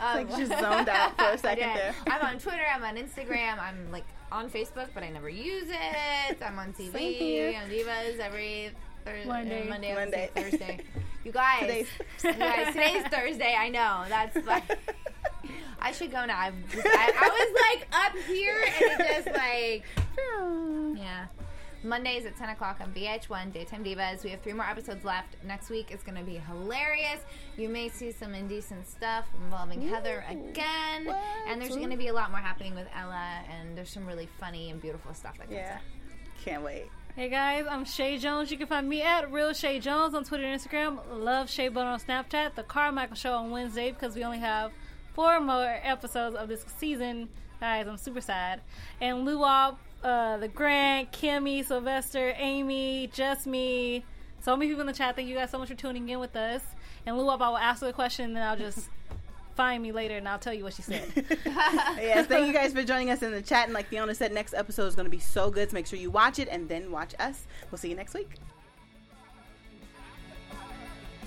like 0.00 0.28
you 0.28 0.34
um, 0.34 0.40
just 0.40 0.60
zoned 0.60 0.88
out 0.88 1.16
for 1.16 1.30
a 1.30 1.38
second 1.38 1.68
there. 1.74 1.94
I'm 2.08 2.22
on 2.22 2.38
Twitter. 2.38 2.64
I'm 2.72 2.82
on 2.82 2.96
Instagram. 2.96 3.58
I'm 3.58 3.90
like 3.90 4.04
on 4.32 4.50
Facebook, 4.50 4.88
but 4.94 5.02
I 5.02 5.10
never 5.10 5.28
use 5.28 5.68
it. 5.68 6.42
I'm 6.42 6.58
on 6.58 6.72
TV. 6.72 7.56
On 7.56 7.68
Divas 7.68 8.18
every 8.18 8.72
Thursday, 9.04 9.24
uh, 9.24 9.32
Monday. 9.32 9.68
Monday, 9.68 9.94
Monday. 9.94 9.94
Monday, 9.94 10.30
Thursday. 10.34 10.80
You 11.24 11.32
guys, 11.32 11.60
Today's 11.60 11.88
you 12.24 12.32
guys, 12.32 12.74
today's 12.74 13.06
Thursday. 13.08 13.54
I 13.58 13.68
know. 13.68 14.04
That's 14.08 14.36
like. 14.46 14.64
I 15.82 15.92
should 15.92 16.10
go 16.10 16.24
now. 16.26 16.38
I'm 16.38 16.62
I, 16.74 17.12
I 17.16 17.28
was 17.28 17.78
like 17.78 17.88
up 18.04 18.16
here 18.26 18.56
and 18.62 19.00
it 19.00 19.24
just 19.24 19.36
like 19.36 19.84
yeah. 20.98 21.26
Mondays 21.82 22.26
at 22.26 22.36
10 22.36 22.50
o'clock 22.50 22.78
on 22.80 22.92
VH1, 22.92 23.52
Daytime 23.52 23.82
Divas. 23.82 24.22
We 24.22 24.30
have 24.30 24.42
three 24.42 24.52
more 24.52 24.66
episodes 24.66 25.02
left. 25.04 25.36
Next 25.44 25.70
week 25.70 25.90
is 25.90 26.02
going 26.02 26.18
to 26.18 26.22
be 26.24 26.34
hilarious. 26.36 27.20
You 27.56 27.68
may 27.70 27.88
see 27.88 28.12
some 28.12 28.34
indecent 28.34 28.86
stuff 28.86 29.24
involving 29.42 29.80
Heather 29.88 30.22
again. 30.28 31.06
what? 31.06 31.16
And 31.48 31.60
there's 31.60 31.76
going 31.76 31.90
to 31.90 31.96
be 31.96 32.08
a 32.08 32.12
lot 32.12 32.30
more 32.30 32.40
happening 32.40 32.74
with 32.74 32.86
Ella, 32.94 33.38
and 33.50 33.76
there's 33.76 33.88
some 33.90 34.06
really 34.06 34.28
funny 34.38 34.70
and 34.70 34.80
beautiful 34.80 35.14
stuff 35.14 35.38
that 35.38 35.44
comes 35.46 35.54
Yeah. 35.56 35.76
up. 35.76 35.80
Can't 36.44 36.62
wait. 36.62 36.86
Hey 37.16 37.28
guys, 37.28 37.66
I'm 37.68 37.84
Shay 37.84 38.18
Jones. 38.18 38.50
You 38.52 38.56
can 38.58 38.66
find 38.66 38.88
me 38.88 39.02
at 39.02 39.30
Real 39.32 39.52
Shay 39.52 39.80
Jones 39.80 40.14
on 40.14 40.22
Twitter 40.24 40.44
and 40.44 40.60
Instagram. 40.60 41.00
Love 41.10 41.50
Shay 41.50 41.68
Bone 41.68 41.86
on 41.86 41.98
Snapchat. 41.98 42.54
The 42.54 42.62
Carmichael 42.62 43.16
Show 43.16 43.32
on 43.32 43.50
Wednesday 43.50 43.90
because 43.90 44.14
we 44.14 44.22
only 44.22 44.38
have 44.38 44.70
four 45.14 45.40
more 45.40 45.78
episodes 45.82 46.36
of 46.36 46.48
this 46.48 46.64
season. 46.78 47.28
Guys, 47.58 47.86
I'm 47.88 47.96
super 47.98 48.20
sad. 48.20 48.60
And 49.00 49.26
Luwop, 49.26 49.76
uh, 50.02 50.36
the 50.38 50.48
Grant, 50.48 51.12
Kimmy, 51.12 51.64
Sylvester, 51.64 52.34
Amy, 52.36 53.10
just 53.12 53.46
me. 53.46 54.04
So 54.40 54.56
many 54.56 54.70
people 54.70 54.80
in 54.82 54.86
the 54.86 54.92
chat. 54.92 55.16
Thank 55.16 55.28
you 55.28 55.34
guys 55.34 55.50
so 55.50 55.58
much 55.58 55.68
for 55.68 55.74
tuning 55.74 56.08
in 56.08 56.18
with 56.18 56.34
us. 56.34 56.62
And 57.06 57.16
Luwop, 57.16 57.40
I 57.40 57.48
will 57.48 57.58
ask 57.58 57.82
her 57.82 57.88
a 57.88 57.92
question 57.92 58.26
and 58.26 58.36
then 58.36 58.42
I'll 58.42 58.56
just 58.56 58.88
find 59.54 59.82
me 59.82 59.92
later 59.92 60.16
and 60.16 60.28
I'll 60.28 60.38
tell 60.38 60.54
you 60.54 60.64
what 60.64 60.74
she 60.74 60.82
said. 60.82 61.04
yes, 61.44 62.26
thank 62.26 62.46
you 62.46 62.52
guys 62.52 62.72
for 62.72 62.82
joining 62.82 63.10
us 63.10 63.22
in 63.22 63.32
the 63.32 63.42
chat. 63.42 63.64
And 63.64 63.74
like 63.74 63.88
Fiona 63.88 64.14
said, 64.14 64.32
next 64.32 64.54
episode 64.54 64.86
is 64.86 64.94
going 64.94 65.04
to 65.04 65.10
be 65.10 65.18
so 65.18 65.50
good. 65.50 65.70
So 65.70 65.74
make 65.74 65.86
sure 65.86 65.98
you 65.98 66.10
watch 66.10 66.38
it 66.38 66.48
and 66.50 66.68
then 66.68 66.90
watch 66.90 67.14
us. 67.18 67.46
We'll 67.70 67.78
see 67.78 67.90
you 67.90 67.96
next 67.96 68.14
week. 68.14 68.36